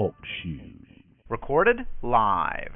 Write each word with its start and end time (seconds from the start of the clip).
Talk 0.00 0.14
shoes. 0.42 1.04
Recorded 1.28 1.80
live. 2.00 2.72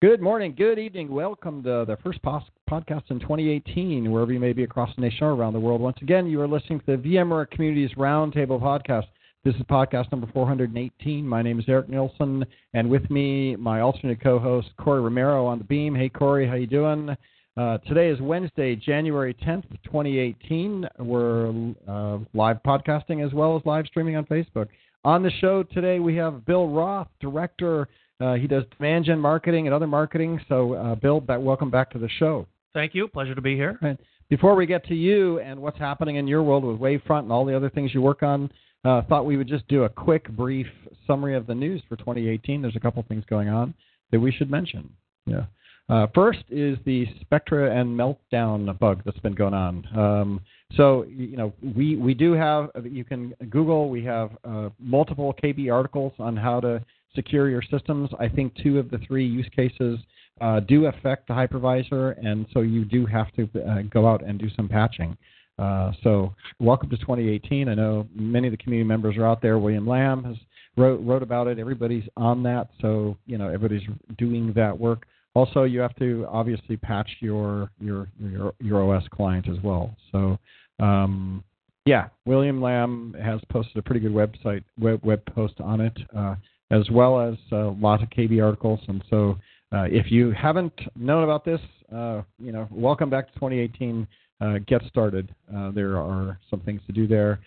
Good 0.00 0.22
morning, 0.22 0.54
good 0.56 0.78
evening. 0.78 1.10
Welcome 1.10 1.62
to 1.64 1.84
the 1.86 1.98
first 2.02 2.22
pos- 2.22 2.48
podcast 2.70 3.10
in 3.10 3.20
2018, 3.20 4.10
wherever 4.10 4.32
you 4.32 4.40
may 4.40 4.54
be 4.54 4.62
across 4.62 4.88
the 4.96 5.02
nation 5.02 5.24
or 5.24 5.34
around 5.34 5.52
the 5.52 5.60
world. 5.60 5.82
Once 5.82 5.98
again, 6.00 6.26
you 6.26 6.40
are 6.40 6.48
listening 6.48 6.80
to 6.80 6.96
the 6.96 6.96
VMware 6.96 7.50
Communities 7.50 7.94
Roundtable 7.98 8.58
podcast. 8.58 9.08
This 9.44 9.54
is 9.56 9.62
podcast 9.64 10.10
number 10.10 10.26
418. 10.32 11.28
My 11.28 11.42
name 11.42 11.58
is 11.58 11.66
Eric 11.68 11.90
Nelson, 11.90 12.46
and 12.72 12.88
with 12.88 13.10
me, 13.10 13.54
my 13.54 13.82
alternate 13.82 14.22
co-host 14.22 14.68
Corey 14.78 15.02
Romero 15.02 15.44
on 15.44 15.58
the 15.58 15.64
beam. 15.64 15.94
Hey, 15.94 16.08
Corey, 16.08 16.48
how 16.48 16.54
you 16.54 16.66
doing? 16.66 17.14
Uh, 17.58 17.76
today 17.86 18.08
is 18.08 18.18
Wednesday, 18.22 18.74
January 18.74 19.34
10th, 19.34 19.64
2018. 19.84 20.88
We're 20.98 21.74
uh, 21.86 22.18
live 22.32 22.56
podcasting 22.66 23.22
as 23.22 23.34
well 23.34 23.54
as 23.54 23.66
live 23.66 23.84
streaming 23.86 24.16
on 24.16 24.24
Facebook. 24.24 24.68
On 25.06 25.22
the 25.22 25.30
show 25.40 25.62
today, 25.62 26.00
we 26.00 26.16
have 26.16 26.44
Bill 26.44 26.66
Roth, 26.66 27.06
director. 27.20 27.86
Uh, 28.20 28.34
he 28.34 28.48
does 28.48 28.64
demand 28.76 29.04
gen 29.04 29.20
marketing 29.20 29.68
and 29.68 29.72
other 29.72 29.86
marketing. 29.86 30.40
So, 30.48 30.74
uh, 30.74 30.96
Bill, 30.96 31.20
back, 31.20 31.38
welcome 31.40 31.70
back 31.70 31.92
to 31.92 31.98
the 32.00 32.08
show. 32.18 32.44
Thank 32.74 32.92
you. 32.92 33.06
Pleasure 33.06 33.36
to 33.36 33.40
be 33.40 33.54
here. 33.54 33.78
And 33.82 33.98
before 34.30 34.56
we 34.56 34.66
get 34.66 34.84
to 34.86 34.96
you 34.96 35.38
and 35.38 35.60
what's 35.60 35.78
happening 35.78 36.16
in 36.16 36.26
your 36.26 36.42
world 36.42 36.64
with 36.64 36.80
Wavefront 36.80 37.20
and 37.20 37.30
all 37.30 37.44
the 37.44 37.54
other 37.54 37.70
things 37.70 37.94
you 37.94 38.02
work 38.02 38.24
on, 38.24 38.50
uh, 38.84 39.02
thought 39.02 39.24
we 39.24 39.36
would 39.36 39.46
just 39.46 39.68
do 39.68 39.84
a 39.84 39.88
quick, 39.88 40.28
brief 40.30 40.66
summary 41.06 41.36
of 41.36 41.46
the 41.46 41.54
news 41.54 41.80
for 41.88 41.94
2018. 41.94 42.60
There's 42.60 42.74
a 42.74 42.80
couple 42.80 43.04
things 43.06 43.22
going 43.30 43.48
on 43.48 43.74
that 44.10 44.18
we 44.18 44.32
should 44.32 44.50
mention. 44.50 44.90
Yeah. 45.24 45.44
Uh, 45.88 46.06
first 46.14 46.40
is 46.50 46.76
the 46.84 47.06
Spectre 47.20 47.68
and 47.68 47.96
Meltdown 47.96 48.76
bug 48.78 49.02
that's 49.04 49.18
been 49.20 49.34
going 49.34 49.54
on. 49.54 49.86
Um, 49.96 50.40
so 50.76 51.04
you 51.08 51.36
know 51.36 51.52
we 51.76 51.96
we 51.96 52.12
do 52.12 52.32
have 52.32 52.70
you 52.84 53.04
can 53.04 53.34
Google 53.50 53.88
we 53.88 54.04
have 54.04 54.30
uh, 54.44 54.70
multiple 54.80 55.34
KB 55.42 55.72
articles 55.72 56.12
on 56.18 56.36
how 56.36 56.58
to 56.60 56.84
secure 57.14 57.48
your 57.48 57.62
systems. 57.62 58.10
I 58.18 58.28
think 58.28 58.52
two 58.62 58.78
of 58.80 58.90
the 58.90 58.98
three 59.06 59.26
use 59.26 59.48
cases 59.54 60.00
uh, 60.40 60.60
do 60.60 60.86
affect 60.86 61.28
the 61.28 61.34
hypervisor, 61.34 62.18
and 62.24 62.46
so 62.52 62.60
you 62.60 62.84
do 62.84 63.06
have 63.06 63.32
to 63.34 63.48
uh, 63.64 63.82
go 63.82 64.08
out 64.08 64.24
and 64.24 64.40
do 64.40 64.48
some 64.56 64.68
patching. 64.68 65.16
Uh, 65.58 65.92
so 66.02 66.34
welcome 66.58 66.90
to 66.90 66.96
2018. 66.98 67.68
I 67.68 67.74
know 67.74 68.06
many 68.14 68.48
of 68.48 68.52
the 68.52 68.58
community 68.58 68.86
members 68.86 69.16
are 69.16 69.24
out 69.24 69.40
there. 69.40 69.58
William 69.58 69.86
Lam 69.86 70.24
has 70.24 70.36
wrote 70.76 71.00
wrote 71.02 71.22
about 71.22 71.46
it. 71.46 71.60
Everybody's 71.60 72.04
on 72.16 72.42
that, 72.42 72.68
so 72.82 73.16
you 73.24 73.38
know 73.38 73.46
everybody's 73.46 73.88
doing 74.18 74.52
that 74.54 74.76
work. 74.76 75.06
Also, 75.36 75.64
you 75.64 75.80
have 75.80 75.94
to 75.96 76.26
obviously 76.30 76.78
patch 76.78 77.10
your 77.20 77.70
your 77.78 78.08
your, 78.18 78.54
your 78.58 78.96
OS 78.96 79.06
client 79.08 79.46
as 79.50 79.62
well. 79.62 79.94
So, 80.10 80.38
um, 80.80 81.44
yeah, 81.84 82.08
William 82.24 82.62
Lam 82.62 83.14
has 83.22 83.42
posted 83.50 83.76
a 83.76 83.82
pretty 83.82 84.00
good 84.00 84.14
website 84.14 84.64
web 84.80 85.04
web 85.04 85.20
post 85.26 85.60
on 85.60 85.82
it, 85.82 85.92
uh, 86.16 86.36
as 86.70 86.88
well 86.90 87.20
as 87.20 87.34
uh, 87.52 87.72
lots 87.72 88.02
of 88.02 88.08
KB 88.08 88.42
articles. 88.42 88.80
And 88.88 89.04
so, 89.10 89.36
uh, 89.74 89.82
if 89.82 90.10
you 90.10 90.30
haven't 90.30 90.72
known 90.96 91.22
about 91.22 91.44
this, 91.44 91.60
uh, 91.94 92.22
you 92.38 92.50
know, 92.50 92.66
welcome 92.70 93.10
back 93.10 93.26
to 93.26 93.34
2018. 93.34 94.08
Uh, 94.40 94.54
get 94.66 94.82
started. 94.88 95.34
Uh, 95.54 95.70
there 95.70 95.98
are 95.98 96.38
some 96.48 96.60
things 96.60 96.80
to 96.86 96.92
do 96.92 97.06
there. 97.06 97.40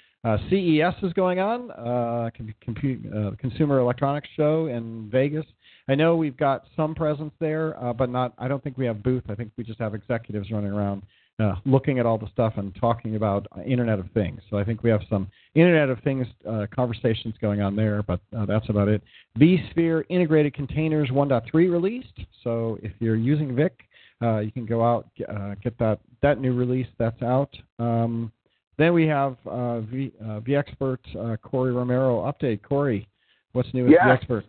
CES 0.50 0.94
is 1.02 1.14
going 1.14 1.40
on, 1.40 1.70
com- 2.36 3.36
Consumer 3.40 3.80
Electronics 3.80 4.28
Show 4.36 4.68
in 4.68 5.10
Vegas. 5.12 5.46
I 5.90 5.96
know 5.96 6.16
we've 6.16 6.38
got 6.38 6.66
some 6.76 6.94
presence 6.94 7.34
there, 7.40 7.76
uh, 7.84 7.94
but 7.94 8.12
not. 8.12 8.34
I 8.38 8.48
don't 8.48 8.64
think 8.64 8.78
we 8.78 8.86
have 8.86 9.02
booth. 9.02 9.24
I 9.28 9.34
think 9.34 9.52
we 9.58 9.64
just 9.64 9.80
have 9.80 9.96
executives 9.96 10.52
running 10.52 10.72
around 10.72 11.02
uh, 11.40 11.56
looking 11.66 11.98
at 11.98 12.06
all 12.06 12.20
the 12.20 12.30
stuff 12.32 12.54
and 12.58 12.76
talking 12.80 13.16
about 13.16 13.48
Internet 13.66 13.98
of 13.98 14.06
Things. 14.14 14.40
So 14.52 14.58
I 14.60 14.64
think 14.64 14.84
we 14.84 14.92
have 14.92 15.02
some 15.10 15.28
Internet 15.56 15.90
of 15.90 15.98
Things 16.04 16.28
uh, 16.48 16.68
conversations 16.76 17.34
going 17.42 17.62
on 17.62 17.76
there, 17.76 18.04
but 18.04 18.20
uh, 18.38 18.46
that's 18.46 18.70
about 18.70 18.88
it. 18.88 19.02
vSphere 19.40 20.04
Integrated 20.10 20.54
Containers 20.54 21.10
1.3 21.10 21.52
released. 21.54 22.20
So 22.44 22.78
if 22.84 22.92
you're 23.00 23.16
using 23.16 23.56
VIC, 23.56 23.74
uh, 24.22 24.40
you 24.40 24.52
can 24.52 24.68
go 24.68 24.84
out 24.84 25.08
uh, 25.28 25.56
get 25.64 25.76
that 25.80 26.00
that 26.22 26.40
new 26.40 26.54
release 26.54 26.88
that's 27.00 27.22
out. 27.24 27.56
Um, 27.80 28.32
then 28.78 28.94
we 28.94 29.08
have 29.08 29.38
v, 29.90 30.14
vExpert 30.22 31.42
Corey 31.42 31.72
Romero 31.72 32.32
update. 32.32 32.62
Corey, 32.62 33.08
what's 33.54 33.74
new 33.74 33.86
with 33.86 33.94
yeah. 33.94 34.16
vExpert? 34.16 34.44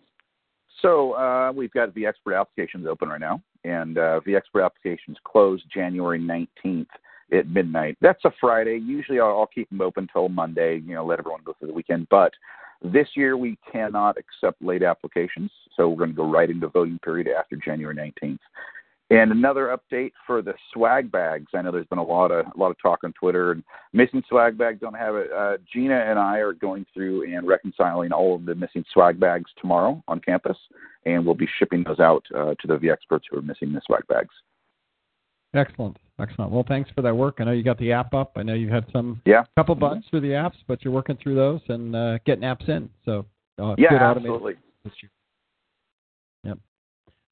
So 0.82 1.12
uh, 1.12 1.52
we've 1.54 1.72
got 1.72 1.94
vExpert 1.94 2.38
applications 2.38 2.86
open 2.86 3.08
right 3.08 3.20
now, 3.20 3.42
and 3.64 3.98
uh, 3.98 4.20
vExpert 4.26 4.64
applications 4.64 5.16
close 5.24 5.62
January 5.72 6.18
19th 6.18 6.86
at 7.32 7.48
midnight. 7.48 7.96
That's 8.00 8.24
a 8.24 8.32
Friday. 8.40 8.78
Usually 8.78 9.20
I'll, 9.20 9.40
I'll 9.40 9.46
keep 9.46 9.68
them 9.68 9.80
open 9.80 10.04
until 10.04 10.28
Monday, 10.28 10.78
you 10.84 10.94
know, 10.94 11.04
let 11.04 11.18
everyone 11.18 11.42
go 11.44 11.54
through 11.58 11.68
the 11.68 11.74
weekend. 11.74 12.08
But 12.10 12.32
this 12.82 13.08
year 13.14 13.36
we 13.36 13.58
cannot 13.70 14.16
accept 14.16 14.62
late 14.62 14.82
applications, 14.82 15.50
so 15.76 15.88
we're 15.88 15.96
going 15.96 16.10
to 16.10 16.16
go 16.16 16.30
right 16.30 16.50
into 16.50 16.68
voting 16.68 16.98
period 17.04 17.28
after 17.28 17.56
January 17.56 17.94
19th. 17.94 18.38
And 19.10 19.32
another 19.32 19.76
update 19.76 20.12
for 20.24 20.40
the 20.40 20.54
swag 20.72 21.10
bags. 21.10 21.46
I 21.52 21.62
know 21.62 21.72
there's 21.72 21.86
been 21.86 21.98
a 21.98 22.02
lot 22.02 22.30
of 22.30 22.46
a 22.46 22.58
lot 22.58 22.70
of 22.70 22.76
talk 22.80 23.00
on 23.02 23.12
Twitter 23.12 23.50
and 23.50 23.64
missing 23.92 24.22
swag 24.28 24.56
bags. 24.56 24.78
Don't 24.80 24.94
have 24.94 25.16
it. 25.16 25.32
Uh, 25.32 25.56
Gina 25.72 25.96
and 25.96 26.16
I 26.16 26.38
are 26.38 26.52
going 26.52 26.86
through 26.94 27.24
and 27.24 27.46
reconciling 27.46 28.12
all 28.12 28.36
of 28.36 28.44
the 28.44 28.54
missing 28.54 28.84
swag 28.92 29.18
bags 29.18 29.50
tomorrow 29.60 30.00
on 30.06 30.20
campus, 30.20 30.56
and 31.06 31.26
we'll 31.26 31.34
be 31.34 31.48
shipping 31.58 31.82
those 31.82 31.98
out 31.98 32.24
uh, 32.36 32.54
to 32.60 32.68
the 32.68 32.78
V 32.78 32.88
experts 32.88 33.26
who 33.28 33.38
are 33.38 33.42
missing 33.42 33.72
the 33.72 33.80
swag 33.84 34.06
bags. 34.06 34.32
Excellent, 35.54 35.96
excellent. 36.20 36.52
Well, 36.52 36.64
thanks 36.68 36.88
for 36.94 37.02
that 37.02 37.14
work. 37.16 37.38
I 37.40 37.44
know 37.44 37.50
you 37.50 37.64
got 37.64 37.78
the 37.78 37.90
app 37.90 38.14
up. 38.14 38.34
I 38.36 38.44
know 38.44 38.54
you 38.54 38.68
had 38.68 38.84
some 38.92 39.20
yeah 39.26 39.42
couple 39.56 39.74
bugs 39.74 40.04
with 40.12 40.22
the 40.22 40.28
apps, 40.28 40.54
but 40.68 40.84
you're 40.84 40.94
working 40.94 41.18
through 41.20 41.34
those 41.34 41.60
and 41.68 41.96
uh, 41.96 42.18
getting 42.24 42.44
apps 42.44 42.68
in. 42.68 42.88
So 43.04 43.26
uh, 43.60 43.74
yeah, 43.76 43.88
absolutely. 43.92 44.54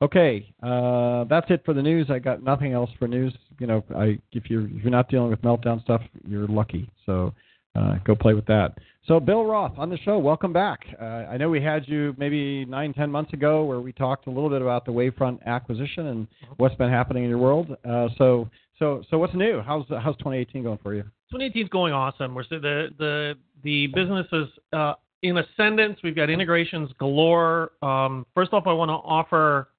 Okay, 0.01 0.55
uh, 0.63 1.25
that's 1.25 1.51
it 1.51 1.63
for 1.65 1.75
the 1.75 1.83
news. 1.83 2.09
I 2.09 2.21
got 2.21 2.43
nothing 2.43 2.73
else 2.73 2.91
for 3.01 3.09
news. 3.09 3.35
You 3.59 3.67
know, 3.67 3.85
I 3.97 4.19
if 4.31 4.49
you're 4.49 4.67
if 4.67 4.83
you're 4.83 4.93
not 4.93 5.09
dealing 5.09 5.31
with 5.31 5.43
meltdown 5.43 5.83
stuff, 5.83 6.03
you're 6.25 6.47
lucky. 6.47 6.89
So 7.05 7.35
uh, 7.75 7.97
go 8.05 8.15
play 8.15 8.35
with 8.35 8.47
that. 8.47 8.79
So 9.07 9.19
Bill 9.19 9.45
Roth 9.45 9.77
on 9.77 9.91
the 9.91 9.99
show, 9.99 10.17
welcome 10.19 10.53
back. 10.53 10.87
Uh, 11.01 11.05
I 11.05 11.37
know 11.37 11.49
we 11.49 11.61
had 11.61 11.89
you 11.89 12.15
maybe 12.17 12.65
nine 12.67 12.95
ten 12.95 13.11
months 13.11 13.33
ago 13.33 13.65
where 13.65 13.81
we 13.81 13.93
talked 13.93 14.29
a 14.29 14.31
little 14.31 14.49
bit 14.49 14.63
about 14.63 14.85
the 14.85 14.93
Wavefront 14.93 15.45
acquisition 15.47 16.07
and 16.07 16.29
what's 16.59 16.77
been 16.77 16.91
happening 16.91 17.25
in 17.25 17.31
your 17.31 17.39
world. 17.39 17.77
Uh, 17.85 18.09
so 18.19 18.49
so 18.79 19.03
so 19.11 19.19
what's 19.19 19.35
new? 19.35 19.61
How's 19.61 19.85
how's 19.89 20.17
2018 20.19 20.63
going 20.63 20.79
for 20.81 20.95
you? 20.95 21.03
2018 21.33 21.65
is 21.65 21.69
going 21.71 21.93
awesome. 21.93 22.37
We're 22.37 22.45
the 22.49 22.91
the 22.99 23.35
the 23.65 23.89
business 23.89 24.27
is 24.31 24.47
uh, 24.73 24.95
in 25.23 25.39
ascendance. 25.39 25.99
We've 26.05 26.15
got 26.15 26.31
integrations 26.31 26.91
galore. 27.01 27.73
Um, 27.83 28.27
first 28.33 28.53
off, 28.53 28.69
I 28.69 28.73
want 28.73 28.91
to 28.91 28.95
offer 28.95 29.71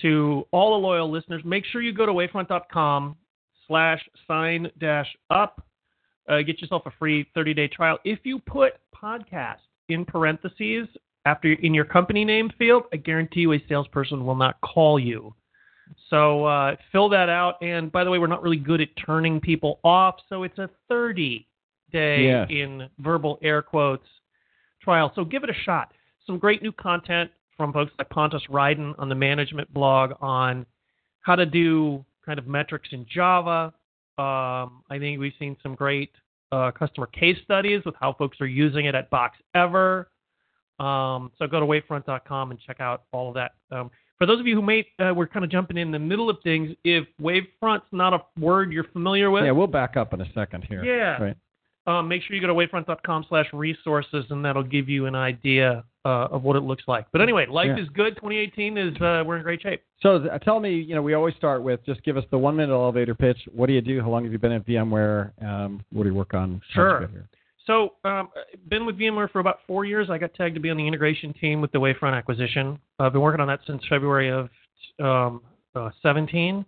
to 0.00 0.46
all 0.50 0.72
the 0.80 0.86
loyal 0.86 1.10
listeners, 1.10 1.42
make 1.44 1.64
sure 1.66 1.80
you 1.82 1.92
go 1.92 2.06
to 2.06 2.12
wavefront.com 2.12 3.16
slash 3.68 4.00
sign 4.26 4.70
dash 4.80 5.08
up. 5.30 5.64
Uh, 6.28 6.40
get 6.42 6.60
yourself 6.60 6.82
a 6.86 6.90
free 6.98 7.26
30 7.34 7.54
day 7.54 7.68
trial. 7.68 7.98
If 8.04 8.20
you 8.24 8.38
put 8.38 8.74
podcast 8.94 9.58
in 9.88 10.04
parentheses 10.04 10.88
after 11.24 11.52
in 11.52 11.74
your 11.74 11.84
company 11.84 12.24
name 12.24 12.50
field, 12.58 12.84
I 12.92 12.96
guarantee 12.96 13.40
you 13.40 13.52
a 13.52 13.62
salesperson 13.68 14.24
will 14.24 14.34
not 14.36 14.60
call 14.60 14.98
you. 14.98 15.34
So 16.08 16.44
uh, 16.44 16.76
fill 16.90 17.08
that 17.10 17.28
out. 17.28 17.56
And 17.62 17.90
by 17.92 18.04
the 18.04 18.10
way, 18.10 18.18
we're 18.18 18.26
not 18.28 18.42
really 18.42 18.56
good 18.56 18.80
at 18.80 18.88
turning 19.04 19.40
people 19.40 19.78
off, 19.84 20.16
so 20.28 20.42
it's 20.44 20.58
a 20.58 20.70
30 20.88 21.46
day 21.92 22.24
Yeah. 22.26 22.46
in 22.48 22.88
verbal 22.98 23.38
air 23.42 23.60
quotes 23.62 24.06
trial. 24.80 25.12
So 25.14 25.24
give 25.24 25.44
it 25.44 25.50
a 25.50 25.54
shot. 25.64 25.92
Some 26.26 26.38
great 26.38 26.62
new 26.62 26.72
content 26.72 27.30
from 27.62 27.72
folks 27.72 27.92
like 27.96 28.10
Pontus 28.10 28.42
Rydin 28.50 28.92
on 28.98 29.08
the 29.08 29.14
management 29.14 29.72
blog 29.72 30.14
on 30.20 30.66
how 31.20 31.36
to 31.36 31.46
do 31.46 32.04
kind 32.26 32.36
of 32.40 32.48
metrics 32.48 32.88
in 32.90 33.06
Java. 33.08 33.72
Um, 34.18 34.82
I 34.90 34.98
think 34.98 35.20
we've 35.20 35.32
seen 35.38 35.56
some 35.62 35.76
great 35.76 36.10
uh, 36.50 36.72
customer 36.72 37.06
case 37.06 37.36
studies 37.44 37.80
with 37.86 37.94
how 38.00 38.14
folks 38.14 38.40
are 38.40 38.48
using 38.48 38.86
it 38.86 38.96
at 38.96 39.08
Box 39.10 39.38
Ever. 39.54 40.08
Um, 40.80 41.30
so 41.38 41.46
go 41.46 41.60
to 41.60 41.66
wavefront.com 41.66 42.50
and 42.50 42.58
check 42.66 42.80
out 42.80 43.04
all 43.12 43.28
of 43.28 43.34
that. 43.34 43.52
Um, 43.70 43.92
for 44.18 44.26
those 44.26 44.40
of 44.40 44.46
you 44.48 44.56
who 44.56 44.62
may, 44.62 44.84
uh, 44.98 45.12
we're 45.14 45.28
kind 45.28 45.44
of 45.44 45.50
jumping 45.52 45.76
in 45.76 45.92
the 45.92 46.00
middle 46.00 46.28
of 46.28 46.38
things. 46.42 46.74
If 46.82 47.06
Wavefront's 47.20 47.86
not 47.92 48.12
a 48.12 48.22
word 48.40 48.72
you're 48.72 48.90
familiar 48.92 49.30
with, 49.30 49.44
Yeah, 49.44 49.52
we'll 49.52 49.68
back 49.68 49.96
up 49.96 50.12
in 50.14 50.20
a 50.20 50.32
second 50.32 50.64
here. 50.68 50.84
Yeah. 50.84 51.22
Right. 51.22 51.36
Um, 51.86 52.08
make 52.08 52.22
sure 52.22 52.36
you 52.36 52.40
go 52.40 52.46
to 52.48 52.54
wavefront.com 52.54 53.26
slash 53.28 53.46
resources, 53.52 54.24
and 54.30 54.44
that'll 54.44 54.62
give 54.62 54.88
you 54.88 55.06
an 55.06 55.14
idea 55.14 55.84
uh, 56.04 56.26
of 56.30 56.42
what 56.42 56.56
it 56.56 56.60
looks 56.60 56.84
like. 56.88 57.06
But 57.12 57.20
anyway, 57.20 57.46
life 57.46 57.68
Yeah. 57.76 57.82
is 57.82 57.88
good. 57.90 58.14
2018 58.16 58.76
is 58.78 58.96
uh, 59.00 59.22
we're 59.24 59.36
in 59.36 59.42
great 59.42 59.62
shape. 59.62 59.82
So 60.00 60.18
th- 60.18 60.42
tell 60.42 60.58
me, 60.60 60.74
you 60.80 60.94
know, 60.94 61.02
we 61.02 61.14
always 61.14 61.34
start 61.36 61.62
with 61.62 61.84
just 61.86 62.02
give 62.02 62.16
us 62.16 62.24
the 62.30 62.38
one 62.38 62.56
minute 62.56 62.72
elevator 62.72 63.14
pitch. 63.14 63.38
What 63.52 63.66
do 63.66 63.72
you 63.72 63.80
do? 63.80 64.00
How 64.00 64.10
long 64.10 64.24
have 64.24 64.32
you 64.32 64.38
been 64.38 64.52
at 64.52 64.66
VMware? 64.66 65.30
Um, 65.44 65.84
what 65.92 66.02
do 66.04 66.08
you 66.08 66.14
work 66.14 66.34
on? 66.34 66.60
Sure. 66.72 67.08
So, 67.66 67.94
um, 68.04 68.30
been 68.68 68.84
with 68.84 68.98
VMware 68.98 69.30
for 69.30 69.38
about 69.38 69.60
four 69.68 69.84
years. 69.84 70.10
I 70.10 70.18
got 70.18 70.34
tagged 70.34 70.56
to 70.56 70.60
be 70.60 70.70
on 70.70 70.76
the 70.76 70.84
integration 70.86 71.32
team 71.34 71.60
with 71.60 71.70
the 71.70 71.78
Wavefront 71.78 72.14
acquisition. 72.16 72.76
I've 72.98 73.12
been 73.12 73.20
working 73.22 73.40
on 73.40 73.46
that 73.46 73.60
since 73.68 73.80
February 73.88 74.30
of 74.30 74.48
um, 74.98 75.40
uh, 75.76 75.90
17, 76.02 76.64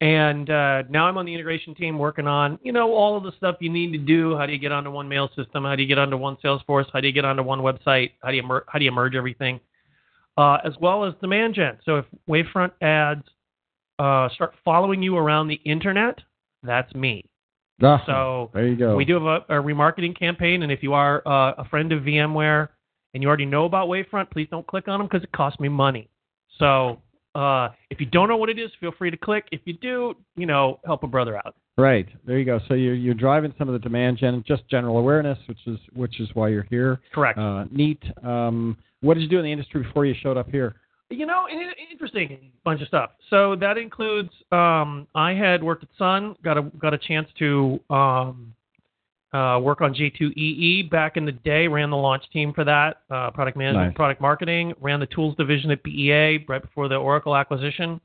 and 0.00 0.50
uh, 0.50 0.82
now 0.90 1.06
I'm 1.06 1.16
on 1.16 1.24
the 1.24 1.32
integration 1.32 1.74
team 1.74 1.98
working 1.98 2.26
on 2.26 2.58
you 2.62 2.72
know 2.72 2.92
all 2.92 3.16
of 3.16 3.22
the 3.22 3.32
stuff 3.36 3.56
you 3.60 3.70
need 3.70 3.92
to 3.92 3.98
do. 3.98 4.36
How 4.36 4.46
do 4.46 4.52
you 4.52 4.58
get 4.58 4.72
onto 4.72 4.90
one 4.90 5.08
mail 5.08 5.28
system? 5.36 5.64
How 5.64 5.74
do 5.74 5.82
you 5.82 5.88
get 5.88 5.98
onto 5.98 6.16
one 6.16 6.36
Salesforce? 6.44 6.86
How 6.92 7.00
do 7.00 7.06
you 7.06 7.12
get 7.12 7.24
onto 7.24 7.42
one 7.42 7.60
website? 7.60 8.12
How 8.22 8.30
do 8.30 8.36
you 8.36 8.42
mer- 8.42 8.64
how 8.68 8.78
do 8.78 8.84
you 8.84 8.92
merge 8.92 9.14
everything? 9.14 9.60
Uh, 10.36 10.58
as 10.64 10.74
well 10.80 11.04
as 11.04 11.14
demand 11.22 11.54
gen. 11.54 11.78
So 11.84 11.96
if 11.96 12.04
Wavefront 12.28 12.72
ads 12.82 13.24
uh, 13.98 14.28
start 14.34 14.52
following 14.62 15.02
you 15.02 15.16
around 15.16 15.48
the 15.48 15.60
internet, 15.64 16.18
that's 16.62 16.94
me. 16.94 17.24
Ah, 17.82 18.02
So 18.06 18.50
there 18.52 18.66
you 18.68 18.76
go. 18.76 18.96
we 18.96 19.06
do 19.06 19.14
have 19.14 19.22
a, 19.22 19.58
a 19.58 19.62
remarketing 19.62 20.18
campaign, 20.18 20.62
and 20.62 20.70
if 20.70 20.82
you 20.82 20.92
are 20.92 21.22
uh, 21.26 21.54
a 21.56 21.64
friend 21.70 21.92
of 21.92 22.02
VMware 22.02 22.68
and 23.14 23.22
you 23.22 23.28
already 23.28 23.46
know 23.46 23.64
about 23.64 23.88
Wavefront, 23.88 24.30
please 24.30 24.48
don't 24.50 24.66
click 24.66 24.88
on 24.88 25.00
them 25.00 25.08
because 25.08 25.22
it 25.24 25.32
costs 25.32 25.58
me 25.58 25.70
money. 25.70 26.10
So 26.58 27.00
uh, 27.36 27.72
if 27.90 28.00
you 28.00 28.06
don't 28.06 28.28
know 28.28 28.36
what 28.36 28.48
it 28.48 28.58
is, 28.58 28.70
feel 28.80 28.92
free 28.96 29.10
to 29.10 29.16
click. 29.16 29.44
If 29.52 29.60
you 29.64 29.74
do, 29.74 30.14
you 30.36 30.46
know, 30.46 30.80
help 30.84 31.02
a 31.02 31.06
brother 31.06 31.36
out. 31.36 31.54
Right 31.78 32.08
there 32.26 32.38
you 32.38 32.46
go. 32.46 32.58
So 32.68 32.74
you're 32.74 32.94
you're 32.94 33.14
driving 33.14 33.52
some 33.58 33.68
of 33.68 33.74
the 33.74 33.78
demand 33.78 34.16
gen, 34.16 34.42
just 34.46 34.66
general 34.70 34.96
awareness, 34.96 35.38
which 35.46 35.58
is 35.66 35.78
which 35.92 36.20
is 36.20 36.28
why 36.32 36.48
you're 36.48 36.66
here. 36.70 37.00
Correct. 37.12 37.38
Uh, 37.38 37.66
neat. 37.70 38.02
Um, 38.24 38.78
what 39.02 39.14
did 39.14 39.22
you 39.22 39.28
do 39.28 39.38
in 39.38 39.44
the 39.44 39.52
industry 39.52 39.82
before 39.82 40.06
you 40.06 40.14
showed 40.22 40.38
up 40.38 40.48
here? 40.50 40.76
You 41.10 41.26
know, 41.26 41.44
interesting 41.92 42.50
bunch 42.64 42.80
of 42.80 42.88
stuff. 42.88 43.10
So 43.30 43.54
that 43.56 43.76
includes 43.76 44.30
um, 44.50 45.06
I 45.14 45.32
had 45.32 45.62
worked 45.62 45.82
at 45.84 45.90
Sun, 45.98 46.36
got 46.42 46.56
a 46.56 46.62
got 46.80 46.94
a 46.94 46.98
chance 46.98 47.28
to 47.38 47.78
um, 47.90 48.54
uh, 49.36 49.58
work 49.60 49.80
on 49.80 49.94
J2EE 49.94 50.90
back 50.90 51.16
in 51.16 51.24
the 51.26 51.32
day. 51.32 51.68
Ran 51.68 51.90
the 51.90 51.96
launch 51.96 52.22
team 52.32 52.52
for 52.54 52.64
that, 52.64 53.02
uh, 53.10 53.30
product 53.32 53.56
management, 53.56 53.88
Nice. 53.88 53.96
product 53.96 54.20
marketing. 54.20 54.72
Ran 54.80 55.00
the 55.00 55.06
tools 55.06 55.34
division 55.36 55.70
at 55.70 55.82
BEA 55.82 56.44
right 56.48 56.62
before 56.62 56.88
the 56.88 56.96
Oracle 56.96 57.36
acquisition. 57.36 58.00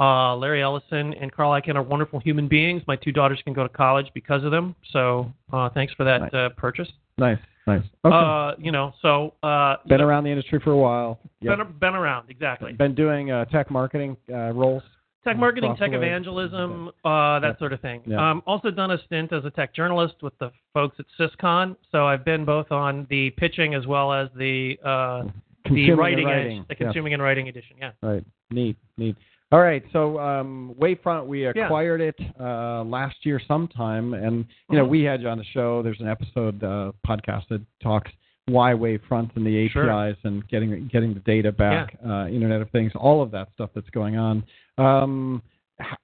Uh, 0.00 0.36
Larry 0.36 0.62
Ellison 0.62 1.12
and 1.14 1.32
Carl 1.32 1.50
Icahn 1.60 1.74
are 1.74 1.82
wonderful 1.82 2.20
human 2.20 2.46
beings. 2.46 2.82
My 2.86 2.94
two 2.96 3.10
daughters 3.10 3.40
can 3.44 3.52
go 3.52 3.64
to 3.64 3.68
college 3.68 4.06
because 4.14 4.44
of 4.44 4.52
them. 4.52 4.76
So 4.92 5.32
uh, 5.52 5.70
thanks 5.70 5.92
for 5.94 6.04
that 6.04 6.20
Nice. 6.22 6.34
uh, 6.34 6.48
purchase. 6.56 6.88
Nice, 7.18 7.38
nice. 7.66 7.82
Okay. 8.04 8.14
Uh, 8.16 8.52
you 8.64 8.70
know, 8.70 8.92
so 9.02 9.34
uh, 9.42 9.74
been 9.88 10.00
around 10.00 10.22
the 10.22 10.30
industry 10.30 10.60
for 10.62 10.70
a 10.70 10.76
while. 10.76 11.18
Yep. 11.40 11.58
been, 11.58 11.66
been 11.80 11.94
around 11.96 12.30
exactly. 12.30 12.72
Been 12.74 12.94
doing 12.94 13.32
uh, 13.32 13.44
tech 13.46 13.72
marketing 13.72 14.16
uh, 14.32 14.52
roles. 14.52 14.84
Tech 15.28 15.38
marketing, 15.38 15.76
tech 15.76 15.92
evangelism, 15.92 16.88
uh, 17.04 17.38
that 17.40 17.48
Yep. 17.48 17.58
sort 17.58 17.72
of 17.72 17.80
thing. 17.80 18.02
Yeah. 18.06 18.30
Um, 18.30 18.42
also 18.46 18.70
done 18.70 18.90
a 18.92 18.98
stint 19.04 19.32
as 19.32 19.44
a 19.44 19.50
tech 19.50 19.74
journalist 19.74 20.14
with 20.22 20.36
the 20.38 20.50
folks 20.74 20.96
at 20.98 21.06
SysCon. 21.18 21.76
So 21.92 22.06
I've 22.06 22.24
been 22.24 22.44
both 22.44 22.72
on 22.72 23.06
the 23.10 23.30
pitching 23.30 23.74
as 23.74 23.86
well 23.86 24.12
as 24.12 24.28
the 24.36 24.78
uh, 24.84 25.24
the 25.70 25.90
writing, 25.92 26.26
writing. 26.26 26.58
edge, 26.60 26.68
the 26.68 26.74
Yeah. 26.80 26.86
consuming 26.86 27.12
and 27.14 27.22
writing 27.22 27.48
edition. 27.48 27.76
Yeah. 27.78 27.90
Right. 28.02 28.24
Neat. 28.50 28.76
Neat. 28.96 29.16
All 29.52 29.60
right. 29.60 29.82
So 29.92 30.18
um, 30.18 30.74
Wavefront, 30.78 31.26
we 31.26 31.44
acquired 31.46 32.00
it 32.00 32.18
uh, 32.40 32.84
last 32.84 33.16
year 33.26 33.40
sometime, 33.46 34.14
and 34.14 34.44
you 34.70 34.76
know 34.78 34.86
Mhm. 34.86 34.90
we 34.90 35.02
had 35.02 35.20
you 35.22 35.28
on 35.28 35.38
the 35.38 35.44
show. 35.44 35.82
There's 35.82 36.00
an 36.00 36.08
episode 36.08 36.62
uh, 36.62 36.92
podcast 37.06 37.48
that 37.48 37.60
talks 37.82 38.10
why 38.48 38.72
Wavefront 38.72 39.34
and 39.36 39.46
the 39.46 39.66
APIs 39.66 39.72
Sure. 39.72 40.14
and 40.24 40.46
getting 40.48 40.88
getting 40.92 41.14
the 41.14 41.20
data 41.20 41.52
back, 41.52 41.96
uh, 42.06 42.26
Internet 42.28 42.62
of 42.62 42.70
Things, 42.70 42.92
all 42.94 43.22
of 43.22 43.30
that 43.32 43.48
stuff 43.54 43.70
that's 43.74 43.90
going 43.90 44.16
on. 44.16 44.42
Um, 44.78 45.42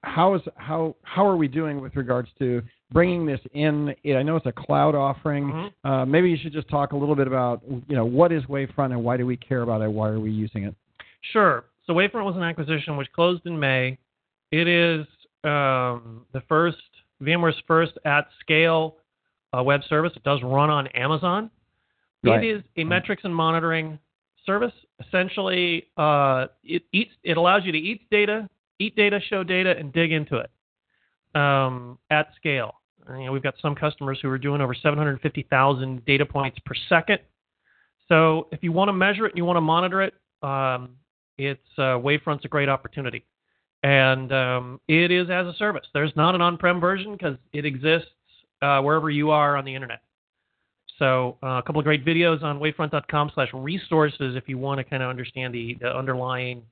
how 0.03 0.35
is 0.35 0.41
how 0.55 0.95
how 1.03 1.25
are 1.27 1.35
we 1.35 1.47
doing 1.47 1.81
with 1.81 1.95
regards 1.95 2.29
to 2.39 2.61
bringing 2.91 3.25
this 3.25 3.41
in? 3.53 3.93
I 4.05 4.23
know 4.23 4.35
it's 4.37 4.45
a 4.45 4.51
cloud 4.51 4.95
offering. 4.95 5.45
Mhm. 5.51 5.73
Uh, 5.83 6.05
maybe 6.05 6.29
you 6.29 6.37
should 6.37 6.53
just 6.53 6.69
talk 6.69 6.93
a 6.93 6.97
little 6.97 7.15
bit 7.15 7.27
about 7.27 7.61
you 7.87 7.95
know 7.95 8.05
what 8.05 8.31
is 8.31 8.43
Wavefront 8.45 8.91
and 8.91 9.03
why 9.03 9.17
do 9.17 9.25
we 9.25 9.35
care 9.37 9.61
about 9.63 9.81
it? 9.81 9.91
Why 9.91 10.09
are 10.09 10.19
we 10.19 10.31
using 10.31 10.63
it? 10.63 10.75
Sure. 11.21 11.65
So 11.85 11.93
Wavefront 11.93 12.25
was 12.25 12.35
an 12.35 12.43
acquisition 12.43 12.97
which 12.97 13.11
closed 13.11 13.45
in 13.45 13.59
May. 13.59 13.97
It 14.51 14.67
is 14.67 15.05
um, 15.43 16.25
the 16.31 16.41
first 16.47 16.77
VMware's 17.21 17.59
first 17.67 17.97
at 18.05 18.27
scale 18.39 18.95
uh, 19.55 19.61
web 19.63 19.81
service. 19.83 20.13
It 20.15 20.23
does 20.23 20.41
run 20.43 20.69
on 20.69 20.87
Amazon. 20.87 21.49
Right. 22.31 22.43
It 22.43 22.57
is 22.57 22.63
a 22.77 22.83
metrics 22.83 23.23
and 23.23 23.35
monitoring 23.35 23.99
service. 24.45 24.73
Essentially, 25.05 25.87
uh, 25.97 26.47
it 26.63 26.83
eats. 26.93 27.11
It 27.23 27.37
allows 27.37 27.63
you 27.65 27.71
to 27.71 27.77
eat 27.77 28.09
data, 28.09 28.49
eat 28.79 28.95
data, 28.95 29.19
show 29.29 29.43
data, 29.43 29.75
and 29.77 29.91
dig 29.93 30.11
into 30.11 30.37
it 30.37 30.49
um, 31.39 31.97
at 32.09 32.29
scale. 32.35 32.75
You 33.09 33.25
know, 33.25 33.31
we've 33.31 33.43
got 33.43 33.55
some 33.61 33.75
customers 33.75 34.17
who 34.21 34.29
are 34.29 34.37
doing 34.37 34.61
over 34.61 34.73
750,000 34.73 36.05
data 36.05 36.25
points 36.25 36.57
per 36.65 36.73
second. 36.89 37.19
So 38.07 38.47
if 38.51 38.63
you 38.63 38.71
want 38.71 38.89
to 38.89 38.93
measure 38.93 39.25
it 39.25 39.33
and 39.33 39.37
you 39.37 39.45
want 39.45 39.57
to 39.57 39.61
monitor 39.61 40.01
it, 40.01 40.13
um, 40.41 40.91
it's 41.37 41.61
uh, 41.77 41.99
Wavefront's 41.99 42.45
a 42.45 42.47
great 42.47 42.69
opportunity, 42.69 43.25
and 43.83 44.31
um, 44.31 44.79
it 44.87 45.11
is 45.11 45.29
as 45.29 45.45
a 45.47 45.53
service. 45.57 45.85
There's 45.93 46.13
not 46.15 46.33
an 46.33 46.41
on-prem 46.41 46.79
version 46.79 47.13
because 47.13 47.37
it 47.51 47.65
exists 47.65 48.09
uh, 48.61 48.79
wherever 48.81 49.09
you 49.09 49.31
are 49.31 49.57
on 49.57 49.65
the 49.65 49.75
internet. 49.75 50.01
So 50.99 51.37
uh, 51.43 51.47
a 51.57 51.63
couple 51.63 51.79
of 51.79 51.85
great 51.85 52.05
videos 52.05 52.43
on 52.43 52.59
wavefront.com 52.59 53.31
slash 53.33 53.49
resources 53.53 54.35
if 54.35 54.47
you 54.47 54.57
want 54.57 54.77
to 54.79 54.83
kind 54.83 55.03
of 55.03 55.09
understand 55.09 55.53
the, 55.53 55.77
the 55.81 55.87
underlying 55.87 56.63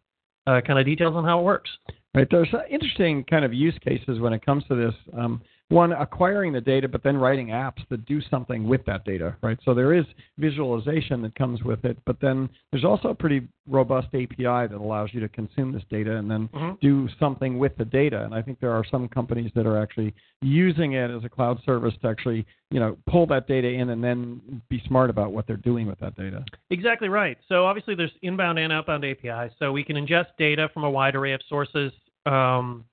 uh, 0.48 0.62
kind 0.66 0.80
of 0.80 0.86
details 0.86 1.16
on 1.16 1.24
how 1.24 1.40
it 1.40 1.44
works. 1.44 1.70
Right. 2.16 2.28
There's 2.30 2.54
uh, 2.54 2.60
interesting 2.70 3.24
kind 3.24 3.44
of 3.44 3.54
use 3.54 3.78
cases 3.84 4.20
when 4.20 4.34
it 4.34 4.46
comes 4.46 4.64
to 4.70 4.76
this. 4.76 4.94
Um, 5.18 5.42
one, 5.70 5.92
acquiring 5.92 6.54
the 6.54 6.62
data, 6.62 6.88
but 6.88 7.04
then 7.04 7.18
writing 7.18 7.48
apps 7.48 7.88
that 7.90 8.06
do 8.06 8.22
something 8.30 8.68
with 8.68 8.86
that 8.86 9.06
data, 9.06 9.36
right? 9.42 9.58
So 9.66 9.74
there 9.74 9.94
is 9.94 10.06
visualization 10.38 11.22
that 11.24 11.36
comes 11.36 11.64
with 11.64 11.84
it, 11.86 11.98
but 12.06 12.20
then 12.22 12.50
there's 12.72 12.84
also 12.84 13.10
a 13.10 13.16
pretty 13.16 13.48
robust 13.68 14.08
API 14.14 14.68
that 14.68 14.74
allows 14.74 15.10
you 15.14 15.20
to 15.22 15.30
consume 15.30 15.72
this 15.72 15.84
data 15.90 16.18
and 16.18 16.30
then 16.30 16.48
Mhm. 16.50 16.80
do 16.80 17.08
something 17.18 17.58
with 17.58 17.76
the 17.78 17.86
data. 17.86 18.24
And 18.26 18.36
I 18.36 18.42
think 18.42 18.60
there 18.60 18.72
are 18.72 18.84
some 18.84 19.08
companies 19.08 19.52
that 19.54 19.66
are 19.66 19.78
actually 19.78 20.14
using 20.42 20.94
it 20.94 21.10
as 21.10 21.24
a 21.24 21.30
cloud 21.30 21.62
service 21.64 21.96
to 22.02 22.08
actually, 22.08 22.46
you 22.70 22.80
know, 22.80 22.98
pull 23.08 23.26
that 23.28 23.48
data 23.48 23.70
in 23.70 23.90
and 23.90 24.04
then 24.04 24.62
be 24.70 24.80
smart 24.82 25.10
about 25.10 25.32
what 25.32 25.48
they're 25.48 25.58
doing 25.58 25.88
with 25.88 26.00
that 26.00 26.16
data. 26.16 26.44
Exactly 26.70 27.10
right. 27.10 27.38
So 27.48 27.66
obviously 27.66 27.96
there's 27.96 28.16
inbound 28.22 28.60
and 28.60 28.72
outbound 28.72 29.06
APIs. 29.06 29.54
So 29.58 29.72
we 29.72 29.84
can 29.84 29.96
ingest 29.96 30.28
data 30.38 30.70
from 30.74 30.84
a 30.84 30.90
wide 30.90 31.16
array 31.16 31.32
of 31.32 31.42
sources. 31.44 31.94
Um, 32.26 32.86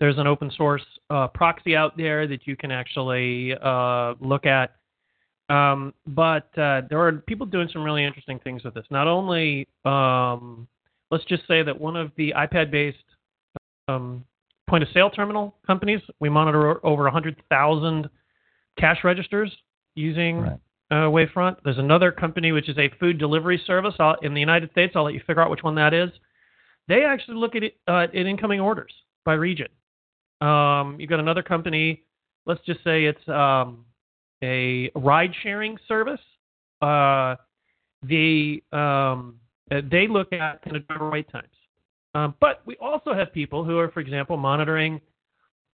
there's 0.00 0.18
an 0.18 0.26
open 0.26 0.50
source 0.56 0.84
uh, 1.10 1.28
proxy 1.28 1.74
out 1.74 1.96
there 1.96 2.26
that 2.26 2.46
you 2.46 2.56
can 2.56 2.70
actually 2.70 3.54
uh, 3.62 4.14
look 4.20 4.46
at. 4.46 4.76
Um, 5.48 5.94
but 6.06 6.56
uh, 6.58 6.82
there 6.90 7.00
are 7.00 7.12
people 7.12 7.46
doing 7.46 7.68
some 7.72 7.82
really 7.84 8.04
interesting 8.04 8.38
things 8.40 8.64
with 8.64 8.74
this. 8.74 8.84
Not 8.90 9.06
only, 9.06 9.68
um, 9.84 10.66
let's 11.10 11.24
just 11.24 11.46
say 11.46 11.62
that 11.62 11.80
one 11.80 11.96
of 11.96 12.10
the 12.16 12.34
iPad-based 12.36 12.98
um, 13.88 14.24
point 14.68 14.82
of 14.82 14.88
sale 14.92 15.08
terminal 15.10 15.54
companies, 15.66 16.00
we 16.18 16.28
monitor 16.28 16.84
over 16.84 17.04
100,000 17.04 18.08
cash 18.78 18.98
registers 19.04 19.52
using 19.94 20.40
Right. 20.40 20.58
uh, 20.90 20.94
Wavefront. 21.10 21.56
There's 21.64 21.78
another 21.78 22.10
company 22.10 22.52
which 22.52 22.68
is 22.68 22.76
a 22.76 22.90
food 23.00 23.18
delivery 23.18 23.62
service 23.66 23.94
I'll, 23.98 24.16
in 24.22 24.34
the 24.34 24.40
United 24.40 24.70
States. 24.72 24.92
I'll 24.96 25.04
let 25.04 25.14
you 25.14 25.20
figure 25.26 25.42
out 25.42 25.50
which 25.50 25.62
one 25.62 25.76
that 25.76 25.94
is. 25.94 26.10
They 26.88 27.04
actually 27.04 27.36
look 27.36 27.54
at 27.54 27.62
it 27.62 27.76
uh, 27.88 28.06
at 28.12 28.14
incoming 28.14 28.60
orders 28.60 28.92
by 29.24 29.34
region. 29.34 29.68
Um, 30.40 30.96
you've 30.98 31.10
got 31.10 31.20
another 31.20 31.42
company. 31.42 32.02
Let's 32.44 32.60
just 32.66 32.82
say 32.84 33.04
it's 33.04 33.28
um, 33.28 33.84
a 34.42 34.90
ride-sharing 34.94 35.78
service. 35.88 36.20
Uh, 36.82 37.36
the 38.02 38.62
um, 38.72 39.36
uh, 39.70 39.80
they 39.90 40.06
look 40.06 40.32
at 40.32 40.62
kind 40.62 40.76
of 40.76 40.86
driver 40.86 41.10
wait 41.10 41.30
times. 41.30 41.48
Um, 42.14 42.34
but 42.40 42.62
we 42.64 42.76
also 42.76 43.12
have 43.12 43.32
people 43.32 43.64
who 43.64 43.78
are, 43.78 43.90
for 43.90 44.00
example, 44.00 44.36
monitoring, 44.36 45.00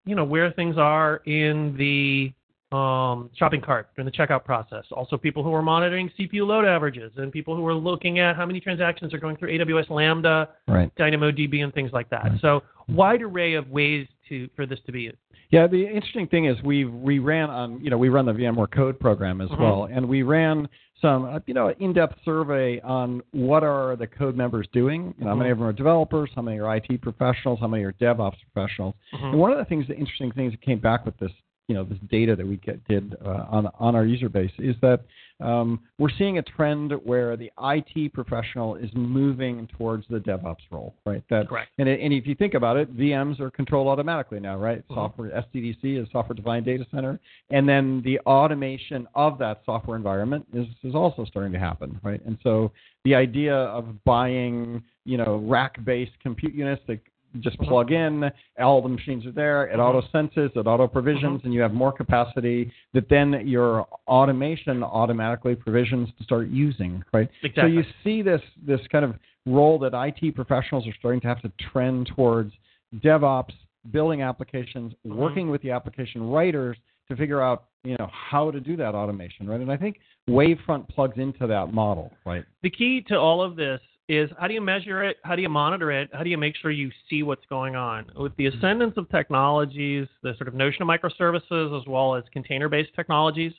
you 0.07 0.15
know, 0.15 0.25
where 0.25 0.51
things 0.53 0.77
are 0.79 1.17
in 1.27 1.77
the 1.77 2.33
um, 2.75 3.31
shopping 3.37 3.61
cart 3.61 3.89
during 3.97 4.07
the 4.07 4.17
checkout 4.17 4.45
process. 4.45 4.85
Also, 4.93 5.17
people 5.19 5.43
who 5.43 5.53
are 5.53 5.63
monitoring 5.63 6.11
CPU 6.19 6.47
load 6.47 6.65
averages 6.65 7.13
and 7.17 7.33
people 7.33 7.57
who 7.57 7.67
are 7.67 7.75
looking 7.75 8.21
at 8.21 8.37
how 8.37 8.47
many 8.47 8.61
transactions 8.61 9.13
are 9.13 9.19
going 9.19 9.37
through 9.37 9.59
AWS 9.59 9.91
Lambda, 9.91 10.49
Right. 10.69 10.95
DynamoDB, 10.97 11.63
and 11.63 11.75
things 11.75 11.91
like 11.93 12.09
that. 12.11 12.25
Right. 12.25 12.41
So, 12.41 12.63
wide 12.89 13.23
array 13.23 13.55
of 13.55 13.69
ways 13.69 14.07
to 14.31 14.49
for 14.57 14.65
this 14.65 14.79
to 14.87 14.93
be. 14.93 15.13
Yeah, 15.51 15.67
the 15.67 15.87
interesting 15.87 16.27
thing 16.27 16.47
is 16.47 16.57
we 16.63 16.87
we 16.87 17.19
ran 17.19 17.51
on 17.51 17.83
you 17.85 17.91
know 17.91 17.99
we 17.99 18.09
run 18.09 18.25
the 18.25 18.33
VMware 18.33 18.71
Code 18.71 18.99
program 18.99 19.41
as 19.41 19.51
Mhm. 19.51 19.59
well, 19.61 19.89
and 19.93 20.09
we 20.09 20.23
ran 20.23 20.69
some 21.03 21.25
uh, 21.25 21.41
you 21.47 21.55
know 21.55 21.69
in-depth 21.79 22.19
survey 22.25 22.81
on 22.81 23.23
what 23.33 23.63
are 23.63 23.97
the 23.97 24.07
code 24.07 24.37
members 24.37 24.67
doing. 24.73 25.15
You 25.19 25.25
know, 25.25 25.31
how 25.31 25.37
many 25.37 25.51
of 25.51 25.59
them 25.59 25.67
are 25.67 25.73
developers, 25.73 26.31
how 26.35 26.43
many 26.43 26.59
are 26.59 26.77
IT 26.77 26.99
professionals, 27.03 27.59
how 27.61 27.69
many 27.69 27.85
are 27.85 27.93
DevOps 27.93 28.37
professionals. 28.53 28.95
Mhm. 29.13 29.31
And 29.33 29.39
one 29.39 29.53
of 29.53 29.59
the 29.59 29.65
things, 29.65 29.87
the 29.87 29.97
interesting 29.97 30.31
things 30.33 30.53
that 30.53 30.61
came 30.63 30.79
back 30.79 31.05
with 31.05 31.17
this 31.19 31.33
you 31.71 31.77
know 31.77 31.85
this 31.85 31.99
data 32.11 32.35
that 32.35 32.45
we 32.45 32.57
get, 32.57 32.83
did 32.89 33.15
uh, 33.25 33.45
on 33.49 33.69
on 33.79 33.95
our 33.95 34.05
user 34.05 34.29
base 34.29 34.51
is 34.59 34.75
that 34.83 35.05
um, 35.39 35.79
we're 35.99 36.11
seeing 36.19 36.39
a 36.39 36.43
trend 36.43 36.93
where 37.05 37.37
the 37.37 37.49
IT 37.63 38.13
professional 38.13 38.75
is 38.75 38.91
moving 38.93 39.69
towards 39.79 40.05
the 40.11 40.19
DevOps 40.19 40.67
role, 40.73 40.97
right? 41.07 41.23
That, 41.31 41.49
Correct. 41.49 41.71
And, 41.79 41.89
it, 41.89 42.01
and 42.01 42.13
if 42.13 42.27
you 42.27 42.35
think 42.35 42.55
about 42.55 42.77
it, 42.77 42.95
VMs 42.95 43.39
are 43.39 43.51
controlled 43.53 43.87
automatically 43.87 44.41
now, 44.41 44.59
right? 44.59 44.87
Mhm. 44.89 44.95
Software 44.97 45.31
SDDC 45.31 46.03
is 46.03 46.09
software 46.11 46.35
defined 46.35 46.67
data 46.67 46.85
center, 46.91 47.21
and 47.51 47.69
then 47.69 48.03
the 48.05 48.19
automation 48.27 49.07
of 49.15 49.39
that 49.39 49.63
software 49.65 49.97
environment 49.97 50.45
is 50.53 50.67
is 50.83 50.97
also 50.97 51.25
starting 51.25 51.53
to 51.53 51.61
happen, 51.61 52.01
right? 52.03 52.21
And 52.27 52.37
so 52.43 52.73
the 53.05 53.15
idea 53.15 53.55
of 53.55 54.03
buying, 54.05 54.83
you 55.05 55.19
know, 55.19 55.37
rack-based 55.47 56.19
compute 56.21 56.53
units 56.53 56.83
that 56.89 56.99
just 57.39 57.59
Mhm. 57.59 57.69
plug 57.69 57.93
in, 57.93 58.33
all 58.59 58.83
the 58.83 58.89
machines 58.89 59.25
are 59.25 59.31
there, 59.31 59.67
it 59.67 59.77
Mhm. 59.77 59.81
auto 59.89 60.01
senses, 60.09 60.51
it 60.55 60.67
auto 60.67 60.89
provisions, 60.89 61.45
and 61.45 61.55
you 61.55 61.61
have 61.61 61.73
more 61.73 61.93
capacity 61.93 62.73
that 62.93 63.09
then 63.09 63.47
your 63.47 63.87
automation 64.09 64.83
automatically 64.83 65.55
provisions 65.55 66.13
to 66.19 66.25
start 66.25 66.49
using, 66.49 67.05
right? 67.13 67.29
Exactly. 67.43 67.63
So 67.63 67.67
you 67.67 67.85
see 68.03 68.23
this 68.23 68.43
this 68.67 68.85
kind 68.89 69.05
of 69.05 69.17
role 69.47 69.79
that 69.79 69.95
IT 69.95 70.33
professionals 70.33 70.87
are 70.87 70.93
starting 70.95 71.21
to 71.21 71.29
have 71.29 71.41
to 71.43 71.51
trend 71.59 72.09
towards 72.09 72.53
DevOps, 72.97 73.55
building 73.93 74.23
applications, 74.23 74.95
Mhm. 75.07 75.15
working 75.15 75.51
with 75.51 75.63
the 75.63 75.71
application 75.71 76.29
writers 76.31 76.77
to 77.09 77.17
figure 77.17 77.41
out, 77.41 77.65
you 77.85 77.97
know, 77.99 78.09
how 78.13 78.51
to 78.51 78.61
do 78.61 78.77
that 78.77 78.95
automation, 78.95 79.49
right? 79.49 79.61
And 79.61 79.71
I 79.73 79.77
think 79.77 80.01
Wavefront 80.29 80.89
plugs 80.89 81.19
into 81.19 81.47
that 81.47 81.73
model, 81.73 82.13
right? 82.25 82.45
the 82.63 82.71
key 82.71 83.01
to 83.01 83.19
all 83.19 83.41
of 83.43 83.57
this 83.57 83.81
is 84.11 84.29
how 84.39 84.49
do 84.49 84.55
you 84.55 84.61
measure 84.61 85.05
it? 85.05 85.19
How 85.23 85.37
do 85.37 85.43
you 85.43 85.49
monitor 85.49 85.93
it? 85.93 86.11
How 86.13 86.25
do 86.25 86.31
you 86.31 86.37
make 86.37 86.57
sure 86.57 86.73
you 86.73 86.91
see 87.09 87.23
what's 87.23 87.45
going 87.49 87.77
on? 87.77 88.11
With 88.17 88.37
the 88.37 88.47
ascendance 88.47 88.95
of 88.97 89.09
technologies, 89.09 90.09
the 90.25 90.35
sort 90.37 90.49
of 90.49 90.55
notion 90.55 90.83
of 90.83 90.89
microservices 90.89 91.81
as 91.81 91.87
well 91.87 92.17
as 92.17 92.25
container 92.33 92.69
based 92.69 92.91
technologies, 92.97 93.53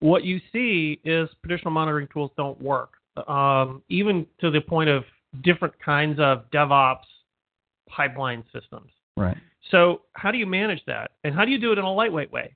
what 0.00 0.24
you 0.24 0.40
see 0.54 1.00
is 1.04 1.28
traditional 1.44 1.70
monitoring 1.70 2.08
tools 2.10 2.30
don't 2.34 2.58
work, 2.62 2.94
um, 3.28 3.82
even 3.90 4.26
to 4.40 4.50
the 4.50 4.60
point 4.62 4.88
of 4.88 5.04
different 5.42 5.74
kinds 5.84 6.18
of 6.18 6.50
DevOps 6.50 7.04
pipeline 7.86 8.42
systems. 8.54 8.90
Right. 9.18 9.36
So, 9.70 10.00
how 10.14 10.30
do 10.30 10.38
you 10.38 10.46
manage 10.46 10.80
that? 10.86 11.10
And 11.24 11.34
how 11.34 11.44
do 11.44 11.50
you 11.50 11.58
do 11.58 11.72
it 11.72 11.78
in 11.78 11.84
a 11.84 11.92
lightweight 11.92 12.32
way? 12.32 12.54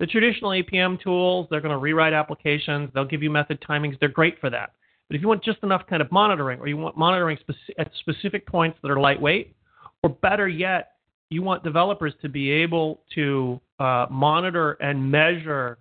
The 0.00 0.06
traditional 0.06 0.50
APM 0.50 1.00
tools, 1.00 1.48
they're 1.50 1.62
going 1.62 1.72
to 1.72 1.78
rewrite 1.78 2.12
applications, 2.12 2.90
they'll 2.94 3.06
give 3.06 3.22
you 3.22 3.30
method 3.30 3.58
timings, 3.66 3.98
they're 4.00 4.08
great 4.10 4.38
for 4.38 4.50
that. 4.50 4.72
But 5.08 5.16
if 5.16 5.22
you 5.22 5.28
want 5.28 5.42
just 5.42 5.58
enough 5.62 5.86
kind 5.88 6.02
of 6.02 6.12
monitoring, 6.12 6.60
or 6.60 6.68
you 6.68 6.76
want 6.76 6.96
monitoring 6.96 7.38
speci- 7.38 7.74
at 7.78 7.90
specific 8.00 8.46
points 8.46 8.78
that 8.82 8.90
are 8.90 9.00
lightweight, 9.00 9.54
or 10.02 10.10
better 10.10 10.48
yet, 10.48 10.92
you 11.30 11.42
want 11.42 11.64
developers 11.64 12.12
to 12.22 12.28
be 12.28 12.50
able 12.50 13.00
to 13.14 13.60
uh, 13.78 14.06
monitor 14.10 14.72
and 14.80 15.10
measure 15.10 15.78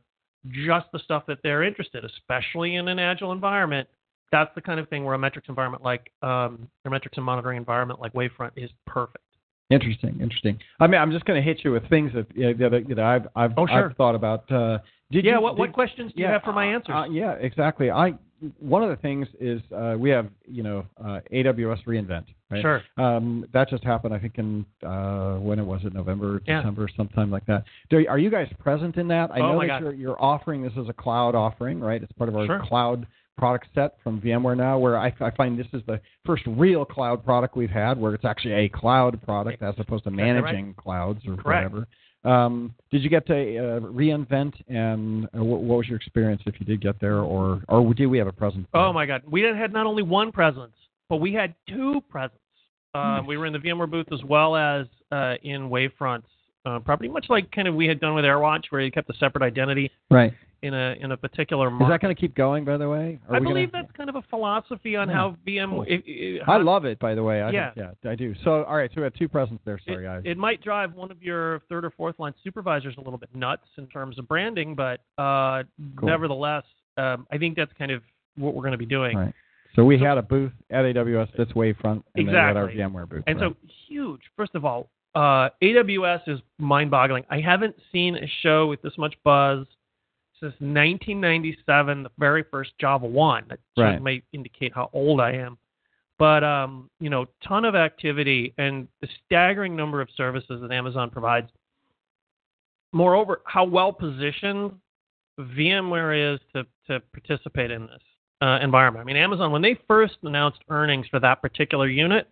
just 0.65 0.85
the 0.93 0.99
stuff 0.99 1.23
that 1.27 1.39
they're 1.43 1.63
interested, 1.63 2.05
especially 2.05 2.75
in 2.75 2.87
an 2.87 2.99
agile 2.99 3.31
environment. 3.31 3.87
That's 4.31 4.53
the 4.55 4.61
kind 4.61 4.79
of 4.79 4.89
thing 4.89 5.03
where 5.03 5.15
a 5.15 5.19
metrics 5.19 5.47
environment 5.49 5.83
like 5.83 6.11
um, 6.21 6.67
a 6.85 6.89
metrics 6.89 7.17
and 7.17 7.25
monitoring 7.25 7.57
environment 7.57 8.01
like 8.01 8.13
Wavefront 8.13 8.51
is 8.55 8.69
perfect. 8.85 9.23
Interesting, 9.69 10.17
interesting. 10.21 10.57
I 10.79 10.87
mean, 10.87 11.01
I'm 11.01 11.11
just 11.11 11.25
going 11.25 11.41
to 11.41 11.45
hit 11.45 11.63
you 11.63 11.71
with 11.71 11.89
things 11.89 12.11
that 12.13 12.25
you 12.35 12.53
know, 12.53 12.69
that, 12.69 12.87
that 12.87 12.99
I've 12.99 13.27
I've, 13.35 13.51
Oh, 13.57 13.67
sure. 13.67 13.89
I've 13.89 13.97
thought 13.97 14.15
about. 14.15 14.49
Uh, 14.49 14.79
did 15.11 15.25
yeah, 15.25 15.35
you, 15.35 15.41
what, 15.41 15.57
what 15.57 15.73
questions 15.73 16.11
do 16.15 16.21
you 16.21 16.27
have 16.27 16.41
for 16.43 16.53
my 16.53 16.67
uh, 16.67 16.75
answers? 16.75 16.95
uh, 16.95 17.05
yeah, 17.09 17.33
exactly. 17.33 17.91
I 17.91 18.13
one 18.59 18.83
of 18.83 18.89
the 18.89 18.95
things 18.97 19.27
is 19.39 19.61
uh, 19.75 19.95
we 19.97 20.09
have 20.09 20.27
you 20.47 20.63
know 20.63 20.85
uh, 21.03 21.19
AWS 21.33 21.83
reInvent. 21.85 22.25
Right? 22.49 22.61
Sure. 22.61 22.81
Um, 22.97 23.45
that 23.51 23.69
just 23.69 23.83
happened, 23.83 24.13
I 24.13 24.19
think, 24.19 24.37
in 24.37 24.65
uh, 24.85 25.35
when 25.37 25.59
it 25.59 25.65
was 25.65 25.81
it 25.83 25.93
November, 25.93 26.41
Yeah. 26.47 26.61
December, 26.61 26.87
sometime 26.95 27.29
like 27.29 27.45
that. 27.47 27.65
Do, 27.89 28.05
are 28.07 28.17
you 28.19 28.29
guys 28.29 28.47
present 28.59 28.95
in 28.95 29.07
that? 29.09 29.31
I 29.31 29.39
Oh, 29.41 29.53
know 29.53 29.59
that 29.61 29.67
God. 29.67 29.81
you're, 29.81 29.93
you're 29.93 30.23
offering 30.23 30.61
this 30.61 30.71
as 30.79 30.87
a 30.87 30.93
cloud 30.93 31.35
offering, 31.35 31.81
right? 31.81 32.01
It's 32.01 32.11
part 32.13 32.29
of 32.29 32.37
our 32.37 32.45
Sure. 32.45 32.61
cloud 32.65 33.05
product 33.37 33.67
set 33.75 33.97
from 34.01 34.21
VMware 34.21 34.55
now, 34.55 34.79
where 34.79 34.97
I, 34.97 35.13
I 35.19 35.29
find 35.31 35.59
this 35.59 35.67
is 35.73 35.81
the 35.87 35.99
first 36.25 36.43
real 36.47 36.85
cloud 36.85 37.23
product 37.25 37.57
we've 37.57 37.69
had, 37.69 37.99
where 37.99 38.13
it's 38.13 38.23
actually 38.25 38.53
a 38.53 38.69
cloud 38.69 39.21
product 39.23 39.61
as 39.61 39.75
opposed 39.77 40.05
to 40.05 40.09
Exactly 40.09 40.31
right. 40.31 40.41
managing 40.43 40.73
clouds 40.75 41.19
or 41.27 41.35
Correct. 41.35 41.71
whatever. 41.71 41.87
Um, 42.23 42.73
did 42.91 43.03
you 43.03 43.09
get 43.09 43.25
to 43.27 43.33
uh, 43.33 43.79
reinvent, 43.79 44.53
and 44.67 45.25
uh, 45.25 45.43
what, 45.43 45.61
what 45.61 45.77
was 45.77 45.87
your 45.87 45.97
experience 45.97 46.41
if 46.45 46.59
you 46.59 46.65
did 46.65 46.81
get 46.81 46.99
there, 46.99 47.19
or 47.19 47.61
or 47.69 47.93
did 47.93 48.07
we 48.07 48.17
have 48.17 48.27
a 48.27 48.33
presence? 48.33 48.67
Oh 48.73 48.91
my 48.91 49.05
God, 49.05 49.21
we 49.29 49.41
had 49.41 49.71
not 49.71 49.85
only 49.85 50.03
one 50.03 50.31
presence, 50.31 50.73
but 51.09 51.17
we 51.17 51.33
had 51.33 51.53
two 51.69 52.01
presents. 52.09 52.39
Uh, 52.93 53.19
Nice. 53.19 53.27
We 53.27 53.37
were 53.37 53.45
in 53.45 53.53
the 53.53 53.59
VMware 53.59 53.89
booth 53.89 54.07
as 54.11 54.23
well 54.23 54.55
as 54.55 54.87
uh, 55.11 55.35
in 55.43 55.69
Wavefront's 55.69 56.25
uh, 56.65 56.79
property, 56.79 57.09
much 57.09 57.27
like 57.29 57.51
kind 57.51 57.67
of 57.67 57.75
we 57.75 57.85
had 57.85 57.99
done 57.99 58.15
with 58.15 58.25
AirWatch, 58.25 58.63
where 58.69 58.81
you 58.81 58.91
kept 58.91 59.09
a 59.09 59.13
separate 59.17 59.43
identity 59.43 59.91
Right. 60.09 60.33
In 60.61 60.73
a 60.73 60.95
in 60.99 61.11
a 61.11 61.17
particular 61.17 61.69
market. 61.69 61.85
Is 61.85 61.89
that 61.95 62.01
going 62.01 62.15
to 62.15 62.19
keep 62.19 62.35
going, 62.35 62.65
by 62.65 62.77
the 62.77 62.89
way? 62.89 63.19
Are 63.29 63.35
I 63.35 63.39
we 63.39 63.43
gonna- 63.45 63.55
believe 63.55 63.71
that's 63.71 63.91
kind 63.93 64.09
of 64.09 64.15
a 64.15 64.21
philosophy 64.23 64.95
on 64.95 65.07
Yeah, 65.09 65.13
how 65.15 65.37
VM. 65.45 65.69
cool. 65.69 65.83
It, 65.83 66.03
it, 66.05 66.41
I 66.47 66.57
love 66.57 66.85
it, 66.85 66.99
by 66.99 67.13
the 67.15 67.23
way. 67.23 67.41
I 67.41 67.51
Yeah. 67.51 67.71
yeah, 67.75 67.91
I 68.09 68.15
do. 68.15 68.33
So, 68.43 68.63
all 68.63 68.75
right, 68.77 68.89
so 68.93 69.01
we 69.01 69.03
have 69.03 69.13
two 69.13 69.27
presents 69.27 69.61
there. 69.65 69.79
Sorry, 69.85 70.03
it, 70.03 70.07
guys. 70.07 70.21
it 70.25 70.37
might 70.37 70.61
drive 70.63 70.93
one 70.93 71.11
of 71.11 71.21
your 71.21 71.59
third 71.69 71.85
or 71.85 71.91
fourth 71.91 72.17
line 72.19 72.33
supervisors 72.43 72.95
a 72.97 73.01
little 73.01 73.19
bit 73.19 73.29
nuts 73.35 73.67
in 73.77 73.87
terms 73.87 74.17
of 74.17 74.27
branding, 74.27 74.73
but 74.75 75.01
uh, 75.17 75.63
Cool. 75.97 76.09
nevertheless, 76.09 76.63
um, 76.97 77.27
I 77.31 77.37
think 77.37 77.55
that's 77.55 77.71
kind 77.77 77.91
of 77.91 78.01
what 78.35 78.53
we're 78.55 78.63
going 78.63 78.71
to 78.71 78.77
be 78.77 78.85
doing. 78.85 79.15
Right. 79.17 79.33
So 79.75 79.83
we 79.85 79.99
So- 79.99 80.05
had 80.05 80.17
a 80.17 80.23
booth 80.23 80.53
at 80.71 80.85
AWS 80.85 81.29
that's 81.37 81.51
Wavefront, 81.51 82.03
and 82.15 82.27
then 82.27 82.27
we 82.27 82.33
had 82.33 82.57
our 82.57 82.67
VMware 82.69 83.07
booth. 83.07 83.23
And 83.27 83.39
right. 83.39 83.51
so 83.51 83.67
huge. 83.87 84.21
First 84.35 84.55
of 84.55 84.65
all, 84.65 84.89
uh, 85.13 85.49
AWS 85.61 86.21
is 86.27 86.39
mind-boggling. 86.59 87.25
I 87.29 87.39
haven't 87.39 87.75
seen 87.91 88.15
a 88.15 88.27
show 88.41 88.67
with 88.67 88.81
this 88.83 88.97
much 88.97 89.15
buzz 89.23 89.65
since 90.39 90.53
1997, 90.59 92.03
the 92.03 92.11
very 92.17 92.43
first 92.51 92.71
Java 92.79 93.05
One. 93.07 93.45
That 93.49 93.59
Right. 93.77 94.01
may 94.01 94.21
indicate 94.33 94.73
how 94.73 94.89
old 94.93 95.19
I 95.21 95.31
am. 95.33 95.57
But 96.19 96.43
um, 96.43 96.89
you 96.99 97.09
know, 97.09 97.25
ton 97.43 97.63
of 97.65 97.75
activity 97.75 98.53
and 98.57 98.87
the 99.01 99.07
staggering 99.25 99.75
number 99.75 100.01
of 100.01 100.09
services 100.17 100.61
that 100.61 100.71
Amazon 100.71 101.09
provides. 101.09 101.49
Moreover, 102.93 103.41
how 103.45 103.65
well 103.65 103.91
positioned 103.93 104.71
VMware 105.39 106.33
is 106.35 106.39
to 106.53 106.65
to 106.87 106.99
participate 107.11 107.69
in 107.69 107.83
this 107.87 108.01
uh, 108.41 108.59
environment. 108.61 109.01
I 109.01 109.05
mean, 109.05 109.17
Amazon 109.17 109.51
when 109.51 109.61
they 109.61 109.77
first 109.87 110.17
announced 110.23 110.59
earnings 110.69 111.05
for 111.09 111.19
that 111.19 111.41
particular 111.41 111.87
unit, 111.87 112.27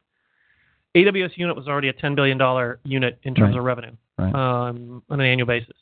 AWS 0.95 1.37
unit 1.37 1.55
was 1.55 1.67
already 1.67 1.89
a 1.89 1.93
$10 1.93 2.15
billion 2.15 2.39
unit 2.85 3.19
in 3.23 3.35
terms 3.35 3.51
Right. 3.51 3.59
of 3.59 3.65
revenue 3.65 3.91
Right. 4.17 4.33
um, 4.33 5.03
on 5.09 5.19
an 5.19 5.25
annual 5.25 5.45
basis. 5.47 5.75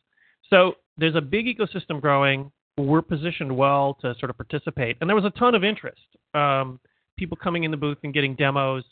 So 0.54 0.76
there's 0.98 1.16
a 1.16 1.22
big 1.22 1.48
ecosystem 1.48 2.00
growing. 2.00 2.52
We're 2.78 3.02
positioned 3.02 3.58
well 3.58 3.98
to 4.02 4.14
sort 4.20 4.30
of 4.30 4.38
participate. 4.38 4.98
And 5.02 5.10
there 5.10 5.16
was 5.16 5.26
a 5.26 5.32
ton 5.32 5.56
of 5.56 5.64
interest. 5.64 6.02
Um, 6.36 6.80
people 7.18 7.36
coming 7.36 7.64
in 7.64 7.72
the 7.72 7.78
booth 7.78 7.98
and 8.04 8.14
getting 8.14 8.36
demos 8.36 8.84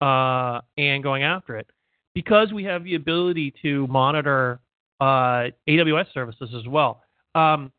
uh, 0.00 0.62
and 0.78 1.02
going 1.02 1.22
after 1.22 1.58
it. 1.58 1.66
Because 2.14 2.54
we 2.54 2.64
have 2.64 2.84
the 2.84 2.94
ability 2.94 3.52
to 3.60 3.86
monitor 3.88 4.60
uh, 4.98 5.50
AWS 5.68 6.06
services 6.14 6.48
as 6.56 6.66
well. 6.66 7.02
Um, 7.34 7.70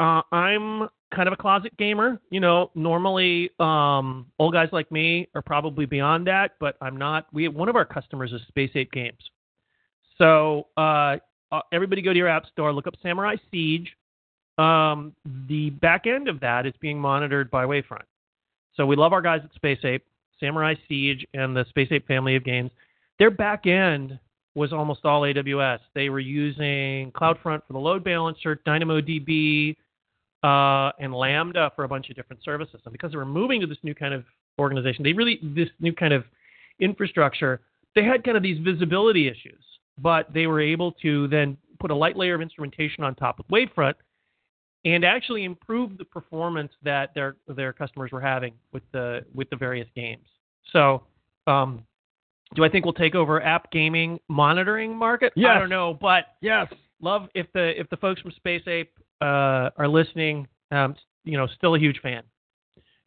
uh, 0.00 0.22
I'm 0.32 0.88
kind 1.14 1.26
of 1.26 1.34
a 1.34 1.36
closet 1.36 1.76
gamer. 1.76 2.18
You 2.30 2.40
know, 2.40 2.70
normally 2.74 3.50
um, 3.60 4.24
old 4.38 4.54
guys 4.54 4.70
like 4.72 4.90
me 4.90 5.28
are 5.34 5.42
probably 5.42 5.84
beyond 5.84 6.26
that, 6.28 6.52
but 6.60 6.76
I'm 6.80 6.96
not. 6.96 7.26
We 7.30 7.48
one 7.48 7.68
of 7.68 7.76
our 7.76 7.84
customers 7.84 8.32
is 8.32 8.40
Space 8.48 8.70
Ape 8.74 8.92
Games. 8.92 9.18
So 10.16 10.68
uh, 10.76 11.16
uh, 11.52 11.60
everybody 11.72 12.02
go 12.02 12.12
to 12.12 12.18
your 12.18 12.28
app 12.28 12.46
store, 12.46 12.72
look 12.72 12.86
up 12.86 12.94
Samurai 13.02 13.36
Siege. 13.50 13.88
Um, 14.58 15.14
the 15.48 15.70
back 15.70 16.06
end 16.06 16.28
of 16.28 16.40
that 16.40 16.66
is 16.66 16.74
being 16.80 16.98
monitored 16.98 17.50
by 17.50 17.64
Wavefront. 17.64 18.02
So 18.74 18.86
we 18.86 18.96
love 18.96 19.12
our 19.12 19.22
guys 19.22 19.40
at 19.44 19.54
Space 19.54 19.78
Ape, 19.84 20.04
Samurai 20.40 20.74
Siege, 20.88 21.26
and 21.34 21.56
the 21.56 21.64
Space 21.68 21.88
Ape 21.90 22.06
family 22.06 22.36
of 22.36 22.44
games. 22.44 22.70
Their 23.18 23.30
back 23.30 23.66
end 23.66 24.18
was 24.54 24.72
almost 24.72 25.04
all 25.04 25.22
AWS. 25.22 25.78
They 25.94 26.10
were 26.10 26.20
using 26.20 27.12
CloudFront 27.12 27.62
for 27.66 27.72
the 27.72 27.78
load 27.78 28.04
balancer, 28.04 28.60
DynamoDB, 28.66 29.76
uh, 30.42 30.92
and 30.98 31.14
Lambda 31.14 31.72
for 31.74 31.84
a 31.84 31.88
bunch 31.88 32.10
of 32.10 32.16
different 32.16 32.42
services. 32.44 32.80
And 32.84 32.92
because 32.92 33.12
they 33.12 33.16
were 33.16 33.24
moving 33.24 33.60
to 33.60 33.66
this 33.66 33.78
new 33.82 33.94
kind 33.94 34.14
of 34.14 34.24
organization, 34.58 35.02
they 35.04 35.12
really 35.12 35.38
this 35.42 35.68
new 35.80 35.92
kind 35.92 36.12
of 36.12 36.24
infrastructure, 36.80 37.60
they 37.94 38.04
had 38.04 38.22
kind 38.24 38.36
of 38.36 38.42
these 38.42 38.58
visibility 38.58 39.28
issues, 39.28 39.62
but 40.00 40.32
they 40.32 40.46
were 40.46 40.60
able 40.60 40.92
to 40.92 41.28
then 41.28 41.56
put 41.80 41.90
a 41.90 41.94
light 41.94 42.16
layer 42.16 42.34
of 42.34 42.40
instrumentation 42.40 43.04
on 43.04 43.14
top 43.14 43.38
of 43.38 43.46
Wavefront 43.48 43.94
and 44.84 45.04
actually 45.04 45.44
improve 45.44 45.98
the 45.98 46.04
performance 46.04 46.72
that 46.82 47.14
their 47.14 47.36
their 47.48 47.72
customers 47.72 48.12
were 48.12 48.20
having 48.20 48.54
with 48.72 48.82
the 48.92 49.24
with 49.34 49.50
the 49.50 49.56
various 49.56 49.88
games. 49.94 50.26
So, 50.72 51.02
um, 51.46 51.84
do 52.54 52.64
I 52.64 52.68
think 52.68 52.84
we'll 52.84 52.94
take 52.94 53.14
over 53.14 53.42
app 53.42 53.70
gaming 53.70 54.18
monitoring 54.28 54.96
market? 54.96 55.32
Yes. 55.36 55.52
I 55.54 55.58
don't 55.58 55.68
know, 55.68 55.96
but 56.00 56.36
yes. 56.40 56.72
love 57.00 57.28
if 57.34 57.46
the 57.52 57.78
if 57.78 57.88
the 57.90 57.96
folks 57.96 58.20
from 58.20 58.32
Space 58.32 58.62
Ape 58.66 58.92
uh, 59.20 59.70
are 59.76 59.88
listening. 59.88 60.46
Um, 60.70 60.94
you 61.24 61.36
know, 61.36 61.46
still 61.56 61.74
a 61.74 61.78
huge 61.78 62.00
fan. 62.00 62.22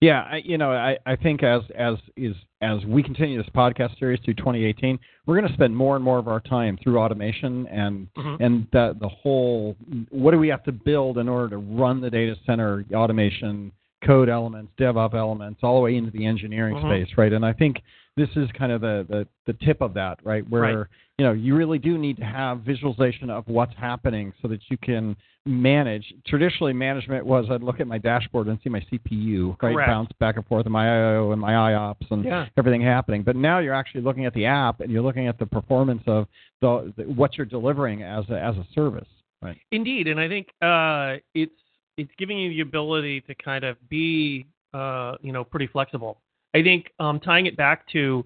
Yeah, 0.01 0.27
I, 0.31 0.37
you 0.37 0.57
know, 0.57 0.71
I, 0.71 0.97
I 1.05 1.15
think 1.15 1.43
as 1.43 1.61
as 1.77 1.95
is 2.17 2.35
as 2.61 2.83
we 2.85 3.03
continue 3.03 3.37
this 3.41 3.49
podcast 3.55 3.97
series 3.99 4.19
through 4.25 4.33
2018, 4.33 4.97
we're 5.27 5.37
going 5.37 5.47
to 5.47 5.53
spend 5.53 5.75
more 5.77 5.95
and 5.95 6.03
more 6.03 6.17
of 6.17 6.27
our 6.27 6.39
time 6.39 6.77
through 6.83 6.97
automation 6.97 7.67
and 7.67 8.07
Mhm. 8.17 8.37
and 8.39 8.67
the 8.73 8.97
the 8.99 9.07
whole 9.07 9.75
what 10.09 10.31
do 10.31 10.39
we 10.39 10.47
have 10.47 10.63
to 10.63 10.71
build 10.71 11.19
in 11.19 11.29
order 11.29 11.49
to 11.49 11.57
run 11.57 12.01
the 12.01 12.09
data 12.09 12.35
center 12.47 12.83
automation 12.95 13.71
code 14.03 14.27
elements, 14.29 14.71
DevOps 14.79 15.13
elements, 15.13 15.59
all 15.61 15.75
the 15.75 15.81
way 15.81 15.95
into 15.95 16.09
the 16.09 16.25
engineering 16.25 16.75
Mhm. 16.75 16.81
space, 17.05 17.17
right? 17.17 17.31
And 17.31 17.45
I 17.45 17.53
think 17.53 17.83
this 18.17 18.29
is 18.35 18.49
kind 18.57 18.71
of 18.71 18.81
the, 18.81 19.05
the, 19.09 19.27
the 19.45 19.65
tip 19.65 19.81
of 19.81 19.93
that, 19.93 20.19
right? 20.23 20.47
Where 20.49 20.61
Right. 20.61 20.87
you 21.17 21.25
know 21.25 21.31
you 21.33 21.55
really 21.55 21.79
do 21.79 21.97
need 21.97 22.17
to 22.17 22.25
have 22.25 22.59
visualization 22.61 23.29
of 23.29 23.47
what's 23.47 23.73
happening 23.77 24.33
so 24.41 24.47
that 24.49 24.59
you 24.69 24.77
can 24.77 25.15
manage. 25.45 26.13
Traditionally, 26.27 26.73
management 26.73 27.25
was 27.25 27.45
I'd 27.49 27.63
look 27.63 27.79
at 27.79 27.87
my 27.87 27.97
dashboard 27.97 28.47
and 28.47 28.59
see 28.63 28.69
my 28.69 28.81
CPU, 28.91 29.49
right, 29.61 29.73
Correct. 29.73 29.87
bounce 29.89 30.11
back 30.19 30.35
and 30.35 30.45
forth, 30.45 30.65
and 30.65 30.73
my 30.73 30.87
IO 30.89 31.31
and 31.31 31.41
my 31.41 31.53
IOPS 31.53 32.11
and 32.11 32.23
Yeah. 32.25 32.47
everything 32.57 32.81
happening. 32.81 33.23
But 33.23 33.35
now 33.35 33.59
you're 33.59 33.73
actually 33.73 34.01
looking 34.01 34.25
at 34.25 34.33
the 34.33 34.45
app 34.45 34.81
and 34.81 34.91
you're 34.91 35.01
looking 35.01 35.27
at 35.27 35.39
the 35.39 35.45
performance 35.45 36.03
of 36.05 36.27
the, 36.61 36.93
the 36.97 37.03
what 37.03 37.37
you're 37.37 37.45
delivering 37.45 38.03
as 38.03 38.25
a, 38.29 38.39
as 38.39 38.55
a 38.57 38.65
service, 38.73 39.07
right? 39.41 39.57
Indeed, 39.71 40.07
and 40.07 40.19
I 40.19 40.27
think 40.27 40.47
uh, 40.61 41.17
it's 41.33 41.53
it's 41.97 42.11
giving 42.17 42.37
you 42.37 42.49
the 42.49 42.61
ability 42.61 43.21
to 43.21 43.35
kind 43.35 43.63
of 43.63 43.77
be 43.89 44.45
uh, 44.73 45.15
you 45.21 45.31
know 45.31 45.43
pretty 45.43 45.67
flexible. 45.67 46.19
I 46.53 46.61
think 46.61 46.91
um, 46.99 47.19
tying 47.19 47.45
it 47.45 47.55
back 47.55 47.87
to 47.89 48.25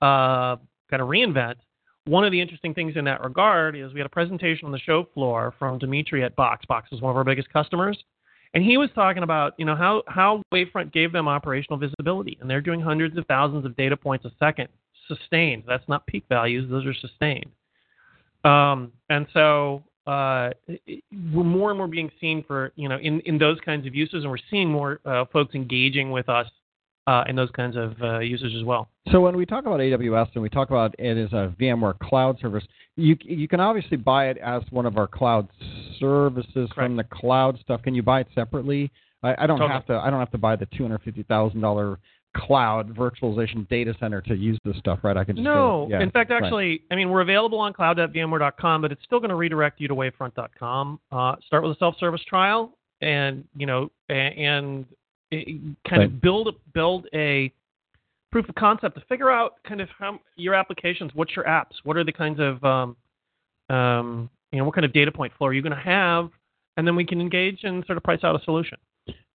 uh, 0.00 0.56
kind 0.90 1.02
of 1.02 1.08
reinvent. 1.08 1.56
One 2.06 2.24
of 2.24 2.32
the 2.32 2.40
interesting 2.40 2.72
things 2.72 2.94
in 2.96 3.04
that 3.06 3.22
regard 3.22 3.76
is 3.76 3.92
we 3.92 4.00
had 4.00 4.06
a 4.06 4.10
presentation 4.10 4.66
on 4.66 4.72
the 4.72 4.78
show 4.78 5.08
floor 5.12 5.54
from 5.58 5.78
Dimitri 5.78 6.22
at 6.22 6.36
Box. 6.36 6.64
Box 6.66 6.88
is 6.92 7.00
one 7.00 7.10
of 7.10 7.16
our 7.16 7.24
biggest 7.24 7.52
customers, 7.52 7.98
and 8.54 8.62
he 8.62 8.76
was 8.76 8.90
talking 8.94 9.24
about 9.24 9.54
you 9.58 9.64
know 9.64 9.74
how 9.74 10.02
how 10.06 10.42
Wavefront 10.54 10.92
gave 10.92 11.12
them 11.12 11.26
operational 11.26 11.78
visibility, 11.78 12.38
and 12.40 12.48
they're 12.48 12.60
doing 12.60 12.80
hundreds 12.80 13.18
of 13.18 13.26
thousands 13.26 13.64
of 13.64 13.76
data 13.76 13.96
points 13.96 14.24
a 14.24 14.30
second, 14.38 14.68
sustained. 15.08 15.64
That's 15.66 15.86
not 15.88 16.06
peak 16.06 16.24
values; 16.28 16.70
those 16.70 16.86
are 16.86 16.94
sustained. 16.94 17.50
Um, 18.44 18.92
and 19.10 19.26
so 19.34 19.82
uh, 20.06 20.50
we're 21.34 21.42
more 21.42 21.70
and 21.70 21.78
more 21.78 21.88
being 21.88 22.12
seen 22.20 22.44
for 22.46 22.72
you 22.76 22.88
know 22.88 22.98
in, 22.98 23.18
in 23.20 23.36
those 23.36 23.58
kinds 23.64 23.84
of 23.86 23.96
uses, 23.96 24.22
and 24.22 24.30
we're 24.30 24.38
seeing 24.48 24.70
more 24.70 25.00
uh, 25.04 25.24
folks 25.32 25.56
engaging 25.56 26.12
with 26.12 26.28
us 26.28 26.46
uh, 27.06 27.24
in 27.28 27.36
those 27.36 27.50
kinds 27.50 27.76
of 27.76 27.94
uh, 28.02 28.18
uses 28.18 28.54
as 28.56 28.64
well. 28.64 28.88
So 29.12 29.20
when 29.20 29.36
we 29.36 29.46
talk 29.46 29.66
about 29.66 29.80
AWS 29.80 30.28
and 30.34 30.42
we 30.42 30.48
talk 30.48 30.70
about 30.70 30.94
it 30.98 31.16
as 31.16 31.32
a 31.32 31.54
VMware 31.60 31.98
cloud 31.98 32.38
service, 32.40 32.64
you 32.96 33.16
you 33.22 33.46
can 33.48 33.60
obviously 33.60 33.96
buy 33.96 34.28
it 34.28 34.38
as 34.38 34.62
one 34.70 34.86
of 34.86 34.96
our 34.98 35.06
cloud 35.06 35.48
services 36.00 36.68
from 36.74 36.96
the 36.96 37.04
cloud 37.04 37.58
stuff. 37.60 37.82
Can 37.82 37.94
you 37.94 38.02
buy 38.02 38.20
it 38.20 38.28
separately? 38.34 38.90
I, 39.22 39.44
I 39.44 39.46
don't 39.46 39.58
Totally. 39.58 39.70
have 39.72 39.86
to. 39.86 39.94
I 39.94 40.10
don't 40.10 40.20
have 40.20 40.30
to 40.32 40.38
buy 40.38 40.56
the 40.56 40.66
two 40.66 40.82
hundred 40.82 41.02
fifty 41.02 41.22
thousand 41.22 41.60
dollar 41.60 41.98
cloud 42.36 42.94
virtualization 42.94 43.66
data 43.68 43.94
center 43.98 44.20
to 44.20 44.34
use 44.34 44.58
this 44.64 44.76
stuff, 44.76 44.98
right? 45.02 45.16
I 45.16 45.24
can 45.24 45.36
just 45.36 45.44
No, 45.44 45.86
yeah, 45.88 46.02
in 46.02 46.10
fact, 46.10 46.30
right. 46.30 46.42
actually, 46.42 46.82
I 46.90 46.94
mean, 46.94 47.08
we're 47.08 47.22
available 47.22 47.58
on 47.58 47.72
cloud.vmware.com, 47.72 48.82
but 48.82 48.92
it's 48.92 49.02
still 49.04 49.20
going 49.20 49.30
to 49.30 49.36
redirect 49.36 49.80
you 49.80 49.88
to 49.88 49.94
wavefront.com. 49.94 51.00
Uh, 51.10 51.36
start 51.46 51.62
with 51.62 51.72
a 51.72 51.78
self-service 51.78 52.20
trial, 52.28 52.76
and 53.00 53.44
you 53.56 53.66
know, 53.66 53.90
and 54.08 54.84
it, 55.30 55.76
kind 55.88 56.02
of 56.02 56.12
Right. 56.12 56.20
build 56.20 56.54
build 56.72 57.06
a 57.14 57.52
proof 58.32 58.48
of 58.48 58.54
concept 58.54 58.96
to 58.96 59.04
figure 59.06 59.30
out 59.30 59.54
kind 59.64 59.80
of 59.80 59.88
how 59.98 60.20
your 60.36 60.54
applications, 60.54 61.10
what's 61.14 61.34
your 61.34 61.44
apps, 61.44 61.72
what 61.84 61.96
are 61.96 62.04
the 62.04 62.12
kinds 62.12 62.38
of 62.40 62.62
um, 62.64 62.96
um, 63.70 64.30
you 64.52 64.58
know, 64.58 64.64
what 64.64 64.74
kind 64.74 64.84
of 64.84 64.92
data 64.92 65.10
point 65.10 65.32
flow 65.36 65.48
are 65.48 65.52
you 65.52 65.62
going 65.62 65.74
to 65.74 65.80
have, 65.80 66.30
and 66.76 66.86
then 66.86 66.96
we 66.96 67.04
can 67.04 67.20
engage 67.20 67.64
and 67.64 67.84
sort 67.86 67.96
of 67.96 68.04
price 68.04 68.22
out 68.22 68.40
a 68.40 68.44
solution. 68.44 68.78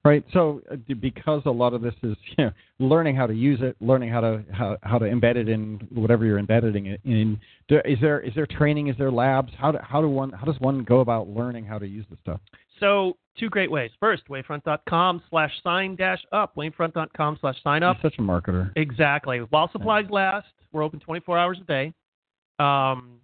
Right. 0.03 0.25
So 0.33 0.61
uh, 0.71 0.77
because 0.99 1.43
a 1.45 1.51
lot 1.51 1.73
of 1.73 1.81
this 1.81 1.93
is 2.01 2.15
you 2.37 2.45
know, 2.45 2.51
learning 2.79 3.15
how 3.15 3.27
to 3.27 3.33
use 3.33 3.59
it, 3.61 3.75
learning 3.81 4.09
how 4.09 4.21
to 4.21 4.43
how, 4.51 4.77
how 4.81 4.97
to 4.97 5.05
embed 5.05 5.35
it 5.35 5.47
in 5.47 5.87
whatever 5.93 6.25
you're 6.25 6.39
embedding 6.39 6.87
it 6.87 7.01
in. 7.05 7.39
Is 7.69 7.99
there 8.01 8.19
is 8.21 8.33
there 8.35 8.47
training? 8.47 8.87
Is 8.87 8.97
there 8.97 9.11
labs? 9.11 9.51
How 9.57 9.71
do, 9.71 9.77
how 9.81 10.01
do 10.01 10.09
one 10.09 10.31
how 10.31 10.45
does 10.45 10.59
one 10.59 10.83
go 10.83 11.01
about 11.01 11.27
learning 11.29 11.65
how 11.65 11.77
to 11.77 11.87
use 11.87 12.05
this 12.09 12.19
stuff? 12.23 12.39
So 12.81 13.15
two 13.37 13.49
great 13.49 13.71
ways. 13.71 13.91
First, 13.99 14.23
wavefront.com 14.29 15.21
slash 15.29 15.51
sign 15.63 15.95
dash 15.95 16.19
up, 16.33 16.55
wavefront.com 16.57 17.37
slash 17.39 17.55
sign 17.63 17.83
up. 17.83 17.97
You're 18.03 18.11
such 18.11 18.19
a 18.19 18.21
marketer. 18.21 18.71
Exactly. 18.75 19.37
While 19.39 19.69
supplies 19.71 20.05
last, 20.09 20.47
we're 20.73 20.83
open 20.83 20.99
24 20.99 21.37
hours 21.37 21.57
a 21.61 21.65
day. 21.65 21.93
Um, 22.59 23.19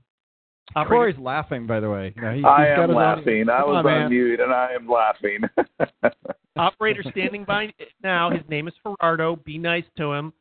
operator- 0.75 0.89
Corey's 1.13 1.17
laughing, 1.19 1.67
by 1.67 1.79
the 1.81 1.89
way. 1.89 2.13
You 2.15 2.21
know, 2.21 2.33
he- 2.33 2.43
I 2.45 2.67
am 2.67 2.93
laughing. 2.93 3.49
I 3.49 3.63
was 3.65 3.83
on, 3.85 3.87
on 3.87 4.09
mute 4.09 4.39
and 4.39 4.53
I 4.53 4.71
am 4.73 4.87
laughing. 4.87 5.41
operator 6.57 7.03
standing 7.11 7.43
by 7.43 7.73
now. 8.03 8.29
His 8.31 8.41
name 8.49 8.67
is 8.67 8.73
Gerardo. 8.85 9.35
Be 9.37 9.57
nice 9.57 9.83
to 9.97 10.13
him. 10.13 10.33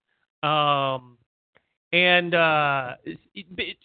Um, 0.49 1.17
and 1.93 2.35
uh, 2.35 2.93
it, 3.05 3.19
it- 3.35 3.77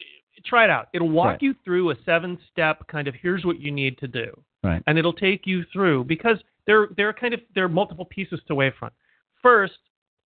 try 0.46 0.64
it 0.66 0.70
out. 0.70 0.88
It'll 0.94 1.10
walk 1.10 1.26
Right. 1.28 1.42
you 1.42 1.56
through 1.64 1.92
a 1.92 1.96
seven-step 2.06 2.88
kind 2.88 3.08
of 3.08 3.16
here's 3.22 3.46
what 3.46 3.60
you 3.60 3.72
need 3.72 3.98
to 4.00 4.08
do, 4.08 4.32
Right. 4.64 4.84
and 4.88 4.98
it'll 5.00 5.14
take 5.14 5.48
you 5.48 5.64
through 5.74 6.04
because 6.06 6.38
there 6.68 6.88
there 6.96 7.10
are 7.10 7.14
kind 7.14 7.34
of 7.34 7.40
there 7.56 7.64
are 7.66 7.70
multiple 7.70 8.06
pieces 8.06 8.40
to 8.48 8.54
Wavefront. 8.54 8.92
First, 9.42 9.74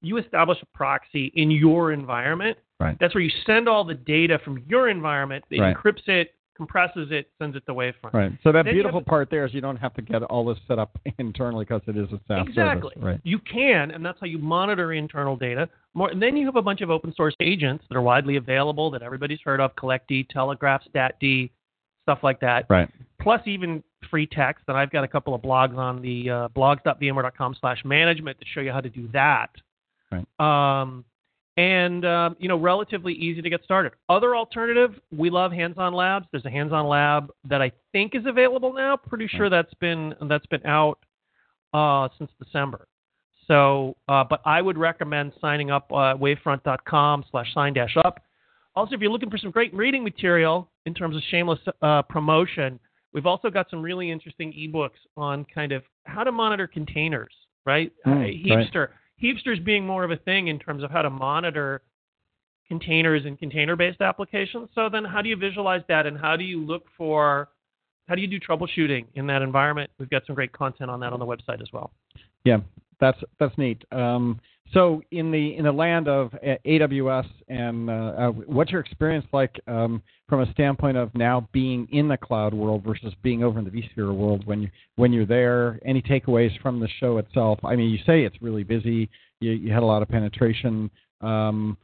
you 0.01 0.17
establish 0.17 0.57
a 0.61 0.65
proxy 0.77 1.31
in 1.35 1.49
your 1.51 1.91
environment. 1.93 2.57
Right. 2.79 2.97
That's 2.99 3.15
where 3.15 3.23
you 3.23 3.31
send 3.45 3.69
all 3.69 3.85
the 3.85 3.93
data 3.93 4.39
from 4.43 4.61
your 4.67 4.89
environment. 4.89 5.45
It 5.49 5.61
Right. 5.61 5.75
encrypts 5.75 6.07
it, 6.09 6.33
compresses 6.57 7.07
it, 7.11 7.29
sends 7.39 7.55
it 7.55 7.65
to 7.67 7.73
Wavefront. 7.73 8.13
Right. 8.13 8.31
So 8.43 8.51
that 8.51 8.65
Then 8.65 8.73
beautiful 8.73 8.99
have- 8.99 9.07
part 9.07 9.29
there 9.29 9.45
is 9.45 9.53
you 9.53 9.61
don't 9.61 9.77
have 9.77 9.93
to 9.93 10.01
get 10.01 10.21
all 10.23 10.43
this 10.45 10.57
set 10.67 10.77
up 10.79 10.97
internally 11.17 11.63
because 11.63 11.81
it 11.87 11.95
is 11.95 12.11
a 12.11 12.19
SaaS 12.27 12.45
Exactly. 12.47 12.89
service. 12.95 13.03
Right. 13.03 13.21
You 13.23 13.39
can, 13.39 13.91
and 13.91 14.05
that's 14.05 14.19
how 14.19 14.27
you 14.27 14.37
monitor 14.37 14.91
internal 14.91 15.37
data. 15.37 15.69
More, 15.93 16.09
and 16.09 16.21
then 16.21 16.35
you 16.35 16.45
have 16.45 16.57
a 16.57 16.61
bunch 16.61 16.81
of 16.81 16.89
open 16.89 17.13
source 17.15 17.35
agents 17.39 17.85
that 17.87 17.95
are 17.95 18.01
widely 18.01 18.35
available 18.35 18.91
that 18.91 19.01
everybody's 19.01 19.39
heard 19.45 19.61
of: 19.61 19.73
CollectD, 19.77 20.27
Telegraf, 20.29 20.81
StatsD, 20.93 21.51
stuff 22.03 22.19
like 22.21 22.41
that. 22.41 22.65
Right. 22.69 22.89
Plus, 23.21 23.41
even 23.45 23.81
free 24.09 24.27
text. 24.27 24.65
And 24.67 24.77
I've 24.77 24.91
got 24.91 25.03
a 25.03 25.07
couple 25.07 25.33
of 25.33 25.41
blogs 25.41 25.77
on 25.77 26.01
the 26.01 26.29
uh, 26.29 26.47
blogs.vmware.com/management 26.49 28.39
to 28.39 28.45
show 28.53 28.61
you 28.61 28.71
how 28.71 28.81
to 28.81 28.89
do 28.89 29.07
that. 29.13 29.49
Right. 30.11 30.81
Um, 30.81 31.05
and 31.57 32.05
um, 32.05 32.35
you 32.39 32.49
know, 32.49 32.57
relatively 32.57 33.13
easy 33.13 33.41
to 33.41 33.49
get 33.49 33.63
started. 33.63 33.93
Other 34.09 34.35
alternative, 34.35 34.99
we 35.15 35.29
love 35.29 35.51
hands-on 35.51 35.93
labs. 35.93 36.25
There's 36.31 36.45
a 36.45 36.49
hands-on 36.49 36.87
lab 36.87 37.31
that 37.45 37.61
I 37.61 37.71
think 37.91 38.13
is 38.13 38.23
available 38.25 38.73
now. 38.73 38.97
Pretty 38.97 39.27
sure 39.27 39.49
that's 39.49 39.73
been 39.75 40.13
that's 40.29 40.45
been 40.47 40.65
out 40.65 40.99
uh, 41.73 42.09
since 42.17 42.29
December. 42.43 42.87
So, 43.47 43.95
uh, 44.07 44.23
but 44.29 44.41
I 44.45 44.61
would 44.61 44.77
recommend 44.77 45.33
signing 45.39 45.71
up 45.71 45.91
uh, 45.91 46.15
wavefront.com 46.15 47.25
slash 47.31 47.53
sign 47.53 47.73
dash 47.73 47.95
up. 48.03 48.21
Also, 48.75 48.95
if 48.95 49.01
you're 49.01 49.11
looking 49.11 49.29
for 49.29 49.37
some 49.37 49.51
great 49.51 49.73
reading 49.73 50.03
material 50.03 50.69
in 50.85 50.93
terms 50.93 51.15
of 51.15 51.21
shameless 51.29 51.59
uh, 51.81 52.01
promotion, 52.01 52.79
we've 53.15 53.25
also 53.25 53.49
got 53.49 53.67
some 53.69 53.81
really 53.81 54.11
interesting 54.11 54.51
ebooks 54.51 54.99
on 55.15 55.45
kind 55.45 55.71
of 55.71 55.83
how 56.03 56.23
to 56.23 56.31
monitor 56.31 56.67
containers, 56.67 57.33
right? 57.65 57.91
Hmm, 58.03 58.11
uh, 58.11 58.15
right. 58.17 58.45
Heapster. 58.45 58.89
Heapster's 59.23 59.59
being 59.59 59.87
more 59.87 60.03
of 60.03 60.11
a 60.11 60.17
thing 60.17 60.49
in 60.49 60.59
terms 60.59 60.83
of 60.83 60.91
how 60.91 61.01
to 61.01 61.09
monitor 61.09 61.81
containers 62.67 63.25
and 63.25 63.39
container-based 63.39 64.01
applications. 64.01 64.67
So 64.75 64.89
then 64.89 65.05
how 65.05 65.21
do 65.21 65.29
you 65.29 65.37
visualize 65.37 65.81
that 65.87 66.05
and 66.05 66.17
how 66.17 66.35
do 66.35 66.43
you 66.43 66.63
look 66.63 66.83
for 66.97 67.49
how 68.07 68.13
do 68.13 68.21
you 68.21 68.27
do 68.27 68.39
troubleshooting 68.39 69.05
in 69.15 69.25
that 69.27 69.41
environment? 69.41 69.89
We've 69.97 70.09
got 70.09 70.23
some 70.27 70.35
great 70.35 70.51
content 70.51 70.91
on 70.91 70.99
that 70.99 71.11
on 71.11 71.19
the 71.19 71.25
website 71.25 71.59
as 71.61 71.69
well. 71.73 71.91
Yeah, 72.43 72.57
that's 72.99 73.17
that's 73.39 73.57
neat. 73.57 73.83
Um, 73.91 74.39
so 74.73 75.01
in 75.11 75.31
the 75.31 75.55
in 75.55 75.63
the 75.65 75.71
land 75.71 76.07
of 76.07 76.31
AWS, 76.65 77.27
and 77.47 77.89
uh, 77.89 77.93
uh, 77.93 78.31
what's 78.31 78.71
your 78.71 78.81
experience 78.81 79.25
like 79.31 79.59
um, 79.67 80.01
from 80.27 80.41
a 80.41 80.51
standpoint 80.53 80.97
of 80.97 81.13
now 81.15 81.47
being 81.51 81.87
in 81.91 82.07
the 82.07 82.17
cloud 82.17 82.53
world 82.53 82.83
versus 82.83 83.13
being 83.21 83.43
over 83.43 83.59
in 83.59 83.65
the 83.65 83.71
vSphere 83.71 84.13
world 84.13 84.45
when 84.45 84.63
you 84.63 84.69
when 84.95 85.13
you're 85.13 85.25
there? 85.25 85.79
Any 85.85 86.01
takeaways 86.01 86.59
from 86.61 86.79
the 86.79 86.89
show 86.99 87.17
itself? 87.19 87.59
I 87.63 87.75
mean, 87.75 87.89
you 87.89 87.99
say 88.05 88.23
it's 88.23 88.41
really 88.41 88.63
busy. 88.63 89.09
You, 89.39 89.51
you 89.51 89.71
had 89.71 89.83
a 89.83 89.85
lot 89.85 90.01
of 90.01 90.09
penetration. 90.09 90.89
Um, 91.21 91.77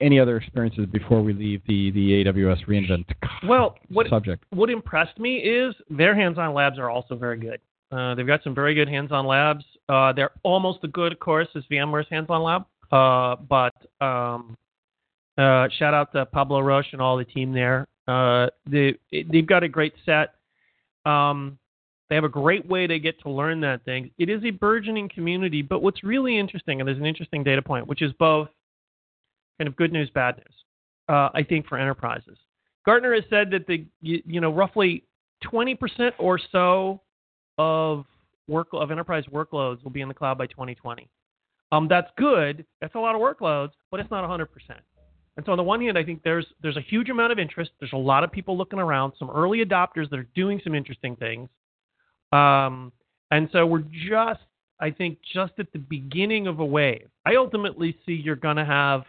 any 0.00 0.20
other 0.20 0.36
experiences 0.36 0.86
before 0.92 1.22
we 1.22 1.32
leave 1.32 1.60
the 1.66 1.90
the 1.92 2.24
AWS 2.24 2.64
reInvent 2.66 3.06
Well, 3.48 3.76
what 3.88 4.08
subject? 4.08 4.44
what 4.50 4.70
impressed 4.70 5.18
me 5.18 5.36
is 5.38 5.74
their 5.90 6.14
hands-on 6.14 6.54
labs 6.54 6.78
are 6.78 6.90
also 6.90 7.16
very 7.16 7.38
good. 7.38 7.60
Uh, 7.92 8.14
they've 8.14 8.26
got 8.26 8.42
some 8.42 8.54
very 8.54 8.74
good 8.74 8.88
hands-on 8.88 9.26
labs. 9.26 9.64
Uh, 9.88 10.12
they're 10.12 10.30
almost 10.42 10.78
as 10.84 10.90
good, 10.92 11.12
of 11.12 11.20
course, 11.20 11.48
as 11.54 11.62
VMware's 11.70 12.06
hands-on 12.10 12.42
lab. 12.42 12.64
Uh, 12.90 13.36
but 13.48 13.74
um, 14.04 14.56
uh, 15.38 15.68
shout 15.78 15.94
out 15.94 16.12
to 16.12 16.26
Pablo 16.26 16.60
Roche 16.60 16.92
and 16.92 17.00
all 17.00 17.16
the 17.16 17.24
team 17.24 17.52
there. 17.52 17.86
Uh, 18.06 18.48
they 18.66 18.94
they've 19.10 19.46
got 19.46 19.62
a 19.62 19.68
great 19.68 19.94
set. 20.04 20.34
Um, 21.10 21.58
they 22.08 22.14
have 22.14 22.24
a 22.24 22.28
great 22.28 22.66
way 22.66 22.86
to 22.86 22.98
get 22.98 23.18
to 23.22 23.30
learn 23.30 23.60
that 23.62 23.84
thing. 23.84 24.10
It 24.18 24.28
is 24.28 24.44
a 24.44 24.50
burgeoning 24.50 25.08
community, 25.08 25.62
but 25.62 25.82
what's 25.82 26.04
really 26.04 26.38
interesting, 26.38 26.80
and 26.80 26.86
there's 26.86 26.98
an 26.98 27.06
interesting 27.06 27.42
data 27.42 27.62
point, 27.62 27.86
which 27.86 28.02
is 28.02 28.12
both 28.18 28.48
kind 29.58 29.68
of 29.68 29.76
good 29.76 29.92
news, 29.92 30.10
bad 30.10 30.36
news. 30.36 30.54
Uh, 31.08 31.30
I 31.34 31.42
think 31.42 31.66
for 31.66 31.78
enterprises. 31.78 32.38
Gartner 32.84 33.14
has 33.14 33.24
said 33.30 33.50
that 33.50 33.66
the 33.66 33.86
you, 34.00 34.22
you 34.26 34.40
know 34.40 34.52
roughly 34.52 35.04
20% 35.44 36.12
or 36.18 36.38
so 36.52 37.00
of 37.58 38.04
work 38.48 38.68
of 38.72 38.90
enterprise 38.90 39.24
workloads 39.32 39.82
will 39.82 39.90
be 39.90 40.00
in 40.00 40.08
the 40.08 40.14
cloud 40.14 40.38
by 40.38 40.46
2020. 40.46 41.08
Um, 41.72 41.88
that's 41.88 42.10
good. 42.16 42.64
That's 42.80 42.94
a 42.94 42.98
lot 42.98 43.14
of 43.14 43.20
workloads, 43.20 43.70
but 43.90 44.00
it's 44.00 44.10
not 44.10 44.28
100%. 44.28 44.46
And 45.36 45.44
so 45.44 45.52
on 45.52 45.58
the 45.58 45.64
one 45.64 45.80
hand, 45.80 45.98
I 45.98 46.04
think 46.04 46.22
there's 46.22 46.46
there's 46.62 46.76
a 46.76 46.80
huge 46.80 47.08
amount 47.08 47.32
of 47.32 47.38
interest. 47.38 47.72
There's 47.80 47.92
a 47.92 47.96
lot 47.96 48.22
of 48.22 48.30
people 48.30 48.56
looking 48.56 48.78
around, 48.78 49.14
some 49.18 49.30
early 49.30 49.64
adopters 49.64 50.08
that 50.10 50.18
are 50.18 50.28
doing 50.34 50.60
some 50.62 50.74
interesting 50.74 51.16
things. 51.16 51.48
Um, 52.32 52.92
and 53.30 53.48
so 53.52 53.66
we're 53.66 53.84
just, 54.08 54.42
I 54.80 54.90
think, 54.90 55.18
just 55.32 55.54
at 55.58 55.72
the 55.72 55.78
beginning 55.78 56.46
of 56.46 56.60
a 56.60 56.64
wave. 56.64 57.08
I 57.26 57.34
ultimately 57.34 57.96
see 58.06 58.12
you're 58.12 58.36
going 58.36 58.56
to 58.56 58.64
have 58.64 59.02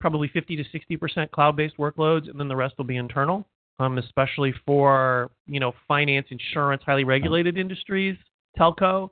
probably 0.00 0.26
50 0.28 0.56
to 0.56 0.64
60 0.72 0.96
percent 0.96 1.30
cloud-based 1.30 1.76
workloads, 1.78 2.28
and 2.28 2.40
then 2.40 2.48
the 2.48 2.56
rest 2.56 2.74
will 2.76 2.84
be 2.84 2.96
internal, 2.96 3.46
um, 3.78 3.98
especially 3.98 4.54
for 4.66 5.30
you 5.46 5.60
know 5.60 5.72
finance, 5.88 6.26
insurance, 6.30 6.82
highly 6.84 7.04
regulated 7.04 7.56
industries, 7.56 8.16
telco, 8.58 9.10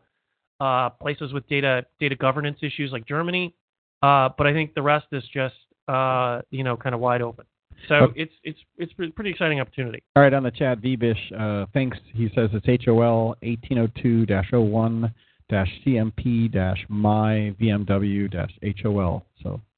uh, 0.61 0.91
places 0.91 1.33
with 1.33 1.47
data 1.49 1.85
data 1.99 2.17
governance 2.17 2.59
issues 2.63 2.93
like 2.93 3.07
Germany. 3.07 3.55
Uh, 4.03 4.31
but 4.37 4.47
I 4.47 4.53
think 4.53 4.75
the 4.75 4.83
rest 4.83 5.07
is 5.13 5.25
just 5.33 5.55
uh, 5.89 6.41
you 6.51 6.65
know 6.65 6.77
kind 6.77 6.95
of 6.95 7.01
wide 7.01 7.23
open. 7.23 7.45
So 7.89 7.95
Okay. 7.95 8.23
it's 8.23 8.33
it's 8.45 8.59
it's 8.77 8.93
a 8.93 9.11
pretty 9.11 9.31
exciting 9.31 9.61
opportunity. 9.61 10.03
All 10.17 10.23
right, 10.23 10.35
on 10.35 10.43
the 10.43 10.51
chat, 10.51 10.81
Vbish 10.81 11.17
uh, 11.39 11.67
thinks 11.73 11.99
he 12.13 12.29
says 12.35 12.51
it's 12.53 12.85
HOL 12.85 13.37
1802-01 13.43 15.13
CMP 15.51 16.87
my 16.89 17.55
VMW 17.61 18.49
HOL. 18.83 19.25
So 19.43 19.49
you 19.49 19.51
can 19.51 19.70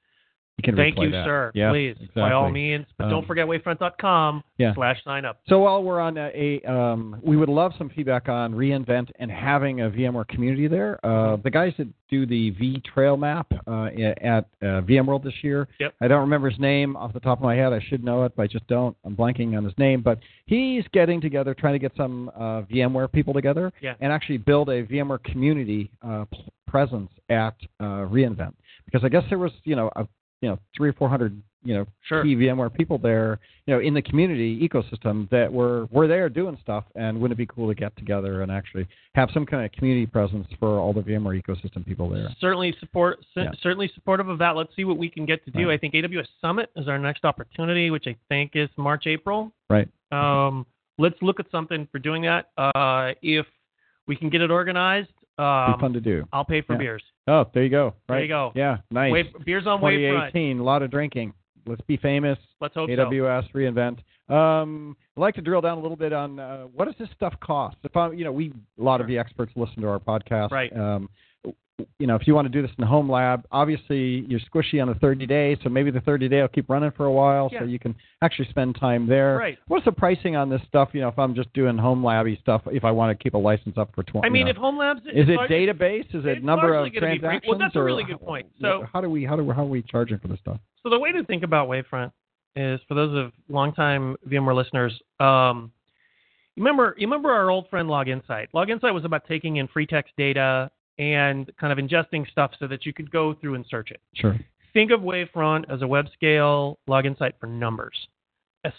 Thank 0.63 0.97
you, 0.99 1.09
that. 1.11 1.25
sir. 1.25 1.51
Yeah, 1.55 1.71
Please, 1.71 1.91
exactly. 1.99 2.21
by 2.21 2.31
all 2.31 2.49
means. 2.49 2.85
But 2.97 3.05
Um, 3.05 3.09
don't 3.09 3.27
forget 3.27 3.45
wavefront.com 3.47 4.43
yeah. 4.57 4.73
slash 4.75 5.03
sign 5.03 5.25
up. 5.25 5.39
So 5.47 5.59
while 5.59 5.83
we're 5.83 5.99
on 5.99 6.17
a, 6.17 6.59
a 6.63 6.71
um, 6.71 7.19
we 7.23 7.35
would 7.35 7.49
love 7.49 7.73
some 7.77 7.89
feedback 7.89 8.29
on 8.29 8.53
reInvent 8.53 9.09
and 9.19 9.29
having 9.31 9.81
a 9.81 9.89
VMware 9.89 10.27
community 10.27 10.67
there. 10.67 11.03
Uh, 11.05 11.37
the 11.37 11.49
guys 11.49 11.73
that 11.79 11.87
do 12.09 12.25
the 12.25 12.51
V 12.51 12.81
Trail 12.93 13.17
map 13.17 13.47
uh, 13.67 13.85
at 14.21 14.45
uh, 14.61 14.81
VMworld 14.81 15.23
this 15.23 15.33
year. 15.41 15.67
Yep. 15.79 15.95
I 16.01 16.07
don't 16.07 16.21
remember 16.21 16.49
his 16.49 16.59
name 16.59 16.95
off 16.95 17.11
the 17.13 17.19
top 17.19 17.39
of 17.39 17.43
my 17.43 17.55
head. 17.55 17.73
I 17.73 17.79
should 17.89 18.03
know 18.03 18.23
it, 18.23 18.33
but 18.35 18.43
I 18.43 18.47
just 18.47 18.67
don't. 18.67 18.95
I'm 19.03 19.15
blanking 19.15 19.57
on 19.57 19.63
his 19.65 19.73
name. 19.77 20.01
But 20.01 20.19
he's 20.45 20.83
getting 20.93 21.19
together, 21.19 21.53
trying 21.55 21.73
to 21.73 21.79
get 21.79 21.91
some 21.97 22.29
uh, 22.35 22.61
VMware 22.71 23.11
people 23.11 23.33
together 23.33 23.73
Yeah. 23.81 23.95
and 23.99 24.13
actually 24.13 24.37
build 24.37 24.69
a 24.69 24.83
VMware 24.83 25.23
community 25.23 25.89
uh, 26.07 26.25
presence 26.67 27.09
at 27.29 27.55
uh, 27.79 28.05
reInvent. 28.07 28.53
Because 28.85 29.03
I 29.03 29.09
guess 29.09 29.23
there 29.29 29.39
was, 29.39 29.51
you 29.63 29.75
know, 29.75 29.89
a, 29.95 30.07
you 30.43 30.49
know, 30.49 30.59
three 30.75 30.89
or 30.89 30.93
four 30.93 31.07
hundred, 31.07 31.41
you 31.63 31.73
know, 31.73 31.85
Sure. 32.01 32.21
key 32.21 32.35
VMware 32.35 32.73
people 32.73 32.97
there, 32.97 33.39
you 33.65 33.73
know, 33.73 33.79
in 33.79 33.93
the 33.93 34.01
community 34.01 34.59
ecosystem 34.67 35.29
that 35.29 35.49
were 35.51 35.85
were 35.85 36.05
there 36.05 36.27
doing 36.27 36.57
stuff, 36.61 36.83
and 36.95 37.17
wouldn't 37.21 37.37
it 37.39 37.41
be 37.41 37.45
cool 37.45 37.69
to 37.69 37.73
get 37.73 37.95
together 37.95 38.41
and 38.41 38.51
actually 38.51 38.85
have 39.15 39.29
some 39.33 39.45
kind 39.45 39.63
of 39.65 39.71
community 39.71 40.05
presence 40.05 40.45
for 40.59 40.79
all 40.79 40.91
the 40.91 40.99
VMware 40.99 41.41
ecosystem 41.41 41.85
people 41.85 42.09
there? 42.09 42.27
Certainly 42.41 42.75
support. 42.81 43.19
Yeah. 43.37 43.51
Certainly 43.61 43.89
supportive 43.95 44.27
of 44.27 44.37
that. 44.39 44.57
Let's 44.57 44.75
see 44.75 44.83
what 44.83 44.97
we 44.97 45.09
can 45.09 45.25
get 45.25 45.45
to 45.45 45.51
do. 45.51 45.69
Right. 45.69 45.75
I 45.75 45.77
think 45.77 45.93
AWS 45.93 46.27
Summit 46.41 46.69
is 46.75 46.89
our 46.89 46.99
next 46.99 47.23
opportunity, 47.23 47.89
which 47.89 48.05
I 48.07 48.17
think 48.27 48.51
is 48.55 48.67
March 48.75 49.07
April. 49.07 49.53
Right. 49.69 49.87
Um, 50.11 50.65
let's 50.97 51.15
look 51.21 51.39
at 51.39 51.45
something 51.51 51.87
for 51.89 51.99
doing 51.99 52.23
that. 52.23 52.49
Uh, 52.57 53.13
if 53.21 53.45
we 54.07 54.17
can 54.17 54.29
get 54.29 54.41
it 54.41 54.51
organized, 54.51 55.07
Be 55.37 55.43
um, 55.45 55.79
fun 55.79 55.93
to 55.93 56.01
do. 56.01 56.27
I'll 56.33 56.43
pay 56.43 56.59
for 56.61 56.73
Yeah. 56.73 56.79
beers. 56.79 57.03
Oh, 57.27 57.45
there 57.53 57.63
you 57.63 57.69
go. 57.69 57.85
Right. 58.09 58.15
There 58.15 58.21
you 58.23 58.27
go. 58.27 58.51
Yeah, 58.55 58.77
nice. 58.91 59.11
Wave, 59.11 59.25
beers 59.45 59.65
on 59.65 59.79
Wavefront. 59.79 60.31
2018, 60.31 60.59
a 60.59 60.63
lot 60.63 60.81
of 60.81 60.91
drinking. 60.91 61.33
Let's 61.65 61.81
be 61.81 61.97
famous. 61.97 62.37
Let's 62.59 62.73
hope 62.73 62.89
so. 62.89 62.95
AWS 62.95 63.51
reinvent. 63.53 63.99
Um, 64.33 64.97
I'd 65.15 65.21
like 65.21 65.35
to 65.35 65.41
drill 65.41 65.61
down 65.61 65.77
a 65.77 65.81
little 65.81 65.97
bit 65.97 66.11
on 66.11 66.39
uh, 66.39 66.63
what 66.63 66.85
does 66.85 66.95
this 66.99 67.09
stuff 67.15 67.33
cost? 67.41 67.77
If 67.83 67.95
I, 67.95 68.11
you 68.11 68.23
know, 68.23 68.31
we 68.31 68.51
a 68.79 68.83
lot 68.83 68.99
of 68.99 69.07
the 69.07 69.17
experts 69.17 69.51
listen 69.55 69.81
to 69.81 69.87
our 69.87 69.99
podcast. 69.99 70.51
Right. 70.51 70.75
Um, 70.75 71.09
you 71.97 72.05
know, 72.05 72.15
if 72.15 72.27
you 72.27 72.35
want 72.35 72.45
to 72.45 72.49
do 72.51 72.61
this 72.61 72.71
in 72.77 72.81
the 72.81 72.87
home 72.87 73.11
lab, 73.11 73.45
obviously 73.51 74.25
you're 74.27 74.39
squishy 74.39 74.81
on 74.81 74.87
the 74.87 74.95
30 74.95 75.25
day, 75.25 75.57
so 75.63 75.69
maybe 75.69 75.89
the 75.89 76.01
30 76.01 76.29
day 76.29 76.41
will 76.41 76.47
keep 76.47 76.69
running 76.69 76.91
for 76.91 77.05
a 77.05 77.11
while, 77.11 77.49
so 77.57 77.65
you 77.65 77.79
can 77.79 77.95
actually 78.21 78.47
spend 78.49 78.75
time 78.79 79.07
there. 79.07 79.37
Right. 79.37 79.57
What's 79.67 79.85
the 79.85 79.91
pricing 79.91 80.35
on 80.35 80.49
this 80.49 80.61
stuff? 80.67 80.89
You 80.93 81.01
know, 81.01 81.07
if 81.07 81.17
I'm 81.17 81.33
just 81.33 81.51
doing 81.53 81.77
home 81.77 82.03
labby 82.03 82.37
stuff, 82.41 82.61
if 82.67 82.83
I 82.83 82.91
want 82.91 83.17
to 83.17 83.21
keep 83.21 83.33
a 83.33 83.37
license 83.37 83.77
up 83.77 83.93
for 83.95 84.03
20. 84.03 84.25
I 84.25 84.29
mean, 84.29 84.41
you 84.41 84.45
know. 84.45 84.51
if 84.51 84.57
Home 84.57 84.77
Labs 84.77 85.01
is 85.01 85.27
it 85.27 85.39
database? 85.49 86.13
Is 86.13 86.25
it 86.25 86.43
number 86.43 86.75
of 86.75 86.81
gonna 86.81 86.91
be 86.91 86.99
free. 86.99 87.19
transactions? 87.19 87.43
Well, 87.49 87.59
that's 87.59 87.75
a 87.75 87.81
really 87.81 88.03
good 88.03 88.21
point. 88.21 88.47
So- 88.61 88.85
how 88.93 89.01
do 89.01 89.09
we 89.09 89.25
how 89.25 89.35
do 89.35 89.43
we, 89.43 89.53
how 89.53 89.63
are 89.63 89.65
we 89.65 89.81
charging 89.81 90.19
for 90.19 90.27
this 90.27 90.39
stuff? 90.39 90.59
So 90.83 90.89
the 90.89 90.99
way 90.99 91.11
to 91.11 91.23
think 91.23 91.43
about 91.43 91.67
Wavefront 91.69 92.11
is 92.55 92.79
for 92.87 92.93
those 92.93 93.17
of 93.17 93.31
longtime 93.49 94.15
VMware 94.27 94.55
listeners. 94.55 94.93
Um, 95.19 95.71
you 96.55 96.63
remember, 96.63 96.93
you 96.99 97.07
remember 97.07 97.31
our 97.31 97.49
old 97.49 97.67
friend 97.69 97.89
Log 97.89 98.09
Insight. 98.09 98.49
Log 98.53 98.69
Insight 98.69 98.93
was 98.93 99.05
about 99.05 99.25
taking 99.27 99.55
in 99.57 99.67
free 99.67 99.87
text 99.87 100.13
data 100.17 100.69
and 100.99 101.51
kind 101.59 101.71
of 101.77 101.83
ingesting 101.83 102.29
stuff 102.29 102.51
so 102.59 102.67
that 102.67 102.85
you 102.85 102.93
could 102.93 103.09
go 103.11 103.33
through 103.33 103.55
and 103.55 103.65
search 103.69 103.91
it. 103.91 104.01
Sure. 104.13 104.39
Think 104.73 104.91
of 104.91 105.01
Wavefront 105.01 105.65
as 105.71 105.81
a 105.81 105.87
web 105.87 106.07
scale 106.13 106.79
Log 106.87 107.05
Insight 107.05 107.35
for 107.39 107.47
numbers. 107.47 107.95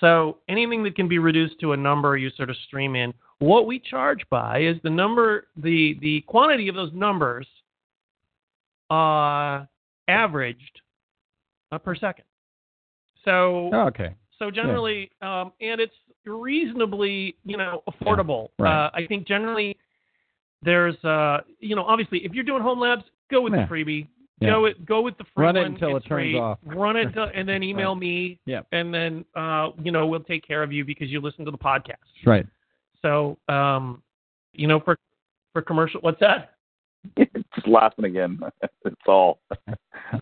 So 0.01 0.39
anything 0.49 0.83
that 0.85 0.97
can 0.97 1.09
be 1.09 1.19
reduced 1.19 1.61
to 1.61 1.73
a 1.73 1.77
number, 1.77 2.17
you 2.17 2.31
sort 2.31 2.49
of 2.51 2.57
stream 2.67 2.97
in. 2.97 3.13
What 3.41 3.67
we 3.67 3.79
charge 3.79 4.21
by 4.31 4.61
is 4.63 4.77
the 4.83 4.89
number, 4.91 5.49
the 5.57 5.99
the 6.01 6.23
quantity 6.23 6.69
of 6.69 6.75
those 6.75 6.91
numbers, 6.95 7.47
uh, 8.91 9.65
averaged 10.09 10.81
uh, 11.73 11.79
per 11.79 11.95
second. 11.95 12.25
So 13.25 13.71
Oh, 13.73 13.87
okay. 13.89 14.15
so 14.39 14.51
generally, 14.51 15.11
um, 15.23 15.53
and 15.61 15.81
it's 15.81 15.95
reasonably, 16.25 17.37
you 17.45 17.57
know, 17.57 17.83
affordable. 17.89 18.49
right. 18.59 18.87
Uh, 18.87 18.91
I 18.95 19.07
think 19.07 19.27
generally 19.27 19.77
there's, 20.65 20.97
uh, 21.05 21.41
you 21.61 21.77
know, 21.77 21.85
obviously 21.85 22.25
if 22.25 22.33
you're 22.33 22.45
doing 22.45 22.63
home 22.63 22.81
labs, 22.81 23.05
go 23.31 23.41
with 23.43 23.53
Yeah. 23.55 23.67
the 23.67 23.73
freebie. 23.75 24.07
Yeah. 24.41 24.51
Go 24.51 24.63
with 24.63 24.85
go 24.85 25.01
with 25.01 25.17
the 25.17 25.25
free 25.35 25.45
Run 25.45 25.57
it 25.57 25.63
one. 25.63 25.73
until 25.75 25.97
It's 25.97 26.05
it 26.07 26.09
turns 26.09 26.23
free. 26.33 26.39
off. 26.39 26.59
Run 26.65 26.97
it 26.97 27.13
till, 27.15 27.31
and 27.33 27.49
then 27.49 27.63
email 27.63 27.95
me. 27.95 28.41
Yeah. 28.47 28.63
And 28.73 28.93
then 28.93 29.25
uh, 29.37 29.71
you 29.83 29.93
know 29.93 30.07
we'll 30.09 30.21
take 30.25 30.47
care 30.47 30.63
of 30.63 30.73
you 30.73 30.85
because 30.85 31.09
you 31.09 31.21
listen 31.21 31.45
to 31.45 31.51
the 31.53 31.59
podcast. 31.59 31.95
Right. 32.27 32.45
So 33.01 33.39
um, 33.49 34.03
you 34.53 34.67
know 34.67 34.81
for 34.81 34.99
for 35.53 35.63
commercial, 35.63 36.01
what's 36.01 36.19
that? 36.21 36.55
Just 37.55 37.69
laughing 37.69 38.07
again. 38.07 38.41
It's 38.87 38.97
all 39.07 39.39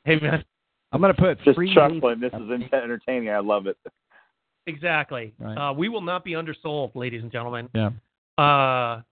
Hey 0.04 0.16
man, 0.20 0.44
I'm 0.92 1.00
gonna 1.00 1.14
put 1.14 1.42
just 1.42 1.56
free 1.56 1.74
chuckling. 1.74 2.20
This 2.20 2.32
is 2.34 2.50
entertaining. 2.72 3.30
I 3.30 3.38
love 3.38 3.66
it. 3.66 3.76
exactly. 4.66 5.32
Right. 5.38 5.56
Uh, 5.56 5.72
we 5.72 5.88
will 5.88 6.00
not 6.00 6.22
be 6.24 6.32
undersold, 6.32 6.94
ladies 6.94 7.22
and 7.22 7.32
gentlemen. 7.32 7.68
Yeah. 7.74 7.90
Uh, 8.38 9.02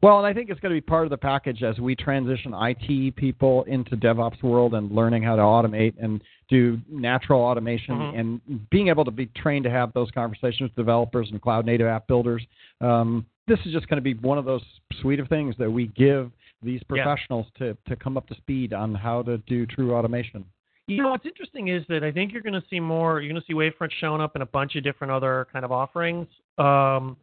Well, 0.00 0.18
and 0.18 0.26
I 0.26 0.32
think 0.32 0.48
it's 0.48 0.60
going 0.60 0.70
to 0.72 0.76
be 0.80 0.84
part 0.84 1.04
of 1.04 1.10
the 1.10 1.16
package 1.16 1.64
as 1.64 1.78
we 1.80 1.96
transition 1.96 2.54
IT 2.54 3.16
people 3.16 3.64
into 3.64 3.96
DevOps 3.96 4.40
world 4.44 4.74
and 4.74 4.92
learning 4.92 5.24
how 5.24 5.34
to 5.34 5.42
automate 5.42 5.94
and 6.00 6.22
do 6.48 6.78
natural 6.88 7.40
automation 7.40 7.96
Mhm. 7.96 8.18
and 8.18 8.70
being 8.70 8.88
able 8.88 9.04
to 9.04 9.10
be 9.10 9.26
trained 9.26 9.64
to 9.64 9.70
have 9.70 9.92
those 9.94 10.10
conversations 10.12 10.70
with 10.70 10.74
developers 10.76 11.30
and 11.32 11.42
cloud 11.42 11.66
native 11.66 11.88
app 11.88 12.06
builders. 12.06 12.46
Um, 12.80 13.26
this 13.48 13.58
is 13.66 13.72
just 13.72 13.88
going 13.88 13.96
to 13.96 14.02
be 14.02 14.14
one 14.14 14.38
of 14.38 14.44
those 14.44 14.62
suite 15.00 15.18
of 15.18 15.28
things 15.28 15.56
that 15.56 15.70
we 15.70 15.88
give 15.88 16.30
these 16.62 16.80
Yeah. 16.90 17.02
professionals 17.04 17.46
to, 17.56 17.76
to 17.86 17.96
come 17.96 18.16
up 18.16 18.26
to 18.28 18.34
speed 18.36 18.72
on 18.72 18.94
how 18.94 19.22
to 19.22 19.38
do 19.38 19.66
true 19.66 19.94
automation. 19.94 20.44
You 20.86 21.02
know, 21.02 21.10
what's 21.10 21.26
interesting 21.26 21.68
is 21.68 21.84
that 21.88 22.02
I 22.02 22.12
think 22.12 22.32
you're 22.32 22.40
going 22.42 22.58
to 22.60 22.66
see 22.68 22.80
more. 22.80 23.20
You're 23.20 23.30
going 23.32 23.40
to 23.40 23.46
see 23.46 23.52
Wavefront 23.52 23.90
showing 24.00 24.20
up 24.22 24.36
in 24.36 24.42
a 24.42 24.46
bunch 24.46 24.74
of 24.76 24.84
different 24.84 25.12
other 25.12 25.46
kind 25.52 25.64
of 25.64 25.72
offerings. 25.72 26.28
Um, 26.56 27.16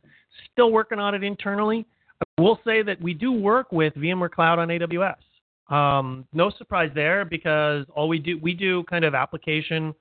still 0.52 0.72
working 0.72 1.00
on 1.00 1.16
it 1.16 1.24
internally. 1.24 1.86
I 2.38 2.42
will 2.42 2.60
say 2.66 2.82
that 2.84 3.02
we 3.02 3.14
do 3.14 3.32
work 3.32 3.72
with 3.72 3.94
VMware 3.96 4.32
Cloud 4.32 4.60
on 4.60 4.68
AWS. 4.68 5.16
Um, 5.74 6.28
no 6.34 6.52
surprise 6.58 6.92
there 6.94 7.26
because 7.26 7.86
all 7.96 8.08
we 8.08 8.20
do 8.20 8.38
we 8.40 8.54
do 8.54 8.84
kind 8.84 9.04
of 9.04 9.16
application 9.16 9.96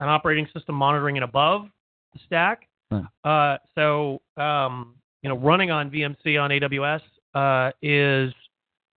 and 0.00 0.10
operating 0.10 0.46
system 0.52 0.74
monitoring 0.74 1.16
and 1.16 1.24
above 1.24 1.68
the 2.12 2.20
stack. 2.26 2.68
Huh. 2.92 3.28
Uh, 3.28 3.58
so 3.74 4.20
um, 4.36 4.94
you 5.22 5.28
know, 5.28 5.38
running 5.38 5.70
on 5.70 5.90
VMC 5.90 6.40
on 6.40 6.50
AWS 6.50 7.00
uh, 7.34 7.72
is 7.82 8.32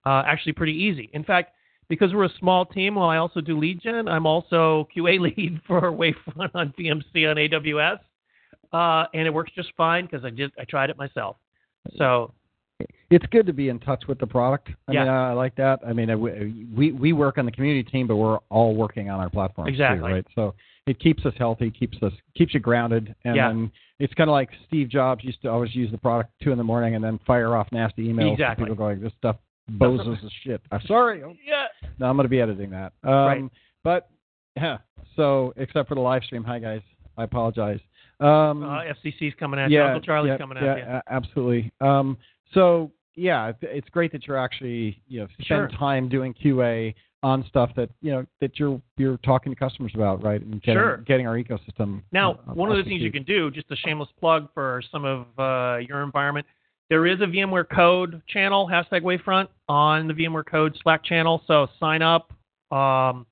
uh, 0.04 0.22
actually 0.26 0.52
pretty 0.52 0.74
easy. 0.74 1.10
In 1.12 1.24
fact, 1.24 1.52
because 1.88 2.12
we're 2.12 2.26
a 2.26 2.38
small 2.38 2.64
team, 2.66 2.94
while 2.94 3.08
I 3.08 3.16
also 3.16 3.40
do 3.40 3.58
lead 3.58 3.80
gen, 3.82 4.06
I'm 4.06 4.26
also 4.26 4.88
QA 4.96 5.18
lead 5.36 5.60
for 5.66 5.80
Wavefront 5.92 6.50
on 6.54 6.72
VMC 6.78 7.28
on 7.28 7.36
AWS, 7.36 7.98
uh, 8.72 9.08
and 9.14 9.26
it 9.26 9.30
works 9.34 9.52
just 9.54 9.72
fine 9.76 10.06
because 10.06 10.24
I 10.24 10.30
just 10.30 10.54
I 10.58 10.64
tried 10.64 10.90
it 10.90 10.96
myself. 10.98 11.36
So 11.96 12.32
it's 13.10 13.26
good 13.26 13.46
to 13.46 13.52
be 13.52 13.68
in 13.68 13.78
touch 13.78 14.04
with 14.08 14.18
the 14.18 14.26
product. 14.26 14.68
I 14.88 14.92
Yeah. 14.92 15.00
mean, 15.04 15.08
I 15.12 15.32
like 15.32 15.54
that. 15.56 15.80
I 15.86 15.92
mean, 15.92 16.08
we 16.74 16.92
we 16.92 17.12
work 17.12 17.38
on 17.38 17.44
the 17.44 17.52
community 17.52 17.88
team, 17.88 18.06
but 18.06 18.16
we're 18.16 18.38
all 18.50 18.74
working 18.74 19.10
on 19.10 19.20
our 19.20 19.30
platform 19.30 19.68
Exactly. 19.68 20.08
too, 20.08 20.14
right? 20.14 20.26
So 20.34 20.54
it 20.86 20.98
keeps 20.98 21.24
us 21.26 21.34
healthy, 21.38 21.70
keeps 21.70 22.02
us 22.02 22.12
keeps 22.36 22.54
you 22.54 22.60
grounded, 22.60 23.14
and 23.24 23.36
Yeah. 23.36 23.48
then 23.48 23.70
it's 23.98 24.14
kind 24.14 24.30
of 24.30 24.32
like 24.32 24.50
Steve 24.66 24.88
Jobs 24.88 25.22
used 25.24 25.42
to 25.42 25.48
always 25.50 25.74
use 25.74 25.90
the 25.90 25.98
product 25.98 26.30
two 26.42 26.52
in 26.52 26.58
the 26.58 26.64
morning 26.64 26.94
and 26.94 27.04
then 27.04 27.18
fire 27.26 27.54
off 27.56 27.70
nasty 27.72 28.08
emails. 28.08 28.28
to 28.28 28.32
Exactly. 28.32 28.64
people 28.64 28.76
going, 28.76 29.00
this 29.00 29.12
stuff 29.18 29.36
bozos 29.72 30.24
as 30.24 30.32
shit. 30.42 30.60
I'm 30.72 30.80
sorry. 30.82 31.22
yeah, 31.46 31.66
No, 31.98 32.06
I'm 32.08 32.16
going 32.16 32.24
to 32.24 32.28
be 32.30 32.40
editing 32.40 32.70
that. 32.70 32.92
Um, 33.04 33.12
Right. 33.12 33.44
But 33.84 34.08
yeah. 34.56 34.78
So 35.16 35.52
except 35.56 35.88
for 35.88 35.94
the 35.94 36.00
live 36.00 36.24
stream, 36.24 36.42
hi 36.44 36.58
guys. 36.58 36.82
I 37.18 37.24
apologize. 37.24 37.80
Um, 38.20 38.62
uh, 38.64 38.82
FCC's 38.84 39.34
coming 39.38 39.58
at 39.60 39.70
you. 39.70 39.78
yeah, 39.78 39.86
Uncle 39.86 40.00
Charlie's 40.02 40.30
yeah, 40.30 40.38
coming 40.38 40.58
yeah, 40.60 40.70
at 40.72 40.78
you. 40.78 40.84
a- 40.84 41.02
absolutely. 41.10 41.72
Um, 41.80 42.16
so 42.52 42.90
yeah, 43.14 43.52
it's 43.60 43.88
great 43.90 44.12
that 44.12 44.26
you're 44.26 44.38
actually 44.38 45.02
you 45.08 45.20
know 45.20 45.26
spend 45.40 45.46
Sure. 45.46 45.68
time 45.78 46.08
doing 46.08 46.34
QA. 46.34 46.94
on 47.22 47.44
stuff 47.48 47.70
that 47.76 47.90
you 48.00 48.10
know 48.10 48.24
that 48.40 48.58
you're 48.58 48.80
you're 48.96 49.18
talking 49.18 49.52
to 49.52 49.56
customers 49.56 49.92
about, 49.94 50.22
right? 50.22 50.40
And 50.40 50.62
getting, 50.62 50.80
Sure. 50.80 50.96
getting 51.06 51.26
our 51.26 51.34
ecosystem. 51.36 52.00
Now, 52.12 52.38
uh, 52.48 52.54
one 52.54 52.70
of 52.70 52.78
the 52.78 52.82
things 52.84 53.02
you 53.02 53.12
can 53.12 53.24
do, 53.24 53.50
just 53.50 53.70
a 53.70 53.76
shameless 53.76 54.08
plug 54.18 54.48
for 54.54 54.80
some 54.90 55.04
of 55.04 55.26
uh, 55.38 55.80
your 55.86 56.02
environment, 56.02 56.46
there 56.88 57.06
is 57.06 57.20
a 57.20 57.26
VMware 57.26 57.68
Code 57.68 58.22
channel, 58.26 58.66
hashtag 58.66 59.02
Wavefront, 59.02 59.48
on 59.68 60.08
the 60.08 60.14
VMware 60.14 60.46
Code 60.46 60.74
Slack 60.82 61.04
channel. 61.04 61.42
So 61.46 61.66
sign 61.78 62.00
up. 62.00 62.32
Um, 62.72 63.26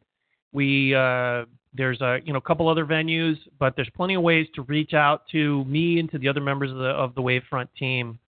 we 0.52 0.94
uh, 0.94 1.46
there's 1.72 2.02
a 2.02 2.18
you 2.26 2.35
know 2.35 2.42
couple 2.42 2.68
other 2.68 2.85
venues, 2.85 3.38
but 3.59 3.74
there's 3.74 3.88
plenty 3.96 4.16
of 4.16 4.22
ways 4.22 4.46
to 4.54 4.62
reach 4.64 4.92
out 4.92 5.22
to 5.33 5.64
me 5.64 5.98
and 5.98 6.11
to 6.11 6.18
the 6.18 6.28
other 6.28 6.42
members 6.42 6.70
of 6.70 6.76
the 6.76 6.90
of 6.90 7.14
the 7.14 7.22
Wavefront 7.22 7.68
team. 7.78 8.18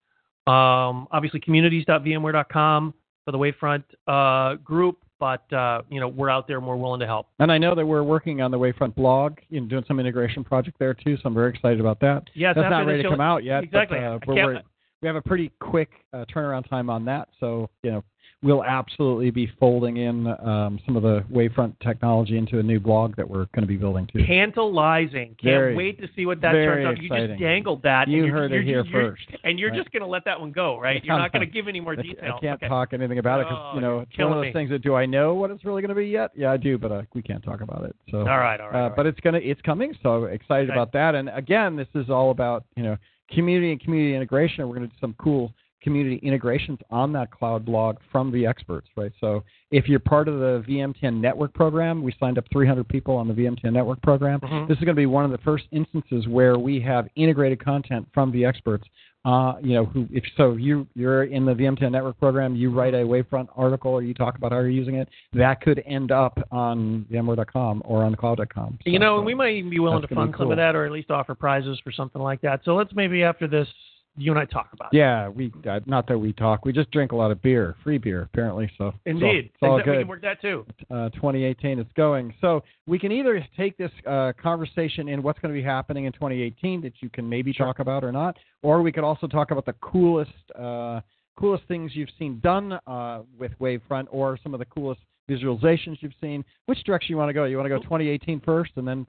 Um, 0.46 1.06
obviously, 1.10 1.40
communities.vmware.com 1.40 2.94
for 3.24 3.32
the 3.32 3.38
Wavefront 3.38 3.84
uh, 4.06 4.56
group, 4.56 4.98
but 5.18 5.50
uh, 5.52 5.82
you 5.90 6.00
know 6.00 6.08
we're 6.08 6.30
out 6.30 6.48
there 6.48 6.58
and 6.58 6.66
we're 6.66 6.76
willing 6.76 7.00
to 7.00 7.06
help. 7.06 7.28
And 7.38 7.52
I 7.52 7.58
know 7.58 7.74
that 7.74 7.86
we're 7.86 8.02
working 8.02 8.40
on 8.40 8.50
the 8.50 8.58
Wavefront 8.58 8.94
blog, 8.94 9.38
you 9.50 9.60
know, 9.60 9.66
doing 9.66 9.84
some 9.86 10.00
integration 10.00 10.42
project 10.42 10.78
there 10.78 10.94
too. 10.94 11.16
So 11.16 11.22
I'm 11.26 11.34
very 11.34 11.50
excited 11.50 11.80
about 11.80 12.00
that. 12.00 12.24
Yes, 12.34 12.54
That's 12.56 12.70
not 12.70 12.86
ready 12.86 13.02
to 13.02 13.08
come 13.08 13.20
out 13.20 13.44
yet. 13.44 13.64
Exactly. 13.64 13.98
But, 13.98 14.38
uh, 14.38 14.62
we 15.02 15.06
have 15.06 15.16
a 15.16 15.22
pretty 15.22 15.50
quick 15.60 15.90
uh, 16.12 16.24
turnaround 16.34 16.68
time 16.68 16.90
on 16.90 17.04
that. 17.06 17.28
So 17.38 17.70
you 17.82 17.92
know, 17.92 18.04
we'll 18.42 18.64
absolutely 18.64 19.30
be 19.30 19.46
folding 19.60 19.98
in 19.98 20.26
um, 20.26 20.80
some 20.86 20.96
of 20.96 21.02
the 21.02 21.22
Wavefront 21.30 21.74
technology 21.80 22.38
into 22.38 22.58
a 22.58 22.62
new 22.62 22.80
blog 22.80 23.14
that 23.16 23.28
we're 23.28 23.44
going 23.54 23.60
to 23.62 23.66
be 23.66 23.76
building 23.76 24.08
too. 24.10 24.24
tantalizing. 24.26 25.28
Can't 25.40 25.42
Very, 25.42 25.74
wait 25.76 26.00
to 26.00 26.08
see 26.16 26.26
what 26.26 26.40
that 26.40 26.52
turns 26.52 26.86
out. 26.86 26.96
You 26.98 27.04
exciting. 27.06 27.28
just 27.30 27.40
dangled 27.40 27.82
that. 27.82 28.08
You 28.08 28.26
heard 28.28 28.52
it 28.52 28.64
here 28.64 28.84
first. 28.90 29.22
And 29.44 29.58
you're 29.58 29.70
right? 29.70 29.78
just 29.78 29.92
going 29.92 30.00
to 30.02 30.06
let 30.08 30.24
that 30.24 30.40
one 30.40 30.52
go, 30.52 30.78
right? 30.80 31.04
You're 31.10 31.18
not 31.18 31.32
going 31.32 31.46
to 31.46 31.52
give 31.52 31.68
any 31.68 31.80
more 31.80 31.92
I- 31.92 32.02
detail. 32.02 32.34
I 32.36 32.40
can't 32.40 32.54
okay. 32.62 32.68
talk 32.68 32.92
anything 32.92 33.18
about 33.18 33.40
it 33.40 33.44
because 33.48 33.58
Oh, 33.60 33.74
you 33.74 33.80
know 33.82 33.98
it's 34.00 34.16
one 34.18 34.28
of 34.32 34.34
those 34.38 34.44
me. 34.46 34.52
things 34.52 34.70
that 34.70 34.82
do 34.82 34.94
I 34.94 35.04
know 35.06 35.34
what 35.34 35.50
it's 35.50 35.64
really 35.64 35.82
going 35.82 35.90
to 35.90 35.94
be 35.94 36.06
yet? 36.06 36.30
Yeah, 36.34 36.50
I 36.52 36.56
do, 36.56 36.78
but 36.78 36.90
uh, 36.92 37.02
we 37.14 37.22
can't 37.22 37.42
talk 37.42 37.60
about 37.60 37.84
it. 37.84 37.94
So 38.10 38.18
All 38.20 38.24
right, 38.38 38.58
all 38.60 38.70
right. 38.70 38.74
uh, 38.74 38.78
all 38.84 38.88
right. 38.88 38.96
but 38.96 39.06
it's 39.06 39.20
gonna 39.20 39.38
it's 39.42 39.60
coming, 39.62 39.94
so 40.02 40.24
excited 40.24 40.70
Okay. 40.70 40.78
about 40.78 40.92
that. 40.92 41.14
And 41.14 41.28
again, 41.30 41.76
this 41.76 41.88
is 41.94 42.08
all 42.08 42.30
about 42.30 42.64
you 42.76 42.82
know 42.82 42.96
community 43.32 43.72
and 43.72 43.80
community 43.80 44.14
integration. 44.16 44.66
We're 44.68 44.76
gonna 44.76 44.86
do 44.88 44.94
some 45.00 45.14
cool 45.18 45.52
community 45.82 46.16
integrations 46.16 46.78
on 46.90 47.12
that 47.12 47.30
cloud 47.30 47.64
blog 47.64 47.96
from 48.12 48.30
the 48.30 48.46
experts, 48.46 48.88
right? 48.96 49.12
So 49.20 49.42
if 49.70 49.88
you're 49.88 49.98
part 50.00 50.28
of 50.28 50.38
the 50.38 50.64
VMTN 50.68 51.20
network 51.20 51.54
program, 51.54 52.02
we 52.02 52.14
signed 52.20 52.38
up 52.38 52.44
300 52.52 52.88
people 52.88 53.16
on 53.16 53.28
the 53.28 53.34
VMTN 53.34 53.72
network 53.72 54.00
program. 54.02 54.40
Mhm. 54.40 54.68
This 54.68 54.78
is 54.78 54.84
going 54.84 54.96
to 54.96 55.00
be 55.00 55.06
one 55.06 55.24
of 55.24 55.30
the 55.30 55.38
first 55.38 55.64
instances 55.72 56.26
where 56.28 56.58
we 56.58 56.80
have 56.80 57.08
integrated 57.16 57.62
content 57.64 58.06
from 58.12 58.30
the 58.32 58.44
experts. 58.44 58.84
Uh, 59.22 59.56
you 59.60 59.74
know, 59.74 59.84
who 59.84 60.08
if 60.10 60.24
so 60.38 60.52
you 60.56 60.86
you're 60.94 61.24
in 61.24 61.44
the 61.44 61.52
VMTN 61.54 61.92
network 61.92 62.18
program, 62.18 62.56
you 62.56 62.70
write 62.70 62.94
a 62.94 63.04
Wavefront 63.04 63.48
article 63.54 63.92
or 63.92 64.02
you 64.02 64.14
talk 64.14 64.38
about 64.38 64.50
how 64.50 64.58
you're 64.60 64.70
using 64.70 64.94
it, 64.94 65.08
that 65.34 65.60
could 65.60 65.82
end 65.84 66.10
up 66.10 66.38
on 66.50 67.04
VMware.com 67.12 67.82
or 67.84 68.02
on 68.02 68.14
cloud.com. 68.14 68.78
you 68.86 68.98
know, 68.98 69.16
so- 69.16 69.18
and 69.18 69.26
we 69.26 69.34
might 69.34 69.52
even 69.52 69.68
be 69.68 69.78
willing 69.78 70.00
to 70.00 70.08
fund 70.08 70.32
be 70.32 70.38
some 70.38 70.50
of 70.50 70.56
that, 70.56 70.74
or 70.74 70.86
at 70.86 70.90
least 70.92 71.10
offer 71.10 71.34
prizes 71.34 71.78
for 71.80 71.92
something 71.92 72.22
like 72.22 72.40
that. 72.40 72.64
So 72.64 72.74
let's 72.74 72.94
maybe 72.94 73.22
after 73.22 73.46
this, 73.46 73.68
you 74.16 74.32
and 74.32 74.38
I 74.38 74.44
talk 74.44 74.70
about. 74.72 74.88
Yeah, 74.92 75.28
we 75.28 75.52
uh, 75.68 75.80
not 75.86 76.06
that 76.08 76.18
we 76.18 76.32
talk, 76.32 76.64
we 76.64 76.72
just 76.72 76.90
drink 76.90 77.12
a 77.12 77.16
lot 77.16 77.30
of 77.30 77.40
beer, 77.42 77.76
free 77.82 77.98
beer 77.98 78.22
apparently. 78.22 78.70
So 78.76 78.92
Indeed, 79.06 79.50
all, 79.62 79.76
Exactly, 79.76 79.96
we 79.98 80.02
can 80.02 80.08
work 80.08 80.22
that 80.22 80.40
too. 80.40 80.66
uh, 80.90 81.10
2018 81.10 81.78
is 81.78 81.86
going. 81.96 82.34
So 82.40 82.62
we 82.86 82.98
can 82.98 83.12
either 83.12 83.44
take 83.56 83.76
this 83.76 83.90
uh, 84.06 84.32
conversation 84.40 85.08
in 85.08 85.22
what's 85.22 85.38
going 85.38 85.54
to 85.54 85.58
be 85.58 85.64
happening 85.64 86.04
in 86.04 86.12
2018 86.12 86.80
that 86.82 86.94
you 87.00 87.08
can 87.08 87.28
maybe 87.28 87.52
Sure. 87.52 87.66
talk 87.66 87.78
about 87.78 88.04
or 88.04 88.12
not, 88.12 88.36
or 88.62 88.82
we 88.82 88.92
could 88.92 89.04
also 89.04 89.26
talk 89.26 89.50
about 89.50 89.66
the 89.66 89.74
coolest 89.80 90.32
uh, 90.58 91.00
coolest 91.38 91.64
things 91.68 91.92
you've 91.94 92.10
seen 92.18 92.38
done 92.40 92.78
uh, 92.86 93.22
with 93.38 93.52
Wavefront, 93.60 94.06
or 94.10 94.38
some 94.42 94.52
of 94.52 94.60
the 94.60 94.66
coolest 94.66 95.00
visualizations 95.30 95.98
you've 96.00 96.12
seen. 96.20 96.44
Which 96.66 96.82
direction 96.84 97.12
you 97.12 97.16
want 97.16 97.28
to 97.28 97.32
go? 97.32 97.44
You 97.44 97.56
want 97.56 97.66
to 97.66 97.76
go 97.76 97.82
2018 97.82 98.40
first, 98.40 98.72
and 98.76 98.86
then 98.86 99.06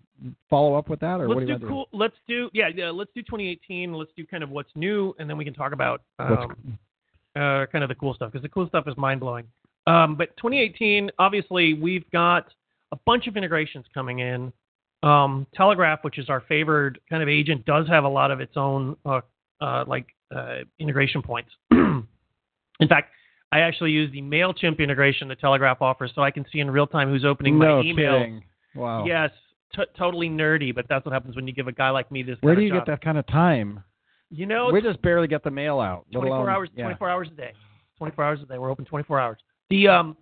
follow 0.49 0.75
up 0.75 0.89
with 0.89 0.99
that, 0.99 1.19
or 1.19 1.27
what 1.27 1.37
Let's 1.37 1.47
do 1.47 1.53
you 1.53 1.59
do 1.59 1.67
cool. 1.67 1.87
Let's 1.91 2.15
do 2.27 2.49
yeah, 2.53 2.69
yeah. 2.73 2.89
Let's 2.89 3.11
do 3.15 3.21
2018. 3.21 3.93
Let's 3.93 4.11
do 4.15 4.25
kind 4.25 4.43
of 4.43 4.49
what's 4.49 4.69
new, 4.75 5.15
and 5.19 5.29
then 5.29 5.37
we 5.37 5.45
can 5.45 5.53
talk 5.53 5.73
about 5.73 6.01
do? 6.19 6.25
Um, 6.25 6.79
uh, 7.35 7.65
kind 7.71 7.83
of 7.83 7.87
the 7.87 7.95
cool 7.95 8.13
stuff 8.13 8.31
because 8.31 8.43
the 8.43 8.49
cool 8.49 8.67
stuff 8.67 8.87
is 8.87 8.95
mind 8.97 9.19
blowing. 9.19 9.45
Um, 9.87 10.15
but 10.15 10.35
2018, 10.37 11.09
obviously, 11.17 11.73
we've 11.73 12.09
got 12.11 12.47
a 12.91 12.97
bunch 13.05 13.27
of 13.27 13.37
integrations 13.37 13.85
coming 13.93 14.19
in. 14.19 14.53
Um, 15.03 15.47
Telegraf, 15.57 16.03
which 16.03 16.19
is 16.19 16.29
our 16.29 16.41
favored 16.41 16.99
kind 17.09 17.23
of 17.23 17.29
agent, 17.29 17.65
does 17.65 17.87
have 17.87 18.03
a 18.03 18.09
lot 18.09 18.29
of 18.29 18.39
its 18.39 18.53
own 18.55 18.95
uh, 19.05 19.21
uh, 19.59 19.83
like 19.87 20.07
uh, 20.35 20.59
integration 20.79 21.21
points. 21.21 21.49
in 21.71 22.87
fact, 22.87 23.11
I 23.51 23.59
actually 23.59 23.91
use 23.91 24.11
the 24.11 24.21
Mailchimp 24.21 24.79
integration 24.79 25.27
the 25.27 25.35
Telegraf 25.35 25.81
offers, 25.81 26.11
so 26.15 26.21
I 26.21 26.31
can 26.31 26.45
see 26.51 26.59
in 26.59 26.71
real 26.71 26.87
time 26.87 27.09
who's 27.09 27.25
opening 27.25 27.59
no 27.59 27.81
my 27.81 27.89
email. 27.89 28.19
kidding. 28.19 28.43
Wow. 28.75 29.05
Yes, 29.05 29.31
t- 29.75 29.83
totally 29.97 30.29
nerdy, 30.29 30.73
but 30.73 30.85
that's 30.87 31.05
what 31.05 31.11
happens 31.13 31.35
when 31.35 31.47
you 31.47 31.53
give 31.53 31.67
a 31.67 31.73
guy 31.73 31.89
like 31.89 32.11
me 32.11 32.23
this. 32.23 32.37
Where 32.41 32.55
do 32.55 32.61
you 32.61 32.69
job. 32.69 32.85
get 32.85 32.91
that 32.93 33.01
kind 33.03 33.17
of 33.17 33.27
time? 33.27 33.83
You 34.29 34.45
know, 34.45 34.69
we 34.71 34.81
just 34.81 35.01
barely 35.01 35.27
get 35.27 35.43
the 35.43 35.51
mail 35.51 35.79
out. 35.79 36.05
24 36.13 36.37
alone- 36.37 36.49
hours 36.49 36.69
yeah. 36.75 36.83
24 36.85 37.09
hours 37.09 37.27
a 37.33 37.35
day 37.35 37.51
24 38.01 38.23
hours 38.25 38.39
a 38.41 38.45
day 38.47 38.57
we're 38.57 38.71
open 38.71 38.83
24 38.83 39.19
hours 39.19 39.37
the 39.69 39.87
um 39.87 40.17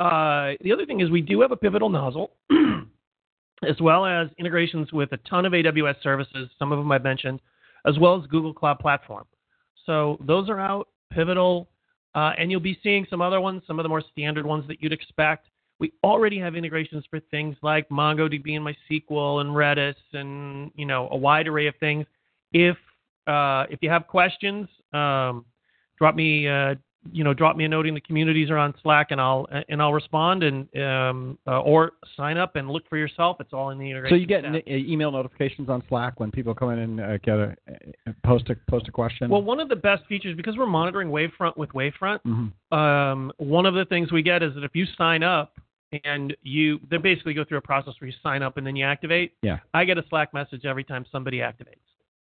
uh 0.00 0.50
the 0.60 0.70
other 0.70 0.84
thing 0.84 1.00
is 1.00 1.08
we 1.08 1.22
do 1.22 1.40
have 1.40 1.50
a 1.50 1.56
pivotal 1.56 1.88
nozzle 1.88 2.32
as 3.66 3.80
well 3.80 4.04
as 4.04 4.28
integrations 4.38 4.92
with 4.92 5.10
a 5.12 5.16
ton 5.18 5.46
of 5.46 5.52
aws 5.54 5.94
services 6.02 6.50
some 6.58 6.72
of 6.72 6.78
them 6.78 6.92
i've 6.92 7.02
mentioned 7.02 7.40
as 7.86 7.98
well 7.98 8.20
as 8.20 8.26
google 8.28 8.52
cloud 8.52 8.78
platform 8.78 9.24
so 9.86 10.18
those 10.26 10.50
are 10.50 10.60
out 10.60 10.88
pivotal 11.10 11.70
uh, 12.14 12.32
and 12.38 12.50
you'll 12.50 12.60
be 12.60 12.78
seeing 12.82 13.06
some 13.08 13.20
other 13.20 13.40
ones 13.40 13.62
some 13.66 13.78
of 13.78 13.82
the 13.82 13.88
more 13.88 14.02
standard 14.12 14.46
ones 14.46 14.64
that 14.68 14.82
you'd 14.82 14.92
expect. 14.92 15.46
We 15.78 15.92
already 16.04 16.38
have 16.38 16.54
integrations 16.54 17.04
for 17.10 17.20
things 17.30 17.56
like 17.62 17.88
mongodb 17.88 18.56
and 18.56 18.66
mysql 18.66 19.40
and 19.40 19.50
redis 19.50 19.94
and 20.12 20.70
you 20.74 20.86
know 20.86 21.08
a 21.10 21.16
wide 21.16 21.48
array 21.48 21.66
of 21.66 21.74
things. 21.80 22.06
If 22.52 22.76
uh, 23.26 23.64
if 23.70 23.80
you 23.82 23.90
have 23.90 24.06
questions, 24.06 24.68
um, 24.92 25.44
drop 25.98 26.14
me 26.14 26.48
uh, 26.48 26.74
you 27.10 27.24
know 27.24 27.34
drop 27.34 27.56
me 27.56 27.64
a 27.64 27.68
note 27.68 27.86
in 27.86 27.94
the 27.94 28.00
communities 28.00 28.50
or 28.50 28.56
on 28.58 28.74
Slack, 28.82 29.08
and 29.10 29.20
I'll 29.20 29.48
and 29.68 29.82
I'll 29.82 29.92
respond 29.92 30.42
and 30.42 30.68
um, 30.76 31.38
uh, 31.46 31.60
or 31.60 31.92
sign 32.16 32.38
up 32.38 32.56
and 32.56 32.70
look 32.70 32.88
for 32.88 32.96
yourself. 32.96 33.38
It's 33.40 33.52
all 33.52 33.70
in 33.70 33.78
the 33.78 33.92
So 34.08 34.14
you 34.14 34.26
get 34.26 34.44
n- 34.44 34.62
email 34.66 35.10
notifications 35.10 35.68
on 35.68 35.82
Slack 35.88 36.20
when 36.20 36.30
people 36.30 36.54
come 36.54 36.70
in 36.70 36.78
and 36.78 37.00
uh, 37.00 37.18
get 37.18 37.38
a 37.38 37.56
uh, 38.06 38.12
post 38.24 38.50
a 38.50 38.56
post 38.70 38.88
a 38.88 38.92
question. 38.92 39.28
well, 39.30 39.42
one 39.42 39.58
of 39.60 39.68
the 39.68 39.76
best 39.76 40.06
features 40.06 40.36
because 40.36 40.56
we're 40.56 40.66
monitoring 40.66 41.08
Wavefront 41.08 41.56
with 41.56 41.70
Wavefront. 41.70 42.20
Mhm. 42.26 42.52
Um, 42.76 43.32
one 43.38 43.66
of 43.66 43.74
the 43.74 43.84
things 43.86 44.12
we 44.12 44.22
get 44.22 44.42
is 44.42 44.54
that 44.54 44.64
if 44.64 44.74
you 44.74 44.86
sign 44.96 45.22
up 45.22 45.54
and 46.04 46.34
you 46.42 46.80
they 46.90 46.96
basically 46.96 47.34
go 47.34 47.44
through 47.44 47.58
a 47.58 47.62
process 47.62 47.94
where 48.00 48.08
you 48.08 48.14
sign 48.22 48.42
up 48.42 48.56
and 48.56 48.66
then 48.66 48.76
you 48.76 48.84
activate. 48.84 49.32
Yeah. 49.42 49.58
I 49.74 49.84
get 49.84 49.98
a 49.98 50.04
Slack 50.08 50.32
message 50.32 50.64
every 50.64 50.84
time 50.84 51.04
somebody 51.12 51.38
activates. 51.38 51.76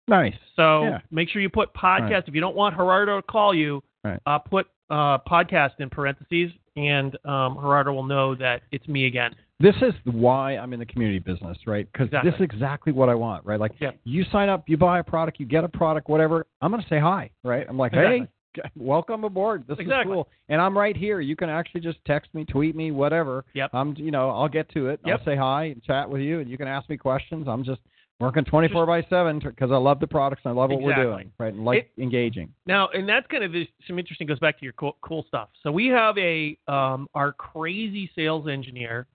Nice. 0.08 0.34
So 0.56 0.82
Yeah. 0.84 1.00
make 1.10 1.28
sure 1.28 1.40
you 1.42 1.48
put 1.50 1.72
podcast. 1.74 2.10
Right. 2.10 2.28
If 2.28 2.34
you 2.34 2.40
don't 2.40 2.56
want 2.56 2.76
Gerardo 2.76 3.16
to 3.20 3.22
call 3.26 3.54
you, 3.54 3.82
Right. 4.04 4.18
uh, 4.26 4.38
put 4.38 4.66
uh, 4.90 5.18
podcast 5.18 5.72
in 5.80 5.90
parentheses, 5.90 6.50
and 6.76 7.14
um, 7.26 7.56
Gerardo 7.60 7.92
will 7.92 8.04
know 8.06 8.34
that 8.36 8.62
it's 8.72 8.88
me 8.88 9.06
again. 9.06 9.34
This 9.60 9.74
is 9.82 9.92
why 10.04 10.52
I'm 10.56 10.72
in 10.72 10.78
the 10.78 10.86
community 10.86 11.18
business, 11.18 11.58
right? 11.66 11.86
Because 11.92 12.06
Exactly. 12.06 12.30
this 12.30 12.36
is 12.40 12.44
exactly 12.44 12.92
what 12.92 13.08
I 13.08 13.14
want, 13.16 13.44
right? 13.44 13.58
Like 13.60 13.72
Yeah. 13.80 13.90
you 14.04 14.24
sign 14.32 14.48
up, 14.48 14.68
you 14.68 14.76
buy 14.78 15.00
a 15.00 15.04
product, 15.04 15.40
you 15.40 15.46
get 15.46 15.64
a 15.64 15.68
product, 15.68 16.08
whatever. 16.08 16.46
I'm 16.62 16.70
going 16.70 16.82
to 16.82 16.88
say 16.88 16.98
hi, 17.00 17.28
right? 17.42 17.66
I'm 17.68 17.76
like, 17.76 17.92
hey, 17.92 18.28
welcome 18.76 19.24
aboard. 19.24 19.64
This 19.66 19.78
Exactly. 19.78 20.10
is 20.12 20.14
cool, 20.14 20.28
and 20.48 20.60
I'm 20.60 20.76
right 20.78 20.96
here. 20.96 21.20
You 21.20 21.36
can 21.36 21.50
actually 21.50 21.80
just 21.80 21.98
text 22.06 22.32
me, 22.34 22.44
tweet 22.44 22.74
me, 22.76 22.90
whatever. 22.92 23.44
Yep. 23.54 23.70
I'm, 23.74 23.94
you 23.96 24.10
know, 24.10 24.30
I'll 24.30 24.48
get 24.48 24.68
to 24.70 24.88
it. 24.88 25.00
Yep. 25.04 25.18
I'll 25.18 25.24
say 25.24 25.36
hi 25.36 25.64
and 25.64 25.82
chat 25.82 26.08
with 26.08 26.22
you, 26.22 26.40
and 26.40 26.48
you 26.48 26.56
can 26.56 26.68
ask 26.68 26.88
me 26.88 26.96
questions. 26.96 27.46
I'm 27.48 27.62
just 27.64 27.80
working 28.20 28.44
24 28.44 28.86
by 28.86 29.02
7 29.08 29.38
because 29.38 29.70
I 29.70 29.76
love 29.76 30.00
the 30.00 30.06
products 30.06 30.42
and 30.44 30.52
I 30.52 30.60
love 30.60 30.70
what 30.70 30.80
Exactly. 30.80 31.06
we're 31.06 31.12
doing, 31.12 31.32
right? 31.38 31.54
And 31.54 31.64
like 31.64 31.90
engaging. 31.98 32.52
Now, 32.66 32.88
and 32.92 33.08
that's 33.08 33.26
kind 33.28 33.44
of 33.44 33.52
some 33.86 33.98
interesting. 33.98 34.26
Goes 34.26 34.38
back 34.38 34.58
to 34.58 34.64
your 34.64 34.72
cool, 34.74 34.96
cool 35.02 35.24
stuff. 35.28 35.50
So 35.62 35.70
we 35.70 35.86
have 35.88 36.16
a 36.18 36.58
um, 36.66 37.08
our 37.14 37.32
crazy 37.32 38.10
sales 38.14 38.48
engineer, 38.48 39.06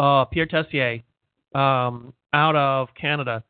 uh, 0.00 0.24
Pierre 0.26 0.46
Tessier, 0.46 1.02
um, 1.54 2.12
out 2.32 2.56
of 2.56 2.88
Canada, 3.00 3.44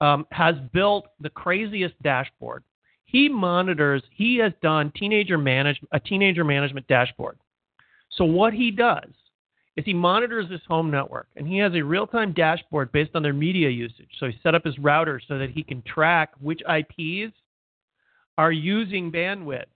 um, 0.00 0.26
has 0.30 0.54
built 0.72 1.06
the 1.20 1.30
craziest 1.30 2.00
dashboard. 2.02 2.62
He 3.04 3.28
monitors. 3.28 4.02
He 4.10 4.36
has 4.36 4.52
done 4.62 4.92
teenager 4.94 5.38
manage 5.38 5.80
a 5.92 5.98
teenager 5.98 6.44
management 6.44 6.86
dashboard. 6.86 7.38
So 8.10 8.24
what 8.24 8.52
he 8.52 8.70
does 8.70 9.10
is 9.78 9.84
he 9.84 9.94
monitors 9.94 10.46
this 10.48 10.60
home 10.66 10.90
network, 10.90 11.28
and 11.36 11.46
he 11.46 11.56
has 11.58 11.72
a 11.72 11.80
real-time 11.80 12.32
dashboard 12.32 12.90
based 12.90 13.12
on 13.14 13.22
their 13.22 13.32
media 13.32 13.70
usage. 13.70 14.08
So 14.18 14.26
he 14.26 14.32
set 14.42 14.56
up 14.56 14.64
his 14.64 14.76
router 14.76 15.20
so 15.28 15.38
that 15.38 15.50
he 15.50 15.62
can 15.62 15.82
track 15.82 16.32
which 16.40 16.60
IPs 16.62 17.32
are 18.36 18.50
using 18.50 19.12
bandwidth. 19.12 19.66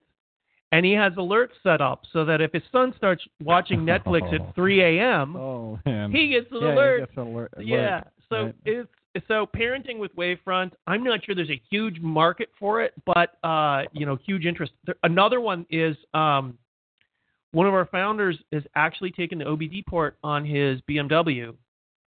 And 0.73 0.85
he 0.85 0.93
has 0.95 1.12
alerts 1.12 1.53
set 1.62 1.81
up 1.81 2.03
so 2.12 2.25
that 2.25 2.41
if 2.41 2.53
his 2.53 2.65
son 2.73 2.93
starts 2.97 3.23
watching 3.45 3.81
Netflix 3.87 4.35
at 4.35 4.53
3 4.57 4.99
a.m., 4.99 5.37
Oh 5.43 5.79
he 5.85 6.31
gets 6.31 6.51
an 6.51 6.62
yeah, 6.62 6.75
alert. 6.75 6.99
Gets 7.01 7.12
an 7.17 7.23
alert. 7.23 7.53
Yeah. 7.61 8.01
So 8.29 8.47
right. 8.47 8.55
it's 8.65 9.29
so 9.29 9.47
parenting 9.47 9.99
with 9.99 10.17
Wavefront. 10.17 10.73
I'm 10.88 11.05
not 11.05 11.25
sure 11.25 11.37
there's 11.37 11.51
a 11.51 11.62
huge 11.71 12.01
market 12.01 12.49
for 12.59 12.83
it, 12.83 12.93
but 13.07 13.37
uh, 13.45 13.83
you 13.93 14.05
know, 14.05 14.19
huge 14.27 14.47
interest. 14.47 14.73
There, 14.85 14.97
another 15.05 15.41
one 15.41 15.65
is 15.71 15.97
um, 16.12 16.59
one 17.53 17.67
of 17.67 17.75
our 17.75 17.87
founders 17.87 18.38
has 18.53 18.62
actually 18.75 19.11
taken 19.11 19.38
the 19.38 19.45
OBD 19.45 19.87
port 19.87 20.17
on 20.23 20.45
his 20.45 20.81
BMW, 20.88 21.55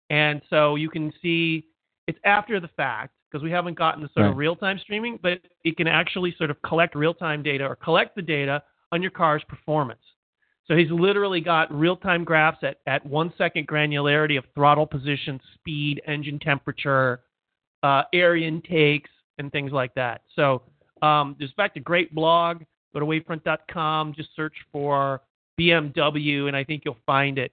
and 0.10 0.42
so 0.50 0.76
you 0.76 0.90
can 0.90 1.14
see 1.22 1.66
it's 2.08 2.20
after 2.26 2.60
the 2.60 2.70
fact 2.70 3.14
because 3.32 3.44
we 3.44 3.52
haven't 3.52 3.78
gotten 3.78 4.02
the 4.04 4.10
sort 4.14 4.28
of 4.28 4.38
real 4.38 4.56
time 4.56 4.78
streaming, 4.78 5.18
but 5.22 5.40
it 5.64 5.76
can 5.76 5.88
actually 5.88 6.36
sort 6.38 6.52
of 6.52 6.62
collect 6.62 6.96
real 6.96 7.16
time 7.16 7.42
data 7.42 7.66
or 7.66 7.76
collect 7.76 8.16
the 8.16 8.22
data 8.22 8.62
on 8.92 9.02
your 9.02 9.10
car's 9.10 9.42
performance. 9.50 10.02
So 10.68 10.76
he's 10.76 10.92
literally 10.92 11.42
got 11.42 11.74
real 11.74 11.98
time 11.98 12.24
graphs 12.24 12.60
at, 12.62 12.78
at 12.86 13.06
one 13.06 13.34
second 13.38 13.68
granularity 13.68 14.38
of 14.38 14.46
throttle 14.54 14.86
position, 14.86 15.40
speed, 15.56 16.02
engine 16.08 16.40
temperature, 16.40 17.22
uh, 17.82 18.04
air 18.14 18.38
intakes, 18.38 19.10
and 19.40 19.52
things 19.52 19.72
like 19.72 19.94
that. 19.96 20.22
So 20.36 20.62
um, 21.02 21.36
there's 21.40 21.52
in 21.52 21.56
fact 21.56 21.76
a 21.78 21.82
great 21.82 22.14
blog. 22.14 22.62
Go 22.94 23.00
to 23.00 23.06
wavefront.com, 23.06 24.14
just 24.16 24.30
search 24.36 24.54
for 24.72 25.22
BMW, 25.60 26.48
and 26.48 26.56
I 26.56 26.64
think 26.64 26.84
you'll 26.86 26.98
find 27.06 27.38
it. 27.38 27.52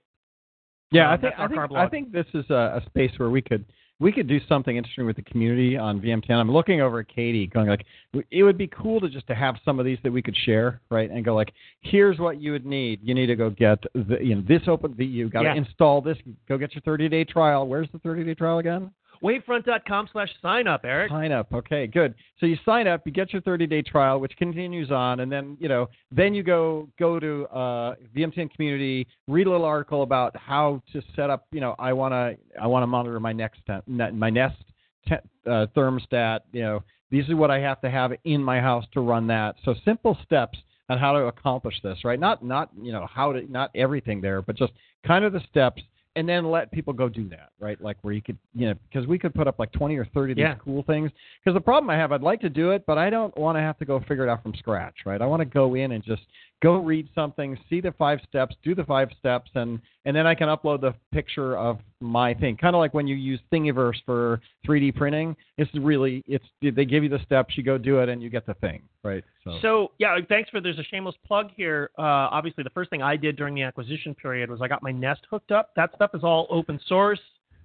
Yeah, 0.92 1.08
Um, 1.08 1.14
I 1.14 1.16
think 1.20 1.34
I 1.38 1.48
think, 1.48 1.72
I 1.72 1.88
think 1.88 2.12
this 2.12 2.26
is 2.34 2.44
a, 2.50 2.80
a 2.80 2.82
space 2.86 3.12
where 3.18 3.30
we 3.30 3.40
could 3.42 3.64
we 4.00 4.10
could 4.10 4.26
do 4.26 4.40
something 4.48 4.76
interesting 4.78 5.04
with 5.04 5.16
the 5.16 5.22
community 5.22 5.76
on 5.76 6.00
VMTN. 6.00 6.30
I'm 6.30 6.50
looking 6.50 6.80
over 6.80 7.00
at 7.00 7.08
Katie, 7.08 7.46
going 7.46 7.68
like, 7.68 7.84
it 8.30 8.42
would 8.42 8.56
be 8.56 8.66
cool 8.66 8.98
to 8.98 9.10
just 9.10 9.26
to 9.26 9.34
have 9.34 9.56
some 9.62 9.78
of 9.78 9.84
these 9.84 9.98
that 10.02 10.10
we 10.10 10.22
could 10.22 10.34
share, 10.34 10.80
right? 10.90 11.10
And 11.10 11.22
go 11.22 11.34
like, 11.34 11.52
here's 11.82 12.18
what 12.18 12.40
you 12.40 12.52
would 12.52 12.64
need. 12.64 13.00
You 13.02 13.14
need 13.14 13.26
to 13.26 13.36
go 13.36 13.50
get 13.50 13.78
the, 13.94 14.16
you 14.22 14.36
know 14.36 14.42
this 14.48 14.62
open. 14.68 14.94
The, 14.96 15.04
you 15.04 15.28
got 15.28 15.42
to 15.42 15.48
Yeah. 15.50 15.56
install 15.56 16.00
this. 16.00 16.16
Go 16.48 16.56
get 16.56 16.74
your 16.74 16.80
30 16.80 17.10
day 17.10 17.24
trial. 17.24 17.68
Where's 17.68 17.88
the 17.92 17.98
30 17.98 18.24
day 18.24 18.34
trial 18.34 18.58
again? 18.58 18.90
Wavefront.com 19.22 20.08
slash 20.12 20.30
sign 20.40 20.66
up, 20.66 20.82
Eric. 20.84 21.10
Sign 21.10 21.32
up. 21.32 21.52
Okay, 21.52 21.86
good. 21.86 22.14
So 22.38 22.46
you 22.46 22.56
sign 22.64 22.86
up, 22.86 23.02
you 23.04 23.12
get 23.12 23.32
your 23.32 23.42
30 23.42 23.66
day 23.66 23.82
trial, 23.82 24.18
which 24.18 24.34
continues 24.36 24.90
on, 24.90 25.20
and 25.20 25.30
then 25.30 25.56
you 25.60 25.68
know, 25.68 25.88
then 26.10 26.34
you 26.34 26.42
go 26.42 26.88
go 26.98 27.20
to 27.20 27.46
uh, 27.48 27.94
VMTN 28.16 28.50
community, 28.54 29.06
read 29.28 29.46
a 29.46 29.50
little 29.50 29.66
article 29.66 30.02
about 30.02 30.36
how 30.36 30.82
to 30.92 31.02
set 31.14 31.28
up. 31.28 31.46
You 31.52 31.60
know, 31.60 31.74
I 31.78 31.92
want 31.92 32.12
to 32.12 32.36
I 32.60 32.66
want 32.66 32.82
to 32.82 32.86
monitor 32.86 33.20
my 33.20 33.32
next 33.32 33.60
my 33.86 34.30
Nest 34.30 34.56
te- 35.06 35.14
uh, 35.46 35.66
thermostat. 35.76 36.40
You 36.52 36.62
know, 36.62 36.82
these 37.10 37.28
are 37.28 37.36
what 37.36 37.50
I 37.50 37.58
have 37.58 37.80
to 37.82 37.90
have 37.90 38.12
in 38.24 38.42
my 38.42 38.60
house 38.60 38.84
to 38.92 39.00
run 39.00 39.26
that. 39.26 39.56
So 39.64 39.74
simple 39.84 40.16
steps 40.24 40.58
on 40.88 40.98
how 40.98 41.12
to 41.12 41.26
accomplish 41.26 41.76
this, 41.82 41.98
right? 42.04 42.18
Not 42.18 42.44
not 42.44 42.70
you 42.80 42.92
know 42.92 43.06
how 43.12 43.32
to 43.32 43.50
not 43.50 43.70
everything 43.74 44.20
there, 44.20 44.42
but 44.42 44.56
just 44.56 44.72
kind 45.06 45.24
of 45.24 45.32
the 45.32 45.40
steps. 45.48 45.82
And 46.16 46.28
then 46.28 46.50
let 46.50 46.72
people 46.72 46.92
go 46.92 47.08
do 47.08 47.28
that, 47.28 47.50
right? 47.60 47.80
Like 47.80 47.96
where 48.02 48.12
you 48.12 48.20
could, 48.20 48.36
you 48.52 48.66
know, 48.66 48.74
because 48.90 49.06
we 49.06 49.16
could 49.16 49.32
put 49.32 49.46
up 49.46 49.60
like 49.60 49.70
20 49.72 49.96
or 49.96 50.04
30 50.06 50.32
of 50.32 50.36
these 50.36 50.42
Yeah. 50.42 50.54
cool 50.56 50.82
things. 50.82 51.10
Because 51.44 51.54
the 51.54 51.60
problem 51.60 51.88
I 51.88 51.96
have, 51.96 52.10
I'd 52.10 52.22
like 52.22 52.40
to 52.40 52.48
do 52.48 52.72
it, 52.72 52.84
but 52.84 52.98
I 52.98 53.10
don't 53.10 53.36
want 53.38 53.56
to 53.56 53.60
have 53.60 53.78
to 53.78 53.84
go 53.84 54.00
figure 54.00 54.24
it 54.24 54.28
out 54.28 54.42
from 54.42 54.52
scratch, 54.54 54.96
right? 55.06 55.22
I 55.22 55.26
want 55.26 55.40
to 55.40 55.44
go 55.46 55.74
in 55.76 55.92
and 55.92 56.02
just 56.02 56.22
go 56.62 56.76
read 56.76 57.08
something, 57.14 57.58
see 57.68 57.80
the 57.80 57.92
five 57.92 58.20
steps, 58.28 58.54
do 58.62 58.74
the 58.74 58.84
five 58.84 59.08
steps, 59.18 59.50
and 59.54 59.80
and 60.04 60.16
then 60.16 60.26
I 60.26 60.34
can 60.34 60.48
upload 60.48 60.80
the 60.80 60.94
picture 61.12 61.56
of 61.56 61.78
my 62.00 62.34
thing. 62.34 62.56
Kind 62.56 62.74
of 62.74 62.80
like 62.80 62.94
when 62.94 63.06
you 63.06 63.16
use 63.16 63.40
Thingiverse 63.52 63.96
for 64.06 64.40
3D 64.66 64.94
printing. 64.94 65.36
It's 65.58 65.70
really 65.74 66.22
it's 66.26 66.44
they 66.62 66.84
give 66.84 67.02
you 67.02 67.08
the 67.08 67.20
steps, 67.24 67.56
you 67.56 67.62
go 67.62 67.78
do 67.78 67.98
it, 68.00 68.08
and 68.08 68.22
you 68.22 68.30
get 68.30 68.46
the 68.46 68.54
thing, 68.54 68.82
right? 69.02 69.24
So, 69.44 69.58
So 69.62 69.90
yeah, 69.98 70.16
thanks 70.28 70.50
for. 70.50 70.60
There's 70.60 70.78
a 70.78 70.84
shameless 70.84 71.16
plug 71.26 71.50
here. 71.56 71.90
Uh, 71.98 72.02
obviously, 72.02 72.64
the 72.64 72.70
first 72.70 72.90
thing 72.90 73.02
I 73.02 73.16
did 73.16 73.36
during 73.36 73.54
the 73.54 73.62
acquisition 73.62 74.14
period 74.14 74.50
was 74.50 74.60
I 74.62 74.68
got 74.68 74.82
my 74.82 74.92
Nest 74.92 75.22
hooked 75.30 75.52
up. 75.52 75.70
That 75.76 75.90
stuff 75.94 76.10
is 76.14 76.22
all 76.22 76.46
open 76.50 76.78
source. 76.86 77.20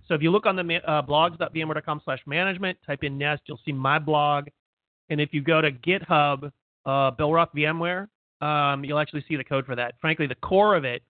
So 0.07 0.13
if 0.13 0.21
you 0.21 0.29
look 0.31 0.45
on 0.45 0.55
the 0.55 0.81
uh, 0.87 1.01
blogs.vmware.com/management, 1.01 2.77
type 2.85 3.03
in 3.03 3.17
Nest, 3.17 3.41
you'll 3.47 3.59
see 3.65 3.71
my 3.71 3.99
blog. 3.99 4.47
And 5.09 5.19
if 5.19 5.33
you 5.33 5.41
go 5.41 5.61
to 5.61 5.71
GitHub, 5.71 6.51
uh, 6.85 7.11
Bill 7.11 7.33
Roth 7.33 7.49
VMware, 7.55 8.07
um, 8.41 8.83
you'll 8.83 8.99
actually 8.99 9.23
see 9.27 9.35
the 9.35 9.43
code 9.43 9.65
for 9.65 9.75
that. 9.75 9.95
Frankly, 9.99 10.27
the 10.27 10.35
core 10.35 10.75
of 10.75 10.83
it 10.85 11.03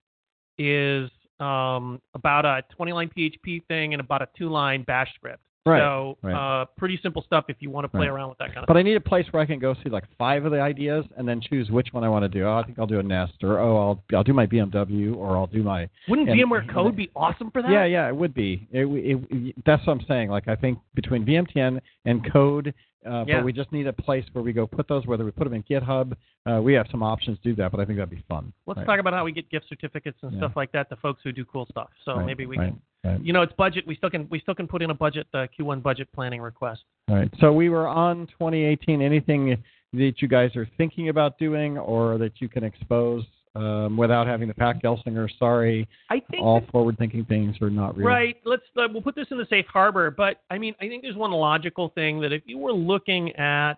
is 0.58 1.10
um, 1.40 2.02
about 2.14 2.46
a 2.46 2.64
20-line 2.80 3.12
PHP 3.18 3.66
thing 3.68 3.94
and 3.94 4.00
about 4.00 4.22
a 4.22 4.28
two-line 4.38 4.84
Bash 4.84 5.14
script. 5.16 5.42
Right, 5.66 5.80
So 5.80 6.18
right. 6.22 6.62
Uh, 6.62 6.66
pretty 6.78 7.00
simple 7.02 7.24
stuff 7.24 7.46
if 7.48 7.58
you 7.60 7.72
want 7.72 7.86
to 7.86 7.90
play 7.90 8.02
Right. 8.02 8.10
around 8.14 8.30
with 8.30 8.38
that 8.38 8.50
kind 8.50 8.60
of. 8.60 8.66
but 8.68 8.78
I 8.78 8.84
need 8.84 8.96
a 8.96 9.02
place 9.02 9.26
where 9.32 9.42
I 9.42 9.48
can 9.48 9.58
go 9.58 9.74
see 9.84 9.90
like 9.90 10.04
five 10.16 10.46
of 10.46 10.52
the 10.52 10.62
ideas 10.62 11.06
and 11.18 11.28
then 11.28 11.42
choose 11.42 11.72
which 11.72 11.88
one 11.92 12.04
I 12.04 12.10
want 12.10 12.22
to 12.24 12.30
do. 12.30 12.46
Oh, 12.46 12.54
I 12.58 12.64
think 12.64 12.78
I'll 12.78 12.86
do 12.86 13.00
a 13.00 13.04
Nest, 13.04 13.34
or 13.44 13.58
oh, 13.60 13.76
I'll 13.76 14.04
I'll 14.16 14.24
do 14.24 14.34
my 14.34 14.46
BMW, 14.46 15.16
or 15.16 15.36
I'll 15.36 15.48
do 15.48 15.64
my 15.64 15.90
Wouldn't 16.08 16.30
VMware 16.30 16.72
Code 16.72 16.96
be 16.96 17.10
awesome 17.16 17.50
for 17.50 17.64
that? 17.64 17.72
Yeah, 17.72 17.86
yeah, 17.86 18.08
it 18.08 18.16
would 18.16 18.34
be. 18.36 18.68
It, 18.72 18.86
it, 18.86 19.20
it, 19.32 19.56
that's 19.66 19.86
what 19.88 19.94
I'm 19.94 20.06
saying. 20.08 20.30
Like 20.30 20.48
I 20.48 20.56
think 20.56 20.78
between 20.94 21.26
VMTN 21.26 21.82
and 22.06 22.32
Code, 22.32 22.72
uh, 23.04 23.24
Yeah. 23.28 23.38
but 23.40 23.46
we 23.46 23.52
just 23.54 23.72
need 23.72 23.88
a 23.88 23.94
place 23.94 24.26
where 24.34 24.44
we 24.44 24.54
go 24.54 24.68
put 24.68 24.88
those. 24.88 25.08
Whether 25.08 25.26
we 25.26 25.32
put 25.32 25.46
them 25.46 25.54
in 25.56 25.64
GitHub, 25.64 26.14
uh, 26.46 26.62
we 26.62 26.74
have 26.74 26.86
some 26.92 27.02
options 27.02 27.40
to 27.40 27.44
do 27.44 27.56
that. 27.56 27.72
But 27.72 27.80
I 27.80 27.86
think 27.86 27.98
that'd 27.98 28.10
be 28.12 28.24
fun. 28.30 28.54
Let's 28.68 28.78
Right. 28.80 28.86
talk 28.86 29.00
about 29.00 29.14
how 29.14 29.26
we 29.26 29.32
get 29.32 29.50
gift 29.50 29.68
certificates 29.68 30.20
and 30.22 30.32
Yeah. 30.34 30.40
stuff 30.42 30.56
like 30.56 30.72
that 30.74 30.90
to 30.90 30.96
folks 30.98 31.22
who 31.24 31.32
do 31.32 31.44
cool 31.46 31.66
stuff. 31.72 31.90
So 32.04 32.20
maybe 32.24 32.46
we 32.46 32.58
can. 32.58 32.80
Right. 33.06 33.22
You 33.22 33.34
know, 33.34 33.42
it's 33.42 33.54
budget. 33.54 33.86
We 33.88 33.96
still 33.96 34.10
can. 34.10 34.28
We 34.30 34.40
still 34.40 34.56
can 34.56 34.68
put 34.68 34.82
in 34.82 34.90
a 34.90 34.94
budget, 34.94 35.28
uh, 35.34 35.48
Q1 35.58 35.82
budget 35.82 36.08
planning 36.14 36.42
request. 36.42 36.84
All 37.10 37.16
right. 37.16 37.32
So 37.40 37.52
we 37.52 37.70
were 37.70 37.88
on 37.88 38.28
2018. 38.28 39.02
Anything 39.02 39.62
that 39.94 40.14
you 40.20 40.28
guys 40.28 40.56
are 40.56 40.68
thinking 40.78 41.10
about 41.10 41.38
doing, 41.38 41.78
or 41.78 42.18
that 42.18 42.34
you 42.40 42.50
can 42.50 42.64
expose 42.64 43.24
um, 43.56 43.96
without 43.96 44.28
having 44.28 44.48
the 44.48 44.54
Pat 44.54 44.82
Gelsinger, 44.84 45.30
sorry, 45.40 45.88
I 46.10 46.22
think. 46.30 46.44
all 46.44 46.62
forward-thinking 46.72 47.26
things 47.26 47.56
are 47.62 47.70
not 47.70 47.96
real. 47.96 48.08
Right. 48.08 48.36
Let's. 48.44 48.64
Uh, 48.76 48.88
we'll 48.92 49.02
put 49.02 49.16
this 49.16 49.28
in 49.32 49.38
the 49.38 49.48
safe 49.50 49.66
harbor. 49.68 50.12
But 50.12 50.42
I 50.50 50.58
mean, 50.58 50.76
I 50.82 50.88
think 50.88 51.04
there's 51.04 51.16
one 51.16 51.32
logical 51.32 51.90
thing 51.90 52.20
that 52.22 52.34
if 52.34 52.44
you 52.46 52.58
were 52.58 52.74
looking 52.74 53.34
at 53.36 53.76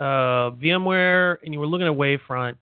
uh, 0.00 0.50
VMware 0.52 1.38
and 1.42 1.54
you 1.54 1.60
were 1.60 1.66
looking 1.66 1.86
at 1.86 1.94
Wavefront, 1.94 2.56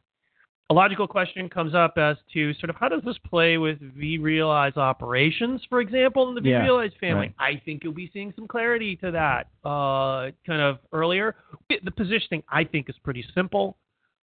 a 0.71 0.75
logical 0.75 1.07
question 1.07 1.49
comes 1.49 1.75
up 1.75 1.99
as 1.99 2.17
to 2.33 2.55
sort 2.55 2.71
of 2.71 2.77
how 2.77 2.89
does 2.89 3.03
this 3.05 3.19
play 3.29 3.59
with 3.59 3.79
vRealize 3.97 4.77
operations, 4.77 5.61
for 5.69 5.81
example, 5.81 6.29
in 6.31 6.35
the 6.35 6.41
Yeah, 6.49 6.65
vRealize 6.65 6.97
family. 6.99 7.35
right. 7.39 7.57
I 7.57 7.61
think 7.65 7.85
you'll 7.85 7.93
be 7.93 8.11
seeing 8.13 8.33
some 8.35 8.47
clarity 8.49 8.97
to 8.97 9.11
that 9.11 9.49
uh, 9.65 10.31
kind 10.47 10.63
of 10.63 10.79
earlier. 10.93 11.37
The 11.69 11.91
positioning 11.91 12.43
I 12.49 12.65
think 12.65 12.89
is 12.89 12.97
pretty 13.05 13.25
simple. 13.35 13.77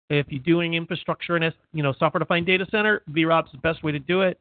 If 0.08 0.26
you're 0.30 0.42
doing 0.42 0.74
infrastructure 0.74 1.36
in 1.36 1.42
a 1.44 1.52
you 1.72 1.82
know 1.82 1.92
software-defined 1.98 2.46
data 2.46 2.66
center, 2.70 3.02
VROP's 3.10 3.46
is 3.48 3.52
the 3.52 3.58
best 3.58 3.82
way 3.84 3.92
to 3.92 3.98
do 3.98 4.22
it. 4.22 4.40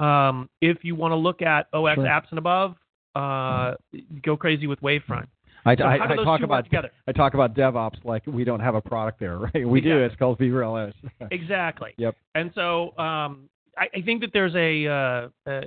Um, 0.00 0.48
if 0.60 0.78
you 0.84 0.94
want 0.96 1.12
to 1.12 1.16
look 1.16 1.40
at 1.40 1.68
OS 1.72 1.94
Sure. 1.94 2.04
apps 2.04 2.26
and 2.30 2.38
above, 2.38 2.74
uh, 3.14 3.74
go 4.22 4.36
crazy 4.36 4.66
with 4.66 4.80
Wavefront. 4.80 5.26
I, 5.64 5.76
So 5.76 5.84
I, 5.84 6.12
I 6.12 6.16
talk 6.16 6.40
about? 6.42 6.66
I 7.06 7.12
talk 7.12 7.34
about 7.34 7.54
DevOps 7.54 8.04
like 8.04 8.26
we 8.26 8.44
don't 8.44 8.60
have 8.60 8.74
a 8.74 8.80
product 8.80 9.20
there, 9.20 9.38
right? 9.54 9.68
We 9.68 9.80
do. 9.80 9.98
It's 9.98 10.16
called 10.16 10.38
VRLS. 10.38 10.92
Exactly. 11.30 11.92
Yep. 11.96 12.16
And 12.34 12.50
so 12.54 12.96
um, 12.98 13.48
I, 13.76 13.88
I 13.94 14.00
think 14.02 14.20
that 14.22 14.30
there's 14.32 14.54
a, 14.54 14.86
uh, 14.86 15.50
uh, 15.50 15.60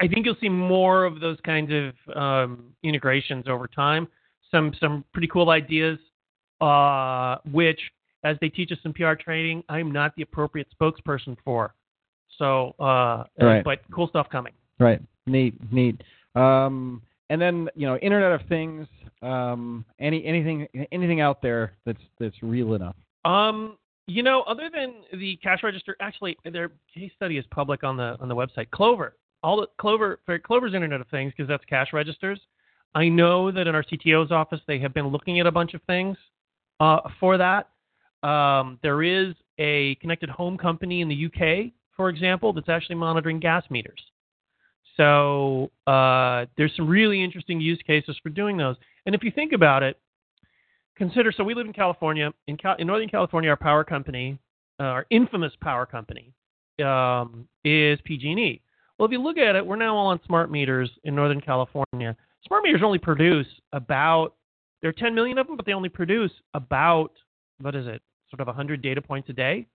I 0.00 0.08
think 0.08 0.26
you'll 0.26 0.36
see 0.40 0.48
more 0.48 1.04
of 1.04 1.20
those 1.20 1.38
kinds 1.44 1.70
of 1.72 2.16
um, 2.16 2.72
integrations 2.82 3.46
over 3.48 3.66
time. 3.66 4.08
Some 4.50 4.72
some 4.80 5.04
pretty 5.12 5.28
cool 5.28 5.50
ideas, 5.50 5.98
uh, 6.60 7.36
which 7.50 7.80
as 8.24 8.36
they 8.40 8.48
teach 8.48 8.72
us 8.72 8.78
in 8.84 8.92
PR 8.92 9.14
training, 9.14 9.62
I'm 9.68 9.90
not 9.90 10.14
the 10.16 10.22
appropriate 10.22 10.68
spokesperson 10.80 11.36
for. 11.44 11.74
So, 12.38 12.74
uh, 12.78 13.24
Right. 13.40 13.64
but 13.64 13.80
cool 13.92 14.08
stuff 14.08 14.28
coming. 14.30 14.52
Right. 14.78 15.00
Neat. 15.26 15.54
Neat. 15.72 16.02
Um, 16.34 17.02
and 17.30 17.40
then 17.40 17.68
you 17.74 17.86
know, 17.86 17.96
Internet 17.98 18.32
of 18.40 18.46
Things. 18.48 18.86
Um, 19.22 19.84
any 19.98 20.24
anything 20.24 20.68
anything 20.92 21.20
out 21.20 21.40
there 21.42 21.72
that's 21.84 22.00
that's 22.18 22.36
real 22.42 22.74
enough. 22.74 22.96
Um, 23.24 23.78
you 24.06 24.22
know, 24.22 24.42
other 24.42 24.70
than 24.72 24.94
the 25.18 25.36
cash 25.42 25.62
register, 25.62 25.96
actually, 26.00 26.36
their 26.44 26.70
case 26.94 27.10
study 27.16 27.38
is 27.38 27.44
public 27.50 27.82
on 27.82 27.96
the 27.96 28.16
on 28.20 28.28
the 28.28 28.36
website. 28.36 28.70
Clover, 28.70 29.16
all 29.42 29.60
the 29.60 29.66
Clover 29.78 30.20
for 30.26 30.38
Clover's 30.38 30.74
Internet 30.74 31.00
of 31.00 31.08
Things 31.08 31.32
because 31.36 31.48
that's 31.48 31.64
cash 31.64 31.88
registers. 31.92 32.40
I 32.94 33.08
know 33.08 33.50
that 33.50 33.66
in 33.66 33.74
our 33.74 33.82
CTO's 33.82 34.32
office 34.32 34.60
they 34.66 34.78
have 34.78 34.94
been 34.94 35.08
looking 35.08 35.40
at 35.40 35.46
a 35.46 35.52
bunch 35.52 35.74
of 35.74 35.82
things 35.82 36.16
uh, 36.80 37.00
for 37.20 37.36
that. 37.36 37.68
Um, 38.26 38.78
there 38.82 39.02
is 39.02 39.34
a 39.58 39.96
connected 39.96 40.30
home 40.30 40.56
company 40.56 41.00
in 41.00 41.08
the 41.08 41.26
UK, 41.26 41.72
for 41.96 42.08
example, 42.08 42.52
that's 42.52 42.68
actually 42.68 42.96
monitoring 42.96 43.40
gas 43.40 43.64
meters. 43.70 44.00
So 44.96 45.70
uh, 45.86 46.46
there's 46.56 46.74
some 46.74 46.88
really 46.88 47.22
interesting 47.22 47.60
use 47.60 47.80
cases 47.86 48.16
for 48.22 48.30
doing 48.30 48.56
those. 48.56 48.76
And 49.06 49.14
if 49.14 49.22
you 49.22 49.30
think 49.30 49.52
about 49.52 49.82
it, 49.82 49.98
consider 50.96 51.32
so 51.32 51.44
we 51.44 51.54
live 51.54 51.66
in 51.66 51.72
California. 51.72 52.32
In, 52.48 52.56
Cal- 52.56 52.76
in 52.76 52.86
Northern 52.86 53.08
California, 53.08 53.50
our 53.50 53.56
power 53.56 53.84
company, 53.84 54.38
uh, 54.80 54.84
our 54.84 55.06
infamous 55.10 55.52
power 55.62 55.86
company, 55.86 56.32
um, 56.84 57.48
is 57.64 57.98
PG&E. 58.04 58.60
Well, 58.98 59.06
if 59.06 59.12
you 59.12 59.22
look 59.22 59.38
at 59.38 59.56
it, 59.56 59.64
we're 59.64 59.76
now 59.76 59.96
all 59.96 60.08
on 60.08 60.20
smart 60.26 60.50
meters 60.50 60.90
in 61.04 61.14
Northern 61.14 61.40
California. 61.40 62.16
Smart 62.46 62.64
meters 62.64 62.82
only 62.84 62.98
produce 62.98 63.46
about 63.72 64.34
there 64.82 64.90
are 64.90 64.92
10 64.92 65.14
million 65.14 65.38
of 65.38 65.46
them, 65.46 65.56
but 65.56 65.66
they 65.66 65.72
only 65.72 65.88
produce 65.88 66.32
about 66.54 67.12
what 67.60 67.74
is 67.74 67.86
it, 67.86 68.02
sort 68.30 68.40
of 68.40 68.46
100 68.46 68.82
data 68.82 69.00
points 69.00 69.28
a 69.28 69.32
day. 69.32 69.66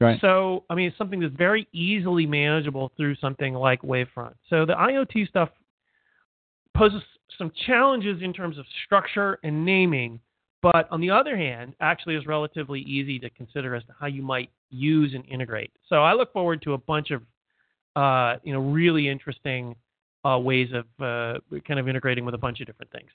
Right. 0.00 0.20
So, 0.20 0.64
I 0.70 0.74
mean, 0.74 0.88
it's 0.88 0.98
something 0.98 1.20
that's 1.20 1.34
very 1.34 1.68
easily 1.72 2.26
manageable 2.26 2.90
through 2.96 3.16
something 3.16 3.54
like 3.54 3.82
Wavefront. 3.82 4.34
So 4.48 4.64
the 4.64 4.72
IoT 4.72 5.28
stuff 5.28 5.50
poses 6.74 7.02
some 7.38 7.50
challenges 7.66 8.22
in 8.22 8.32
terms 8.32 8.58
of 8.58 8.64
structure 8.84 9.38
and 9.42 9.64
naming, 9.64 10.20
but 10.62 10.88
on 10.90 11.00
the 11.00 11.10
other 11.10 11.36
hand, 11.36 11.74
actually 11.80 12.16
is 12.16 12.26
relatively 12.26 12.80
easy 12.80 13.18
to 13.18 13.30
consider 13.30 13.74
as 13.74 13.82
to 13.84 13.94
how 13.98 14.06
you 14.06 14.22
might 14.22 14.50
use 14.70 15.14
and 15.14 15.24
integrate. 15.26 15.70
So 15.88 16.02
I 16.02 16.12
look 16.12 16.32
forward 16.32 16.62
to 16.62 16.74
a 16.74 16.78
bunch 16.78 17.10
of, 17.10 17.22
uh, 17.96 18.38
you 18.44 18.52
know, 18.52 18.60
really 18.60 19.08
interesting 19.08 19.74
uh, 20.24 20.38
ways 20.38 20.68
of 20.74 20.84
uh, 21.02 21.38
kind 21.66 21.80
of 21.80 21.88
integrating 21.88 22.24
with 22.24 22.34
a 22.34 22.38
bunch 22.38 22.60
of 22.60 22.66
different 22.66 22.92
things. 22.92 23.10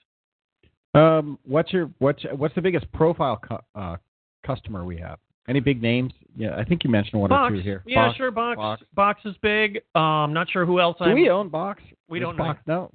Um, 0.93 1.37
what's 1.45 1.73
your 1.73 1.91
what's 1.99 2.23
what's 2.35 2.55
the 2.55 2.61
biggest 2.61 2.91
profile 2.93 3.37
cu- 3.37 3.79
uh, 3.79 3.97
customer 4.45 4.85
we 4.85 4.97
have? 4.97 5.19
Any 5.47 5.59
big 5.59 5.81
names? 5.81 6.11
Yeah, 6.35 6.55
I 6.57 6.63
think 6.63 6.83
you 6.83 6.89
mentioned 6.89 7.21
one 7.21 7.29
Box. 7.29 7.51
or 7.51 7.55
two 7.57 7.61
here. 7.61 7.83
Yeah, 7.85 8.07
Box. 8.07 8.17
sure. 8.17 8.31
Box. 8.31 8.57
Box. 8.57 8.83
Box 8.95 9.21
is 9.25 9.35
big. 9.41 9.81
Um, 9.93 10.33
not 10.33 10.49
sure 10.49 10.65
who 10.65 10.79
else. 10.79 10.97
Do 10.97 11.05
I'm- 11.05 11.15
we 11.15 11.29
own 11.29 11.49
Box? 11.49 11.83
We 12.07 12.19
don't 12.19 12.37
Box, 12.37 12.59
No, 12.65 12.91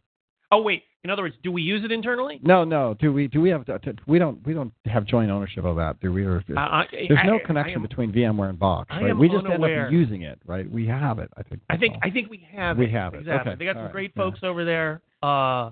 Oh 0.52 0.62
wait. 0.62 0.84
In 1.02 1.08
other 1.08 1.22
words, 1.22 1.34
do 1.42 1.50
we 1.50 1.62
use 1.62 1.82
it 1.82 1.90
internally? 1.90 2.40
no, 2.42 2.62
no. 2.62 2.94
Do 3.00 3.10
we? 3.12 3.26
Do 3.26 3.40
we 3.40 3.48
have? 3.50 3.64
We 4.06 4.18
don't. 4.18 4.46
We 4.46 4.52
don't 4.52 4.72
have 4.84 5.06
joint 5.06 5.30
ownership 5.30 5.64
of 5.64 5.76
that. 5.76 5.98
Do 6.00 6.12
we? 6.12 6.24
Or, 6.24 6.44
I- 6.56 6.60
I- 6.60 6.86
there's 7.08 7.26
no 7.26 7.38
connection 7.46 7.76
am- 7.76 7.82
between 7.82 8.12
VMware 8.12 8.50
and 8.50 8.58
Box. 8.58 8.90
Right? 8.90 9.16
we 9.16 9.28
just 9.30 9.46
unaware. 9.46 9.78
end 9.78 9.86
up 9.86 9.92
using 9.92 10.22
it, 10.22 10.38
right? 10.44 10.70
We 10.70 10.86
have 10.88 11.18
it. 11.18 11.30
I 11.38 11.42
think. 11.42 11.62
I 11.70 11.78
think 11.78 11.94
all. 11.94 12.00
I 12.04 12.10
think 12.10 12.28
we 12.30 12.46
have 12.52 12.76
We 12.76 12.84
it. 12.84 12.90
have 12.92 13.14
it. 13.14 13.20
Exactly. 13.20 13.52
Okay. 13.52 13.58
They 13.58 13.64
got 13.64 13.76
All 13.76 13.80
some 13.80 13.84
right. 13.86 13.92
great 13.92 14.12
Yeah. 14.14 14.22
folks 14.22 14.40
over 14.42 14.64
there. 14.66 15.00
Uh, 15.22 15.70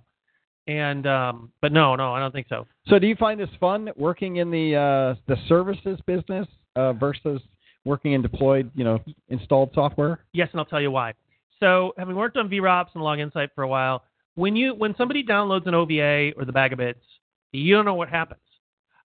and 0.67 1.07
um, 1.07 1.53
but 1.61 1.73
no, 1.73 1.95
no, 1.95 2.15
I 2.15 2.21
don't 2.21 2.33
think 2.33 2.47
so. 2.49 2.67
So, 2.89 2.99
do 2.99 3.07
you 3.07 3.15
find 3.17 3.39
this 3.39 3.51
fun 3.61 3.91
working 3.97 4.37
in 4.37 4.51
the 4.51 4.77
uh, 4.77 5.15
the 5.27 5.37
services 5.47 5.99
business 6.07 6.47
uh, 6.77 6.95
versus 6.95 7.43
working 7.85 8.13
in 8.13 8.23
deployed, 8.23 8.71
you 8.75 8.85
know, 8.85 8.99
installed 9.29 9.71
software? 9.75 10.21
Yes, 10.33 10.49
and 10.53 10.61
I'll 10.61 10.67
tell 10.67 10.81
you 10.81 10.91
why. 10.91 11.13
So, 11.61 11.93
having 11.99 12.17
worked 12.17 12.37
on 12.37 12.49
VROPS 12.49 12.89
and 12.95 13.03
Log 13.03 13.19
Insight 13.19 13.51
for 13.55 13.63
a 13.65 13.69
while, 13.69 14.05
when 14.39 14.55
you 14.55 14.73
when 14.73 14.95
somebody 14.97 15.25
downloads 15.25 15.67
an 15.67 15.75
OVA 15.75 16.33
or 16.39 16.45
the 16.45 16.53
bag 16.53 16.73
of 16.73 16.79
bits, 16.79 17.03
you 17.53 17.75
don't 17.75 17.85
know 17.85 17.95
what 17.95 18.09
happens. 18.09 18.41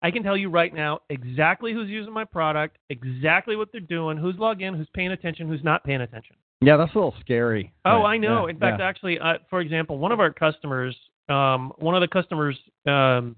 I 0.03 0.11
can 0.11 0.21
tell 0.21 0.37
you 0.37 0.49
right 0.49 0.73
now 0.73 0.99
exactly 1.09 1.73
who's 1.73 1.89
using 1.89 2.13
my 2.13 2.23
product, 2.23 2.77
exactly 2.89 3.55
what 3.55 3.69
they're 3.71 3.81
doing, 3.81 4.17
who's 4.17 4.35
logged 4.37 4.61
in, 4.61 4.75
who's 4.75 4.89
paying 4.93 5.11
attention, 5.11 5.47
who's 5.47 5.63
not 5.63 5.83
paying 5.83 6.01
attention. 6.01 6.35
Yeah, 6.61 6.77
that's 6.77 6.93
a 6.93 6.97
little 6.97 7.15
scary. 7.19 7.73
Oh, 7.83 8.01
Right. 8.03 8.13
I 8.13 8.17
know. 8.17 8.45
Yeah, 8.45 8.51
In 8.51 8.59
fact, 8.59 8.79
yeah. 8.79 8.87
actually, 8.87 9.19
uh, 9.19 9.35
for 9.49 9.59
example, 9.59 9.97
one 9.97 10.11
of 10.11 10.19
our 10.19 10.31
customers, 10.31 10.95
um, 11.29 11.73
one 11.77 11.95
of 11.95 12.01
the 12.01 12.07
customers 12.07 12.57
um, 12.85 13.35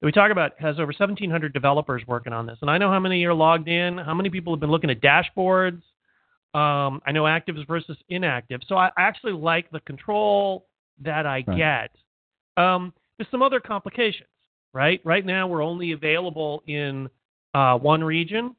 that 0.00 0.06
we 0.06 0.12
talk 0.12 0.32
about 0.32 0.52
has 0.58 0.76
over 0.76 0.86
1,700 0.86 1.52
developers 1.52 2.02
working 2.06 2.32
on 2.32 2.46
this, 2.46 2.58
and 2.62 2.70
I 2.70 2.78
know 2.78 2.90
how 2.90 2.98
many 2.98 3.24
are 3.26 3.34
logged 3.34 3.68
in, 3.68 3.96
how 3.98 4.14
many 4.14 4.28
people 4.28 4.52
have 4.52 4.60
been 4.60 4.70
looking 4.70 4.90
at 4.90 5.00
dashboards. 5.00 5.82
Um, 6.54 7.00
I 7.06 7.12
know 7.12 7.24
actives 7.24 7.66
versus 7.66 7.96
inactive, 8.08 8.60
so 8.66 8.76
I 8.76 8.90
actually 8.98 9.32
like 9.32 9.70
the 9.70 9.80
control 9.80 10.66
that 11.00 11.26
I 11.26 11.44
Right. 11.46 11.56
get. 11.56 12.62
Um, 12.62 12.92
there's 13.18 13.30
some 13.30 13.42
other 13.42 13.60
complications, 13.60 14.28
right? 14.72 15.00
Right 15.04 15.24
now, 15.24 15.46
we're 15.46 15.62
only 15.62 15.92
available 15.92 16.62
in 16.66 17.08
uh, 17.54 17.78
one 17.78 18.02
region. 18.04 18.54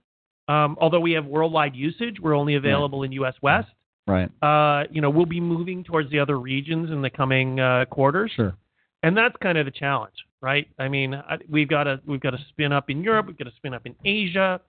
Um, 0.48 0.78
although 0.82 1.00
we 1.00 1.14
have 1.14 1.26
worldwide 1.26 1.76
usage, 1.76 2.20
we're 2.20 2.36
only 2.36 2.56
available 2.56 3.04
in 3.04 3.12
U.S. 3.14 3.36
West 3.42 3.70
right. 4.08 4.30
uh, 4.42 4.86
you 4.92 5.02
know, 5.02 5.10
we'll 5.10 5.26
be 5.26 5.40
moving 5.40 5.84
towards 5.84 6.10
the 6.12 6.20
other 6.20 6.40
regions 6.40 6.92
in 6.92 7.02
the 7.02 7.10
coming 7.10 7.60
uh, 7.60 7.86
quarters, 7.86 8.32
Sure. 8.36 8.54
and 9.04 9.16
that's 9.16 9.36
kind 9.42 9.58
of 9.58 9.66
the 9.66 9.72
challenge, 9.72 10.16
right? 10.42 10.68
I 10.80 10.88
mean, 10.90 11.14
I, 11.14 11.38
we've 11.50 11.68
got 11.70 11.86
to 11.86 12.02
we've 12.06 12.20
got 12.20 12.32
to 12.32 12.40
spin 12.50 12.72
up 12.72 12.90
in 12.90 13.04
Europe, 13.04 13.28
we've 13.28 13.38
got 13.38 13.46
to 13.46 13.56
spin 13.56 13.74
up 13.74 13.86
in 13.86 13.96
Asia, 14.06 14.60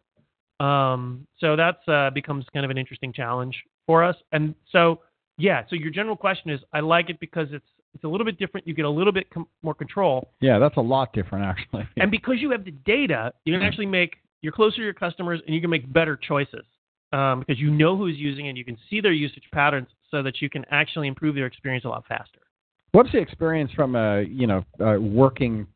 um, 0.61 1.27
so 1.39 1.57
that's 1.57 1.87
uh, 1.89 2.11
becomes 2.11 2.45
kind 2.53 2.65
of 2.65 2.71
an 2.71 2.79
interesting 2.79 3.12
challenge 3.12 3.61
for 3.87 4.05
us. 4.05 4.17
And 4.33 4.55
so, 4.71 5.01
yeah, 5.37 5.62
so 5.68 5.76
your 5.76 5.91
general 5.91 6.16
question 6.16 6.51
is, 6.51 6.61
I 6.72 6.80
like 6.80 7.11
it 7.11 7.18
because 7.20 7.49
it's 7.51 7.66
it's 7.95 8.05
a 8.05 8.09
little 8.09 8.24
bit 8.24 8.39
different. 8.39 8.66
You 8.66 8.74
get 8.74 8.85
a 8.85 8.91
little 8.91 9.12
bit 9.12 9.30
com- 9.30 9.47
more 9.62 9.74
control, 9.74 10.32
Yeah, 10.41 10.59
that's 10.59 10.76
a 10.76 10.80
lot 10.80 11.12
different 11.12 11.45
actually. 11.45 11.89
and 11.97 12.11
because 12.11 12.37
you 12.39 12.51
have 12.51 12.64
the 12.64 12.72
data, 12.72 13.32
you 13.45 13.53
can 13.53 13.62
actually 13.62 13.87
make 13.87 14.16
you're 14.43 14.53
closer 14.53 14.76
to 14.76 14.82
your 14.82 14.95
customers, 14.95 15.41
and 15.47 15.55
you 15.55 15.61
can 15.61 15.70
make 15.70 15.91
better 15.93 16.16
choices 16.16 16.64
um, 17.12 17.41
because 17.41 17.59
you 17.59 17.70
know 17.70 17.97
who's 17.97 18.16
using 18.16 18.47
it. 18.47 18.51
And 18.51 18.59
you 18.59 18.64
can 18.64 18.76
see 18.91 19.01
their 19.01 19.12
usage 19.12 19.45
patterns, 19.53 19.89
so 20.11 20.22
that 20.22 20.41
you 20.41 20.51
can 20.51 20.64
actually 20.70 21.09
improve 21.09 21.35
their 21.35 21.47
experience 21.47 21.85
a 21.85 21.89
lot 21.89 22.05
faster. 22.07 22.41
What's 22.93 23.11
the 23.11 23.18
experience 23.18 23.72
from 23.72 23.97
uh, 23.97 24.18
you 24.18 24.47
know 24.47 24.64
uh, 24.80 25.01
working 25.01 25.66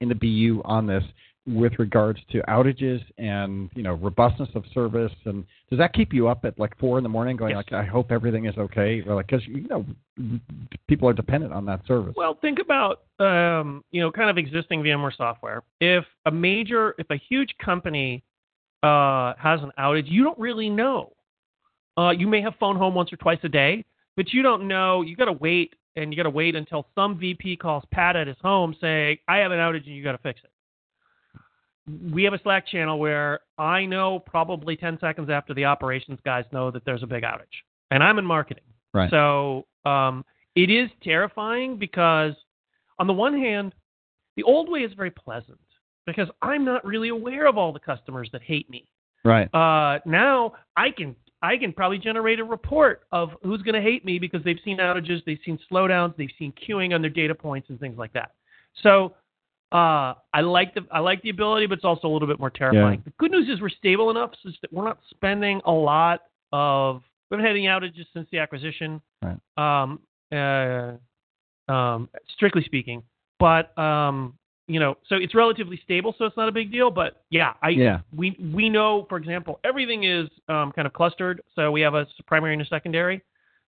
in 0.00 0.08
the 0.08 0.14
BU 0.14 0.62
on 0.64 0.86
this 0.86 1.04
with 1.46 1.74
regards 1.78 2.18
to 2.32 2.40
outages 2.48 3.02
and 3.18 3.68
you 3.74 3.82
know 3.82 3.94
robustness 3.94 4.48
of 4.54 4.64
service 4.72 5.12
and 5.26 5.44
does 5.68 5.78
that 5.78 5.92
keep 5.92 6.10
you 6.14 6.26
up 6.26 6.42
at 6.46 6.58
like 6.58 6.74
four 6.78 6.96
in 6.96 7.02
the 7.02 7.08
morning 7.08 7.36
going 7.36 7.50
Yes. 7.50 7.56
like 7.70 7.72
I 7.74 7.84
hope 7.84 8.10
everything 8.10 8.46
is 8.46 8.56
okay 8.56 9.02
or 9.06 9.14
like 9.14 9.26
because 9.26 9.46
you 9.46 9.68
know 9.68 9.84
people 10.88 11.06
are 11.08 11.12
dependent 11.12 11.52
on 11.52 11.66
that 11.66 11.80
service. 11.86 12.14
Well, 12.16 12.38
think 12.40 12.60
about 12.60 13.02
um, 13.18 13.84
you 13.90 14.00
know 14.00 14.10
kind 14.10 14.30
of 14.30 14.38
existing 14.38 14.82
VMware 14.82 15.14
software. 15.16 15.62
If 15.80 16.04
a 16.24 16.30
major, 16.30 16.94
if 16.98 17.10
a 17.10 17.16
huge 17.16 17.54
company 17.62 18.22
uh, 18.82 19.34
has 19.38 19.60
an 19.62 19.70
outage, 19.78 20.04
you 20.10 20.24
don't 20.24 20.38
really 20.38 20.70
know. 20.70 21.12
Uh, 21.98 22.10
you 22.10 22.26
may 22.26 22.40
have 22.40 22.54
phone 22.58 22.76
home 22.76 22.94
once 22.94 23.12
or 23.12 23.16
twice 23.16 23.38
a 23.44 23.48
day, 23.48 23.84
but 24.16 24.32
you 24.32 24.42
don't 24.42 24.66
know. 24.66 25.02
You 25.02 25.14
got 25.14 25.26
to 25.26 25.32
wait, 25.32 25.74
and 25.96 26.10
you 26.12 26.16
got 26.16 26.24
to 26.24 26.30
wait 26.30 26.56
until 26.56 26.86
some 26.94 27.18
VP 27.18 27.56
calls 27.56 27.84
Pat 27.92 28.16
at 28.16 28.26
his 28.26 28.36
home 28.40 28.74
saying, 28.80 29.18
"I 29.28 29.36
have 29.38 29.52
an 29.52 29.58
outage, 29.58 29.86
and 29.86 29.94
you 29.94 30.02
got 30.02 30.12
to 30.12 30.18
fix 30.18 30.40
it." 30.42 30.50
We 32.12 32.24
have 32.24 32.32
a 32.32 32.40
Slack 32.42 32.66
channel 32.66 32.98
where 32.98 33.40
I 33.58 33.84
know 33.84 34.18
probably 34.18 34.76
10 34.76 34.98
seconds 35.00 35.28
after 35.30 35.52
the 35.52 35.66
operations 35.66 36.18
guys 36.24 36.44
know 36.52 36.70
that 36.70 36.84
there's 36.84 37.02
a 37.02 37.06
big 37.06 37.24
outage, 37.24 37.62
and 37.90 38.02
I'm 38.02 38.18
in 38.18 38.24
marketing. 38.24 38.64
Right. 38.92 39.10
So 39.10 39.66
um, 39.84 40.24
it 40.54 40.70
is 40.70 40.88
terrifying 41.02 41.78
because, 41.78 42.32
on 42.98 43.06
the 43.06 43.12
one 43.12 43.38
hand, 43.38 43.74
the 44.36 44.44
old 44.44 44.70
way 44.70 44.80
is 44.80 44.92
very 44.94 45.10
pleasant 45.10 45.58
because 46.06 46.28
I'm 46.42 46.64
not 46.64 46.84
really 46.84 47.08
aware 47.08 47.46
of 47.46 47.58
all 47.58 47.72
the 47.72 47.80
customers 47.80 48.28
that 48.32 48.42
hate 48.42 48.68
me. 48.70 48.86
Right. 49.24 49.52
Uh, 49.54 50.00
now 50.06 50.54
I 50.76 50.90
can 50.90 51.16
I 51.42 51.56
can 51.58 51.72
probably 51.72 51.98
generate 51.98 52.40
a 52.40 52.44
report 52.44 53.02
of 53.12 53.30
who's 53.42 53.62
going 53.62 53.74
to 53.74 53.82
hate 53.82 54.04
me 54.04 54.18
because 54.18 54.42
they've 54.44 54.58
seen 54.64 54.78
outages, 54.78 55.22
they've 55.26 55.38
seen 55.44 55.58
slowdowns, 55.70 56.16
they've 56.16 56.30
seen 56.38 56.52
queuing 56.52 56.94
on 56.94 57.02
their 57.02 57.10
data 57.10 57.34
points 57.34 57.68
and 57.68 57.78
things 57.78 57.98
like 57.98 58.12
that. 58.14 58.32
So 58.82 59.14
uh, 59.72 60.14
I 60.32 60.40
like 60.40 60.74
the 60.74 60.82
I 60.92 61.00
like 61.00 61.22
the 61.22 61.30
ability, 61.30 61.66
but 61.66 61.78
it's 61.78 61.84
also 61.84 62.06
a 62.08 62.12
little 62.12 62.28
bit 62.28 62.38
more 62.38 62.50
terrifying. 62.50 63.02
The 63.04 63.12
good 63.18 63.30
news 63.30 63.48
is 63.48 63.60
we're 63.60 63.68
stable 63.68 64.10
enough 64.10 64.30
so 64.42 64.50
that 64.62 64.72
we're 64.72 64.84
not 64.84 64.98
spending 65.10 65.60
a 65.64 65.72
lot 65.72 66.22
of 66.52 67.02
we 67.30 67.36
haven't 67.36 67.46
had 67.46 67.56
any 67.56 67.66
outages 67.66 68.06
since 68.12 68.28
the 68.30 68.38
acquisition. 68.38 69.00
Right. 69.22 69.38
Um, 69.56 70.00
uh, 70.32 71.72
um, 71.72 72.08
strictly 72.34 72.62
speaking, 72.64 73.02
but 73.38 73.76
um, 73.78 74.34
you 74.66 74.80
know, 74.80 74.96
so 75.08 75.16
it's 75.16 75.34
relatively 75.34 75.80
stable, 75.82 76.14
so 76.16 76.24
it's 76.24 76.36
not 76.36 76.48
a 76.48 76.52
big 76.52 76.70
deal. 76.70 76.90
But 76.90 77.24
yeah, 77.30 77.54
I 77.62 77.70
Yeah. 77.70 78.00
we 78.14 78.36
we 78.52 78.68
know, 78.68 79.06
for 79.08 79.18
example, 79.18 79.60
everything 79.64 80.04
is 80.04 80.28
um, 80.48 80.72
kind 80.72 80.86
of 80.86 80.92
clustered. 80.92 81.42
So 81.54 81.70
we 81.70 81.80
have 81.80 81.94
a 81.94 82.06
primary 82.26 82.52
and 82.52 82.62
a 82.62 82.66
secondary. 82.66 83.22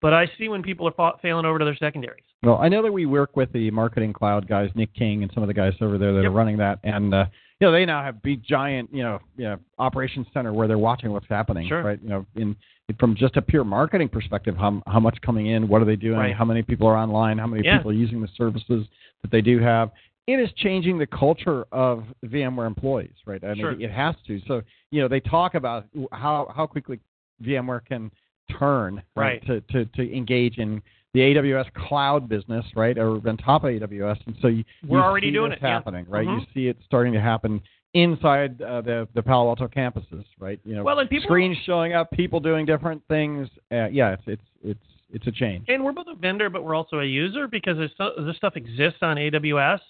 But 0.03 0.13
I 0.13 0.29
see 0.37 0.49
when 0.49 0.63
people 0.63 0.87
are 0.89 0.93
fa- 0.93 1.17
failing 1.23 1.47
over 1.47 1.59
to 1.61 1.65
their 1.65 1.77
secondaries. 1.77 2.25
Well, 2.43 2.59
I 2.61 2.69
know 2.69 2.83
that 2.83 2.93
we 2.93 3.07
work 3.07 3.37
with 3.37 3.53
the 3.53 3.71
marketing 3.71 4.13
cloud 4.13 4.49
guys, 4.49 4.69
Nick 4.75 4.93
King, 4.95 5.23
and 5.23 5.33
some 5.33 5.45
of 5.45 5.47
the 5.47 5.55
guys 5.55 5.73
over 5.81 5.97
there 5.97 6.13
that 6.13 6.23
Yep. 6.23 6.31
are 6.31 6.35
running 6.35 6.57
that, 6.59 6.81
and 6.83 7.15
uh, 7.15 7.27
you 7.61 7.67
know 7.69 7.73
they 7.73 7.87
now 7.87 8.03
have 8.03 8.21
big 8.23 8.43
giant, 8.43 8.91
you 8.93 9.05
know, 9.05 9.21
you 9.37 9.45
know, 9.45 9.59
operations 9.79 10.27
center 10.35 10.53
where 10.53 10.67
they're 10.67 10.77
watching 10.77 11.13
what's 11.13 11.29
happening, 11.29 11.69
Sure. 11.69 11.83
right? 11.85 12.01
You 12.03 12.09
know, 12.09 12.27
in 12.35 12.57
from 12.99 13.15
just 13.15 13.37
a 13.37 13.43
pure 13.43 13.65
marketing 13.65 14.09
perspective, 14.09 14.57
how 14.57 14.83
how 14.89 14.99
much 15.01 15.19
coming 15.23 15.47
in, 15.47 15.69
what 15.69 15.81
are 15.81 15.85
they 15.87 15.97
doing, 15.97 16.19
Right. 16.19 16.35
how 16.35 16.45
many 16.45 16.63
people 16.63 16.87
are 16.89 16.97
online, 16.97 17.39
how 17.39 17.47
many 17.47 17.65
Yeah. 17.65 17.77
people 17.79 17.93
are 17.93 17.95
using 17.95 18.21
the 18.21 18.29
services 18.37 18.87
that 19.23 19.31
they 19.31 19.41
do 19.41 19.61
have. 19.61 19.93
It 20.27 20.39
is 20.41 20.53
changing 20.53 20.99
the 20.99 21.07
culture 21.07 21.65
of 21.73 22.05
VMware 22.27 22.67
employees, 22.67 23.15
right? 23.25 23.43
I 23.43 23.49
mean, 23.55 23.57
Sure. 23.59 23.73
it 23.73 23.91
has 23.91 24.15
to. 24.27 24.41
So, 24.47 24.63
you 24.91 25.01
know, 25.01 25.09
they 25.09 25.21
talk 25.21 25.55
about 25.55 25.87
how 26.13 26.53
how 26.55 26.67
quickly 26.67 26.99
VMware 27.43 27.85
can 27.87 28.11
turn 28.59 29.03
right, 29.17 29.43
Right. 29.49 29.67
to, 29.69 29.85
to 29.85 29.85
to 29.97 30.17
engage 30.17 30.59
in 30.59 30.83
the 31.15 31.21
AWS 31.21 31.73
cloud 31.75 32.29
business, 32.29 32.65
right, 32.75 32.97
or 32.97 33.17
on 33.29 33.37
top 33.37 33.65
of 33.65 33.71
AWS, 33.71 34.19
and 34.27 34.35
so 34.41 34.49
you, 34.49 34.65
We're 34.87 34.99
you 34.99 35.05
already 35.05 35.27
see 35.29 35.33
doing 35.33 35.53
it, 35.53 35.59
yeah. 35.61 35.69
happening, 35.69 36.07
right? 36.09 36.25
You 36.25 36.31
Mhm. 36.41 36.55
see 36.55 36.69
it 36.69 36.79
starting 36.87 37.13
to 37.13 37.21
happen 37.21 37.61
inside 37.95 38.61
uh, 38.63 38.81
the 38.81 39.07
the 39.15 39.23
Palo 39.23 39.49
Alto 39.51 39.69
campuses, 39.69 40.25
right? 40.39 40.59
You 40.65 40.77
know, 40.77 40.83
Well, 40.85 40.99
and 41.01 41.11
people- 41.11 41.25
screens 41.29 41.59
showing 41.67 41.93
up, 41.93 42.11
people 42.13 42.41
doing 42.41 42.65
different 42.65 43.03
things. 43.09 43.49
Uh, 43.71 43.89
yeah, 43.93 44.13
it's 44.15 44.23
it's 44.27 44.43
it's 44.65 44.87
it's 45.13 45.27
a 45.27 45.33
change. 45.33 45.67
And 45.69 45.85
we're 45.85 45.93
both 45.93 46.07
a 46.09 46.15
vendor, 46.15 46.49
but 46.49 46.65
we're 46.65 46.75
also 46.75 47.01
a 47.01 47.05
user 47.05 47.47
because 47.47 47.77
this, 47.77 47.91
this 48.25 48.37
stuff 48.39 48.57
exists 48.57 49.01
on 49.03 49.19
AWS. 49.19 49.81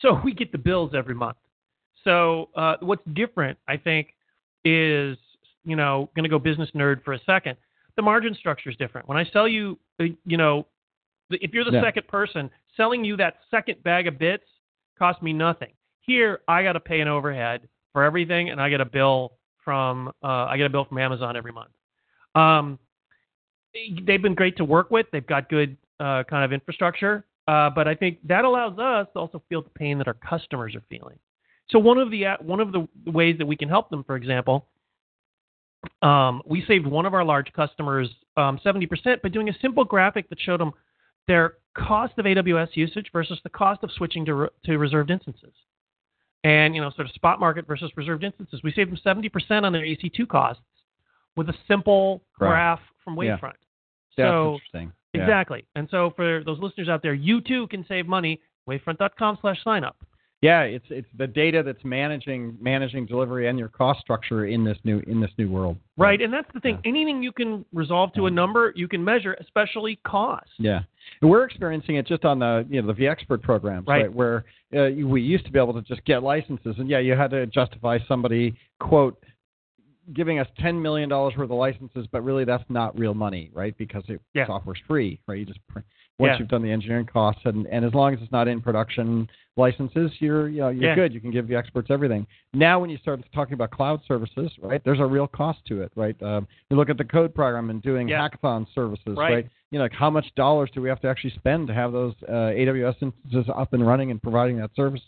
So 0.00 0.20
we 0.24 0.32
get 0.32 0.52
the 0.52 0.58
bills 0.58 0.92
every 0.94 1.16
month. 1.16 1.36
So 2.04 2.50
uh, 2.54 2.76
what's 2.80 3.02
different, 3.12 3.58
I 3.66 3.76
think, 3.76 4.14
is, 4.64 5.18
you 5.64 5.74
know, 5.74 6.08
going 6.14 6.22
to 6.22 6.28
go 6.30 6.38
business 6.38 6.70
nerd 6.74 7.02
for 7.04 7.14
a 7.14 7.18
second. 7.26 7.56
The 8.00 8.04
margin 8.04 8.34
structure 8.34 8.70
is 8.70 8.76
different. 8.76 9.06
When 9.08 9.18
I 9.18 9.24
sell 9.26 9.46
you, 9.46 9.78
uh, 10.00 10.04
you 10.24 10.38
know, 10.38 10.64
if 11.28 11.52
you're 11.52 11.66
the 11.66 11.72
Yeah. 11.72 11.82
second 11.82 12.08
person, 12.08 12.50
selling 12.74 13.04
you 13.04 13.14
that 13.18 13.42
second 13.50 13.82
bag 13.82 14.06
of 14.06 14.18
bits 14.18 14.46
costs 14.98 15.20
me 15.20 15.34
nothing. 15.34 15.74
Here, 16.00 16.40
I 16.48 16.62
got 16.62 16.72
to 16.72 16.80
pay 16.80 17.02
an 17.02 17.08
overhead 17.08 17.68
for 17.92 18.02
everything, 18.02 18.48
and 18.48 18.58
I 18.58 18.70
get 18.70 18.80
a 18.80 18.86
bill 18.86 19.34
from 19.58 20.08
uh, 20.22 20.46
I 20.46 20.56
get 20.56 20.64
a 20.64 20.70
bill 20.70 20.86
from 20.86 20.96
Amazon 20.96 21.36
every 21.36 21.52
month. 21.52 21.72
Um, 22.34 22.78
they've 23.74 24.22
been 24.22 24.34
great 24.34 24.56
to 24.56 24.64
work 24.64 24.90
with. 24.90 25.06
They've 25.12 25.26
got 25.26 25.50
good 25.50 25.76
uh, 26.00 26.24
kind 26.24 26.42
of 26.42 26.54
infrastructure, 26.54 27.26
uh, 27.48 27.68
but 27.68 27.86
I 27.86 27.94
think 27.94 28.26
that 28.26 28.46
allows 28.46 28.78
us 28.78 29.08
to 29.12 29.18
also 29.18 29.42
feel 29.50 29.60
the 29.60 29.68
pain 29.68 29.98
that 29.98 30.08
our 30.08 30.14
customers 30.14 30.74
are 30.74 30.82
feeling. 30.88 31.18
So 31.68 31.78
one 31.78 31.98
of 31.98 32.10
the 32.10 32.24
one 32.40 32.60
of 32.60 32.72
the 32.72 32.88
ways 33.04 33.36
that 33.36 33.44
we 33.44 33.56
can 33.56 33.68
help 33.68 33.90
them, 33.90 34.04
for 34.04 34.16
example, 34.16 34.68
um, 36.02 36.42
we 36.46 36.64
saved 36.66 36.86
one 36.86 37.06
of 37.06 37.14
our 37.14 37.24
large 37.24 37.52
customers 37.52 38.08
um, 38.36 38.58
70% 38.64 39.22
by 39.22 39.28
doing 39.28 39.48
a 39.48 39.58
simple 39.60 39.84
graphic 39.84 40.28
that 40.30 40.40
showed 40.40 40.60
them 40.60 40.72
their 41.26 41.54
cost 41.76 42.14
of 42.18 42.24
AWS 42.24 42.68
usage 42.74 43.06
versus 43.12 43.38
the 43.44 43.50
cost 43.50 43.82
of 43.82 43.90
switching 43.92 44.24
to, 44.26 44.34
re- 44.34 44.48
to 44.64 44.78
reserved 44.78 45.10
instances. 45.10 45.52
And, 46.42 46.74
you 46.74 46.80
know, 46.80 46.90
sort 46.90 47.06
of 47.06 47.12
spot 47.14 47.38
market 47.38 47.66
versus 47.66 47.90
reserved 47.96 48.24
instances. 48.24 48.60
We 48.64 48.72
saved 48.72 48.90
them 48.90 48.98
70% 49.04 49.62
on 49.64 49.72
their 49.72 49.82
EC2 49.84 50.26
costs 50.28 50.62
with 51.36 51.48
a 51.50 51.54
simple 51.68 52.22
Right. 52.38 52.48
graph 52.48 52.80
from 53.04 53.14
Wavefront. 53.16 53.40
That's 54.16 54.28
So, 54.28 54.52
interesting. 54.54 54.92
Yeah. 55.14 55.22
exactly. 55.22 55.64
And 55.76 55.88
so 55.90 56.12
for 56.16 56.42
those 56.44 56.58
listeners 56.60 56.88
out 56.88 57.02
there, 57.02 57.14
you 57.14 57.40
too 57.40 57.66
can 57.68 57.84
save 57.88 58.06
money. 58.06 58.40
Wavefront.com 58.68 59.38
slash 59.40 59.62
sign 59.62 59.84
up. 59.84 59.96
Yeah, 60.42 60.62
it's 60.62 60.86
it's 60.88 61.08
the 61.18 61.26
data 61.26 61.62
that's 61.62 61.84
managing 61.84 62.56
managing 62.62 63.04
delivery 63.04 63.48
and 63.48 63.58
your 63.58 63.68
cost 63.68 64.00
structure 64.00 64.46
in 64.46 64.64
this 64.64 64.78
new 64.84 65.00
in 65.06 65.20
this 65.20 65.30
new 65.36 65.50
world. 65.50 65.76
Right. 65.98 66.22
And 66.22 66.32
that's 66.32 66.48
the 66.54 66.60
thing. 66.60 66.78
Anything 66.86 67.22
you 67.22 67.30
can 67.30 67.62
resolve 67.74 68.14
to 68.14 68.24
a 68.26 68.30
number, 68.30 68.72
you 68.74 68.88
can 68.88 69.04
measure, 69.04 69.34
especially 69.38 69.96
cost. 70.06 70.48
Yeah, 70.58 70.80
and 71.20 71.30
we're 71.30 71.44
experiencing 71.44 71.96
it 71.96 72.06
just 72.06 72.24
on 72.24 72.38
the 72.38 72.66
you 72.70 72.80
know 72.80 72.86
the 72.86 72.94
vExpert 72.94 73.42
programs, 73.42 73.86
Right. 73.86 74.10
Where 74.12 74.44
uh, 74.74 74.88
we 75.04 75.20
used 75.20 75.44
to 75.44 75.52
be 75.52 75.58
able 75.58 75.74
to 75.74 75.82
just 75.82 76.02
get 76.06 76.22
licenses, 76.22 76.76
and 76.78 76.88
yeah, 76.88 77.00
you 77.00 77.12
had 77.12 77.30
to 77.32 77.44
justify 77.46 77.98
somebody 78.08 78.54
quote 78.78 79.22
giving 80.14 80.38
us 80.38 80.46
ten 80.58 80.80
million 80.80 81.10
dollars 81.10 81.34
worth 81.36 81.50
of 81.50 81.58
licenses, 81.58 82.06
but 82.10 82.24
really 82.24 82.46
that's 82.46 82.64
not 82.70 82.98
real 82.98 83.12
money, 83.14 83.50
right? 83.52 83.76
Because 83.76 84.04
it, 84.08 84.20
Yeah. 84.34 84.46
software's 84.46 84.80
free, 84.88 85.20
right? 85.26 85.38
You 85.38 85.44
just 85.44 85.60
once 85.74 85.84
Yeah. 86.18 86.38
you've 86.38 86.48
done 86.48 86.62
the 86.62 86.70
engineering 86.70 87.06
costs, 87.06 87.42
and, 87.44 87.66
and 87.66 87.84
as 87.84 87.94
long 87.94 88.14
as 88.14 88.20
it's 88.22 88.32
not 88.32 88.48
in 88.48 88.60
production 88.60 89.28
licenses, 89.56 90.10
you're 90.20 90.48
you 90.48 90.60
know 90.60 90.68
you're 90.68 90.90
Yeah. 90.90 90.94
good. 90.94 91.12
You 91.14 91.20
can 91.20 91.30
give 91.30 91.48
the 91.48 91.56
experts 91.56 91.88
everything. 91.90 92.26
Now, 92.54 92.80
when 92.80 92.90
you 92.90 92.98
start 92.98 93.20
talking 93.34 93.54
about 93.54 93.70
cloud 93.70 94.00
services, 94.06 94.50
right? 94.60 94.82
There's 94.84 95.00
a 95.00 95.06
real 95.06 95.26
cost 95.26 95.64
to 95.66 95.82
it, 95.82 95.92
right? 95.96 96.20
Um, 96.22 96.46
you 96.70 96.76
look 96.76 96.90
at 96.90 96.98
the 96.98 97.04
code 97.04 97.34
program 97.34 97.70
and 97.70 97.82
doing 97.82 98.08
Yeah. 98.08 98.26
hackathon 98.28 98.66
services, 98.74 99.16
Right. 99.16 99.32
right? 99.34 99.46
You 99.70 99.78
know, 99.78 99.84
like 99.84 99.92
how 99.92 100.10
much 100.10 100.26
dollars 100.34 100.68
do 100.72 100.82
we 100.82 100.88
have 100.88 101.00
to 101.02 101.08
actually 101.08 101.30
spend 101.30 101.68
to 101.68 101.74
have 101.74 101.92
those 101.92 102.14
uh, 102.28 102.50
AWS 102.56 102.96
instances 103.02 103.48
up 103.54 103.72
and 103.72 103.86
running 103.86 104.10
and 104.10 104.20
providing 104.20 104.56
that 104.58 104.74
service? 104.74 105.00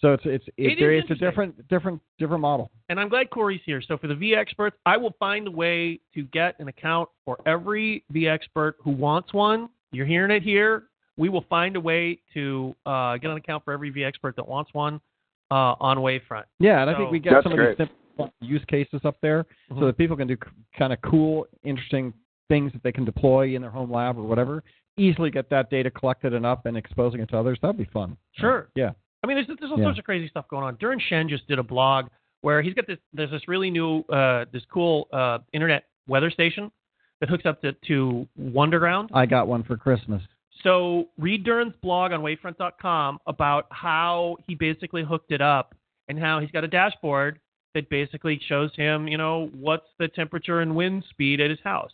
So 0.00 0.12
it's 0.12 0.26
it's 0.26 0.46
It 0.56 0.72
it, 0.72 0.78
there- 0.78 0.92
is 0.92 1.02
it's 1.04 1.12
a 1.12 1.14
different 1.14 1.68
different 1.68 2.00
different 2.18 2.40
model. 2.42 2.70
And 2.88 2.98
I'm 3.00 3.08
glad 3.08 3.30
Corey's 3.30 3.62
here. 3.64 3.80
So 3.80 3.96
for 3.96 4.08
the 4.08 4.14
vExperts, 4.14 4.72
I 4.84 4.96
will 4.96 5.12
find 5.18 5.46
a 5.48 5.50
way 5.50 6.00
to 6.14 6.22
get 6.24 6.58
an 6.58 6.68
account 6.68 7.08
for 7.24 7.38
every 7.46 8.04
vExpert 8.12 8.74
who 8.82 8.90
wants 8.90 9.32
one. 9.32 9.68
You're 9.92 10.06
hearing 10.06 10.30
it 10.30 10.42
here. 10.42 10.84
We 11.20 11.28
will 11.28 11.44
find 11.50 11.76
a 11.76 11.80
way 11.80 12.18
to 12.32 12.74
uh, 12.86 13.18
get 13.18 13.30
an 13.30 13.36
account 13.36 13.62
for 13.64 13.74
every 13.74 13.92
vExpert 13.92 14.36
that 14.36 14.48
wants 14.48 14.72
one 14.72 15.02
uh, 15.50 15.74
on 15.78 15.98
Wavefront. 15.98 16.44
Yeah, 16.58 16.80
and 16.80 16.88
I 16.88 16.96
think 16.96 17.10
we 17.10 17.18
get 17.18 17.42
some 17.42 17.54
great. 17.54 17.72
of 17.72 17.78
these 17.78 17.88
simple 18.16 18.32
use 18.40 18.64
cases 18.68 19.00
up 19.04 19.16
there 19.20 19.44
Mhm. 19.70 19.80
so 19.80 19.86
that 19.86 19.98
people 19.98 20.16
can 20.16 20.26
do 20.28 20.36
kind 20.78 20.94
of 20.94 21.00
cool, 21.02 21.46
interesting 21.62 22.14
things 22.48 22.72
that 22.72 22.82
they 22.82 22.90
can 22.90 23.04
deploy 23.04 23.54
in 23.54 23.60
their 23.60 23.70
home 23.70 23.92
lab 23.92 24.16
or 24.18 24.22
whatever. 24.22 24.64
Easily 24.96 25.30
get 25.30 25.50
that 25.50 25.68
data 25.68 25.90
collected 25.90 26.32
and 26.32 26.46
up 26.46 26.64
and 26.64 26.74
exposing 26.76 27.20
it 27.20 27.28
to 27.28 27.38
others. 27.38 27.58
That'd 27.60 27.76
be 27.76 27.84
fun. 27.84 28.16
Sure. 28.32 28.68
Yeah. 28.74 28.92
I 29.22 29.26
mean, 29.26 29.36
there's, 29.36 29.46
there's 29.58 29.70
all 29.70 29.78
Yeah. 29.78 29.84
sorts 29.84 29.98
of 29.98 30.06
crazy 30.06 30.26
stuff 30.28 30.48
going 30.48 30.64
on. 30.64 30.76
Duran 30.80 30.98
Shen 31.00 31.28
just 31.28 31.46
did 31.48 31.58
a 31.58 31.62
blog 31.62 32.06
where 32.40 32.62
he's 32.62 32.72
got 32.72 32.86
this. 32.86 32.98
There's 33.12 33.30
this 33.30 33.46
really 33.46 33.70
new, 33.70 34.00
uh, 34.08 34.46
this 34.52 34.64
cool 34.72 35.06
uh, 35.12 35.40
internet 35.52 35.84
weather 36.08 36.30
station 36.30 36.72
that 37.20 37.28
hooks 37.28 37.44
up 37.44 37.60
to, 37.60 37.72
to 37.88 38.26
Wunderground. 38.40 39.10
I 39.12 39.26
got 39.26 39.46
one 39.48 39.62
for 39.64 39.76
Christmas. 39.76 40.22
So 40.62 41.08
read 41.18 41.44
Duran's 41.44 41.74
blog 41.82 42.12
on 42.12 42.20
Wavefront.com 42.20 43.18
about 43.26 43.66
how 43.70 44.36
he 44.46 44.54
basically 44.54 45.02
hooked 45.02 45.32
it 45.32 45.40
up 45.40 45.74
and 46.08 46.18
how 46.18 46.40
he's 46.40 46.50
got 46.50 46.64
a 46.64 46.68
dashboard 46.68 47.40
that 47.74 47.88
basically 47.88 48.40
shows 48.48 48.70
him, 48.76 49.06
you 49.08 49.16
know, 49.16 49.48
what's 49.54 49.86
the 49.98 50.08
temperature 50.08 50.60
and 50.60 50.74
wind 50.74 51.04
speed 51.08 51.40
at 51.40 51.50
his 51.50 51.60
house. 51.62 51.92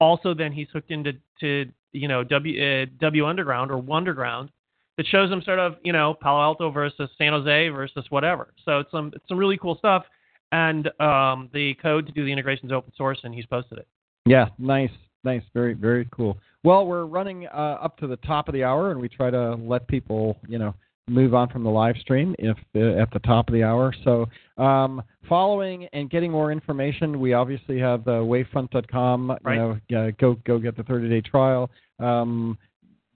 Also, 0.00 0.34
then 0.34 0.52
he's 0.52 0.68
hooked 0.72 0.90
into 0.90 1.12
to 1.40 1.66
you 1.92 2.08
know 2.08 2.22
W 2.22 2.82
uh, 2.82 2.86
W 3.00 3.26
Underground 3.26 3.70
or 3.70 3.80
Wunderground 3.80 4.50
that 4.96 5.06
shows 5.06 5.30
him 5.30 5.40
sort 5.42 5.58
of 5.58 5.76
you 5.84 5.92
know 5.92 6.14
Palo 6.20 6.40
Alto 6.40 6.70
versus 6.70 7.08
San 7.16 7.32
Jose 7.32 7.68
versus 7.70 8.04
whatever. 8.10 8.52
So 8.64 8.80
it's 8.80 8.90
some 8.90 9.12
it's 9.14 9.24
some 9.28 9.38
really 9.38 9.56
cool 9.56 9.76
stuff. 9.78 10.04
And 10.52 10.88
um, 11.00 11.50
the 11.52 11.74
code 11.82 12.06
to 12.06 12.12
do 12.12 12.24
the 12.24 12.30
integration 12.30 12.66
is 12.66 12.72
open 12.72 12.92
source, 12.96 13.18
and 13.24 13.34
he's 13.34 13.46
posted 13.46 13.78
it. 13.78 13.88
Yeah, 14.26 14.46
nice, 14.58 14.90
nice, 15.26 15.42
very, 15.52 15.74
very 15.74 16.08
cool. 16.10 16.38
Well, 16.64 16.86
we're 16.86 17.04
running 17.04 17.46
uh, 17.48 17.78
up 17.82 17.98
to 17.98 18.06
the 18.06 18.16
top 18.18 18.48
of 18.48 18.54
the 18.54 18.64
hour, 18.64 18.92
and 18.92 19.00
we 19.00 19.08
try 19.08 19.28
to 19.30 19.56
let 19.56 19.86
people, 19.86 20.38
you 20.48 20.58
know, 20.58 20.74
move 21.08 21.34
on 21.34 21.48
from 21.48 21.62
the 21.62 21.70
live 21.70 21.96
stream 21.98 22.34
if 22.38 22.56
uh, 22.74 23.00
at 23.00 23.10
the 23.12 23.20
top 23.20 23.48
of 23.48 23.52
the 23.54 23.62
hour. 23.62 23.94
So, 24.04 24.26
um, 24.60 25.02
following 25.28 25.86
and 25.92 26.08
getting 26.08 26.32
more 26.32 26.50
information, 26.50 27.20
we 27.20 27.34
obviously 27.34 27.78
have 27.78 28.04
the 28.04 28.12
Wavefront.com. 28.12 29.36
Right. 29.42 29.54
You 29.54 29.60
know, 29.60 29.78
yeah, 29.88 30.10
go 30.12 30.36
go 30.46 30.58
get 30.58 30.76
the 30.76 30.84
30-day 30.84 31.20
trial. 31.28 31.70
Um, 31.98 32.56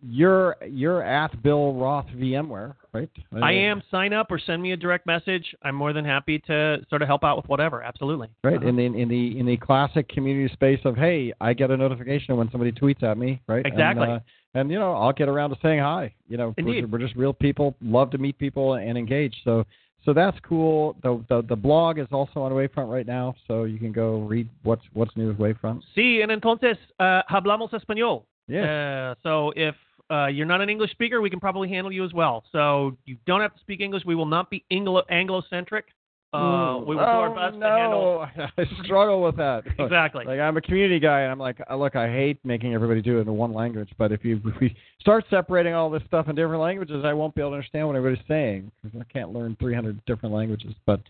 you're 0.02 0.56
you're 0.66 1.02
at 1.02 1.42
Bill 1.42 1.74
Roth 1.74 2.06
VMware, 2.16 2.74
right? 2.92 3.10
I 3.42 3.52
am. 3.52 3.82
Sign 3.90 4.12
up 4.12 4.30
or 4.30 4.38
send 4.38 4.62
me 4.62 4.72
a 4.72 4.76
direct 4.76 5.06
message. 5.06 5.54
I'm 5.62 5.74
more 5.74 5.92
than 5.92 6.04
happy 6.04 6.38
to 6.46 6.78
sort 6.88 7.02
of 7.02 7.08
help 7.08 7.24
out 7.24 7.36
with 7.36 7.46
whatever. 7.48 7.82
Absolutely. 7.82 8.28
Right 8.42 8.56
Uh-huh. 8.56 8.68
in 8.68 8.76
the 8.76 8.84
in 8.84 9.08
the 9.08 9.38
in 9.38 9.46
the 9.46 9.56
classic 9.56 10.08
community 10.08 10.52
space 10.52 10.80
of 10.84 10.96
hey, 10.96 11.32
I 11.40 11.52
get 11.52 11.70
a 11.70 11.76
notification 11.76 12.36
when 12.36 12.50
somebody 12.50 12.72
tweets 12.72 13.02
at 13.02 13.18
me, 13.18 13.40
right? 13.46 13.64
Exactly. 13.66 14.04
And, 14.04 14.12
uh, 14.14 14.20
and 14.54 14.70
you 14.70 14.78
know, 14.78 14.92
I'll 14.94 15.12
get 15.12 15.28
around 15.28 15.50
to 15.50 15.56
saying 15.62 15.80
hi. 15.80 16.12
You 16.28 16.36
know, 16.36 16.54
we're, 16.58 16.74
Indeed. 16.76 16.90
we're 16.92 16.98
just 16.98 17.14
real 17.16 17.32
people, 17.32 17.76
love 17.82 18.10
to 18.10 18.18
meet 18.18 18.36
people 18.38 18.74
and 18.74 18.96
engage. 18.98 19.34
So 19.44 19.64
so 20.04 20.14
that's 20.14 20.38
cool. 20.48 20.96
The, 21.02 21.22
the 21.28 21.42
the 21.42 21.56
blog 21.56 21.98
is 21.98 22.08
also 22.10 22.40
on 22.40 22.52
Wavefront 22.52 22.90
right 22.90 23.06
now, 23.06 23.34
so 23.46 23.64
you 23.64 23.78
can 23.78 23.92
go 23.92 24.20
read 24.20 24.48
what's 24.62 24.82
what's 24.94 25.14
new 25.16 25.28
with 25.28 25.38
Wavefront. 25.38 25.82
Sí, 25.96 26.22
en 26.22 26.30
entonces 26.30 26.76
uh, 26.98 27.22
hablamos 27.30 27.70
español. 27.72 28.24
Yeah. 28.48 29.12
Uh, 29.12 29.14
so 29.22 29.52
if 29.54 29.76
uh, 30.10 30.26
you're 30.26 30.46
not 30.46 30.60
an 30.60 30.68
English 30.68 30.90
speaker, 30.90 31.20
we 31.20 31.30
can 31.30 31.40
probably 31.40 31.68
handle 31.68 31.92
you 31.92 32.04
as 32.04 32.12
well. 32.12 32.44
So 32.52 32.96
you 33.04 33.16
don't 33.26 33.40
have 33.40 33.54
to 33.54 33.60
speak 33.60 33.80
English. 33.80 34.02
We 34.04 34.14
will 34.14 34.26
not 34.26 34.50
be 34.50 34.64
Anglo 34.70 35.02
Anglo-centric. 35.08 35.86
Uh, 36.32 36.78
we 36.86 36.94
will 36.94 36.94
do 36.94 37.00
our 37.00 37.28
oh, 37.28 37.34
best 37.34 37.58
no. 37.58 37.66
to 37.66 37.76
handle. 37.76 38.50
I 38.80 38.84
struggle 38.84 39.20
with 39.22 39.36
that. 39.36 39.64
Exactly. 39.80 40.24
Like 40.24 40.38
I'm 40.38 40.56
a 40.56 40.60
community 40.60 41.00
guy, 41.00 41.22
and 41.22 41.32
I'm 41.32 41.38
like, 41.38 41.60
uh, 41.68 41.74
look, 41.74 41.96
I 41.96 42.08
hate 42.08 42.38
making 42.44 42.72
everybody 42.72 43.02
do 43.02 43.18
it 43.18 43.22
in 43.22 43.32
one 43.32 43.52
language. 43.52 43.88
But 43.98 44.12
if 44.12 44.24
you 44.24 44.40
if 44.44 44.60
we 44.60 44.76
start 45.00 45.24
separating 45.28 45.74
all 45.74 45.90
this 45.90 46.02
stuff 46.06 46.28
in 46.28 46.36
different 46.36 46.62
languages, 46.62 47.04
I 47.04 47.12
won't 47.14 47.34
be 47.34 47.40
able 47.40 47.50
to 47.50 47.56
understand 47.56 47.88
what 47.88 47.96
everybody's 47.96 48.24
saying 48.28 48.70
because 48.82 49.00
I 49.00 49.12
can't 49.12 49.32
learn 49.32 49.56
300 49.58 50.04
different 50.04 50.32
languages. 50.32 50.72
But 50.86 51.00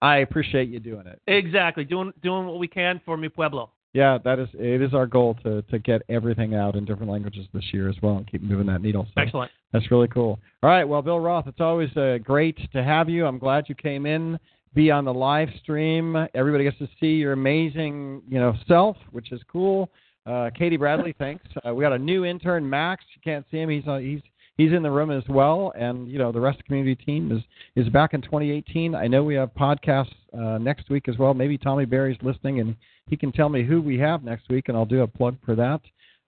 I 0.00 0.18
appreciate 0.18 0.70
you 0.70 0.80
doing 0.80 1.06
it. 1.06 1.20
Exactly. 1.26 1.84
Doing 1.84 2.12
doing 2.22 2.46
what 2.46 2.58
we 2.58 2.68
can 2.68 3.02
for 3.04 3.18
mi 3.18 3.28
pueblo. 3.28 3.70
Yeah, 3.92 4.18
that 4.24 4.38
is 4.38 4.48
it. 4.54 4.82
Is 4.82 4.94
our 4.94 5.06
goal 5.06 5.36
to 5.42 5.62
to 5.62 5.78
get 5.78 6.02
everything 6.08 6.54
out 6.54 6.76
in 6.76 6.84
different 6.84 7.10
languages 7.10 7.46
this 7.52 7.64
year 7.72 7.88
as 7.88 7.96
well, 8.02 8.18
and 8.18 8.30
keep 8.30 8.42
moving 8.42 8.66
that 8.66 8.82
needle. 8.82 9.06
So 9.14 9.20
Excellent. 9.20 9.50
That's 9.72 9.90
really 9.90 10.08
cool. 10.08 10.38
All 10.62 10.70
right, 10.70 10.84
well, 10.84 11.02
Bill 11.02 11.20
Roth, 11.20 11.46
it's 11.46 11.60
always 11.60 11.94
uh, 11.96 12.18
great 12.22 12.58
to 12.72 12.82
have 12.82 13.08
you. 13.08 13.26
I'm 13.26 13.38
glad 13.38 13.68
you 13.68 13.74
came 13.74 14.04
in, 14.04 14.38
be 14.74 14.90
on 14.90 15.04
the 15.04 15.14
live 15.14 15.48
stream. 15.62 16.16
Everybody 16.34 16.64
gets 16.64 16.78
to 16.78 16.88
see 17.00 17.14
your 17.14 17.32
amazing, 17.32 18.22
you 18.28 18.38
know, 18.38 18.54
self, 18.66 18.96
which 19.12 19.32
is 19.32 19.40
cool. 19.50 19.90
Uh, 20.26 20.50
Katie 20.56 20.76
Bradley, 20.76 21.14
thanks. 21.18 21.44
Uh, 21.66 21.74
we 21.74 21.82
got 21.82 21.92
a 21.92 21.98
new 21.98 22.24
intern, 22.24 22.68
Max. 22.68 23.04
You 23.14 23.20
can't 23.24 23.44
see 23.50 23.58
him. 23.58 23.70
He's 23.70 23.86
uh, 23.86 23.98
he's 23.98 24.20
he's 24.60 24.72
in 24.72 24.82
the 24.82 24.90
room 24.90 25.10
as 25.10 25.24
well, 25.28 25.72
and 25.76 26.08
you 26.08 26.18
know 26.18 26.32
the 26.32 26.40
rest 26.40 26.58
of 26.58 26.64
the 26.64 26.68
community 26.68 26.94
team 26.94 27.32
is 27.32 27.42
is 27.82 27.90
back 27.90 28.12
in 28.12 28.20
2018. 28.20 28.94
I 28.94 29.06
know 29.06 29.24
we 29.24 29.34
have 29.34 29.54
podcasts 29.54 30.14
uh, 30.36 30.58
next 30.58 30.90
week 30.90 31.08
as 31.08 31.16
well. 31.16 31.32
Maybe 31.32 31.56
Tommy 31.56 31.86
Barry's 31.86 32.18
listening, 32.22 32.60
and 32.60 32.76
he 33.08 33.16
can 33.16 33.32
tell 33.32 33.48
me 33.48 33.64
who 33.64 33.80
we 33.80 33.98
have 33.98 34.22
next 34.22 34.48
week, 34.50 34.68
and 34.68 34.76
I'll 34.76 34.84
do 34.84 35.00
a 35.02 35.06
plug 35.06 35.36
for 35.44 35.54
that. 35.54 35.80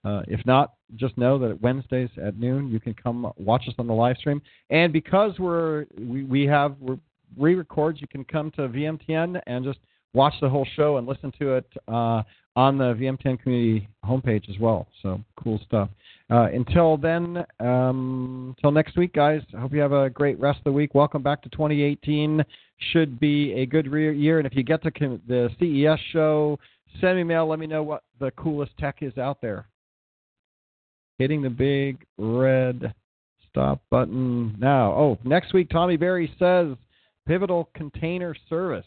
Uh, 0.04 0.22
if 0.26 0.44
not, 0.46 0.74
just 0.96 1.16
know 1.16 1.38
that 1.38 1.60
Wednesdays 1.60 2.08
at 2.20 2.36
noon 2.38 2.70
you 2.70 2.80
can 2.80 2.94
come 2.94 3.30
watch 3.36 3.68
us 3.68 3.74
on 3.78 3.86
the 3.86 3.92
live 3.92 4.16
stream. 4.16 4.42
And 4.70 4.92
because 4.92 5.38
we're 5.38 5.86
we, 5.98 6.24
we 6.24 6.44
have 6.46 6.74
re-records, 7.36 8.00
you 8.00 8.08
can 8.08 8.24
come 8.24 8.50
to 8.52 8.62
VMTN 8.62 9.40
and 9.46 9.64
just 9.64 9.78
watch 10.14 10.34
the 10.40 10.48
whole 10.48 10.66
show 10.74 10.96
and 10.96 11.06
listen 11.06 11.32
to 11.38 11.54
it 11.54 11.72
uh, 11.88 12.22
on 12.56 12.78
the 12.78 12.94
VMTN 12.94 13.42
community 13.42 13.88
homepage 14.04 14.48
as 14.50 14.58
well. 14.58 14.86
So 15.02 15.20
cool 15.42 15.60
stuff. 15.66 15.88
Uh, 16.30 16.48
until 16.52 16.96
then, 16.96 17.44
um, 17.60 18.54
until 18.56 18.70
next 18.70 18.96
week, 18.96 19.12
guys. 19.12 19.42
I 19.56 19.60
hope 19.60 19.72
you 19.72 19.80
have 19.80 19.92
a 19.92 20.10
great 20.10 20.38
rest 20.40 20.58
of 20.58 20.64
the 20.64 20.72
week. 20.72 20.94
Welcome 20.94 21.22
back 21.22 21.42
to 21.42 21.48
2018. 21.50 22.44
Should 22.92 23.20
be 23.20 23.52
a 23.52 23.66
good 23.66 23.90
re- 23.90 24.16
year. 24.16 24.38
And 24.38 24.46
if 24.46 24.54
you 24.54 24.62
get 24.62 24.82
to 24.82 24.90
com- 24.90 25.22
the 25.28 25.50
CES 25.58 26.00
show, 26.12 26.58
send 27.00 27.16
me 27.16 27.24
mail. 27.24 27.46
Let 27.46 27.58
me 27.58 27.66
know 27.66 27.82
what 27.82 28.02
the 28.18 28.30
coolest 28.32 28.72
tech 28.78 28.98
is 29.02 29.16
out 29.18 29.40
there 29.40 29.66
hitting 31.18 31.42
the 31.42 31.50
big 31.50 32.04
red 32.18 32.92
stop 33.48 33.80
button 33.90 34.56
now. 34.58 34.92
Oh, 34.92 35.18
next 35.24 35.52
week, 35.52 35.68
Tommy 35.70 35.96
Berry 35.96 36.32
says 36.38 36.76
Pivotal 37.26 37.68
Container 37.74 38.34
Service. 38.48 38.86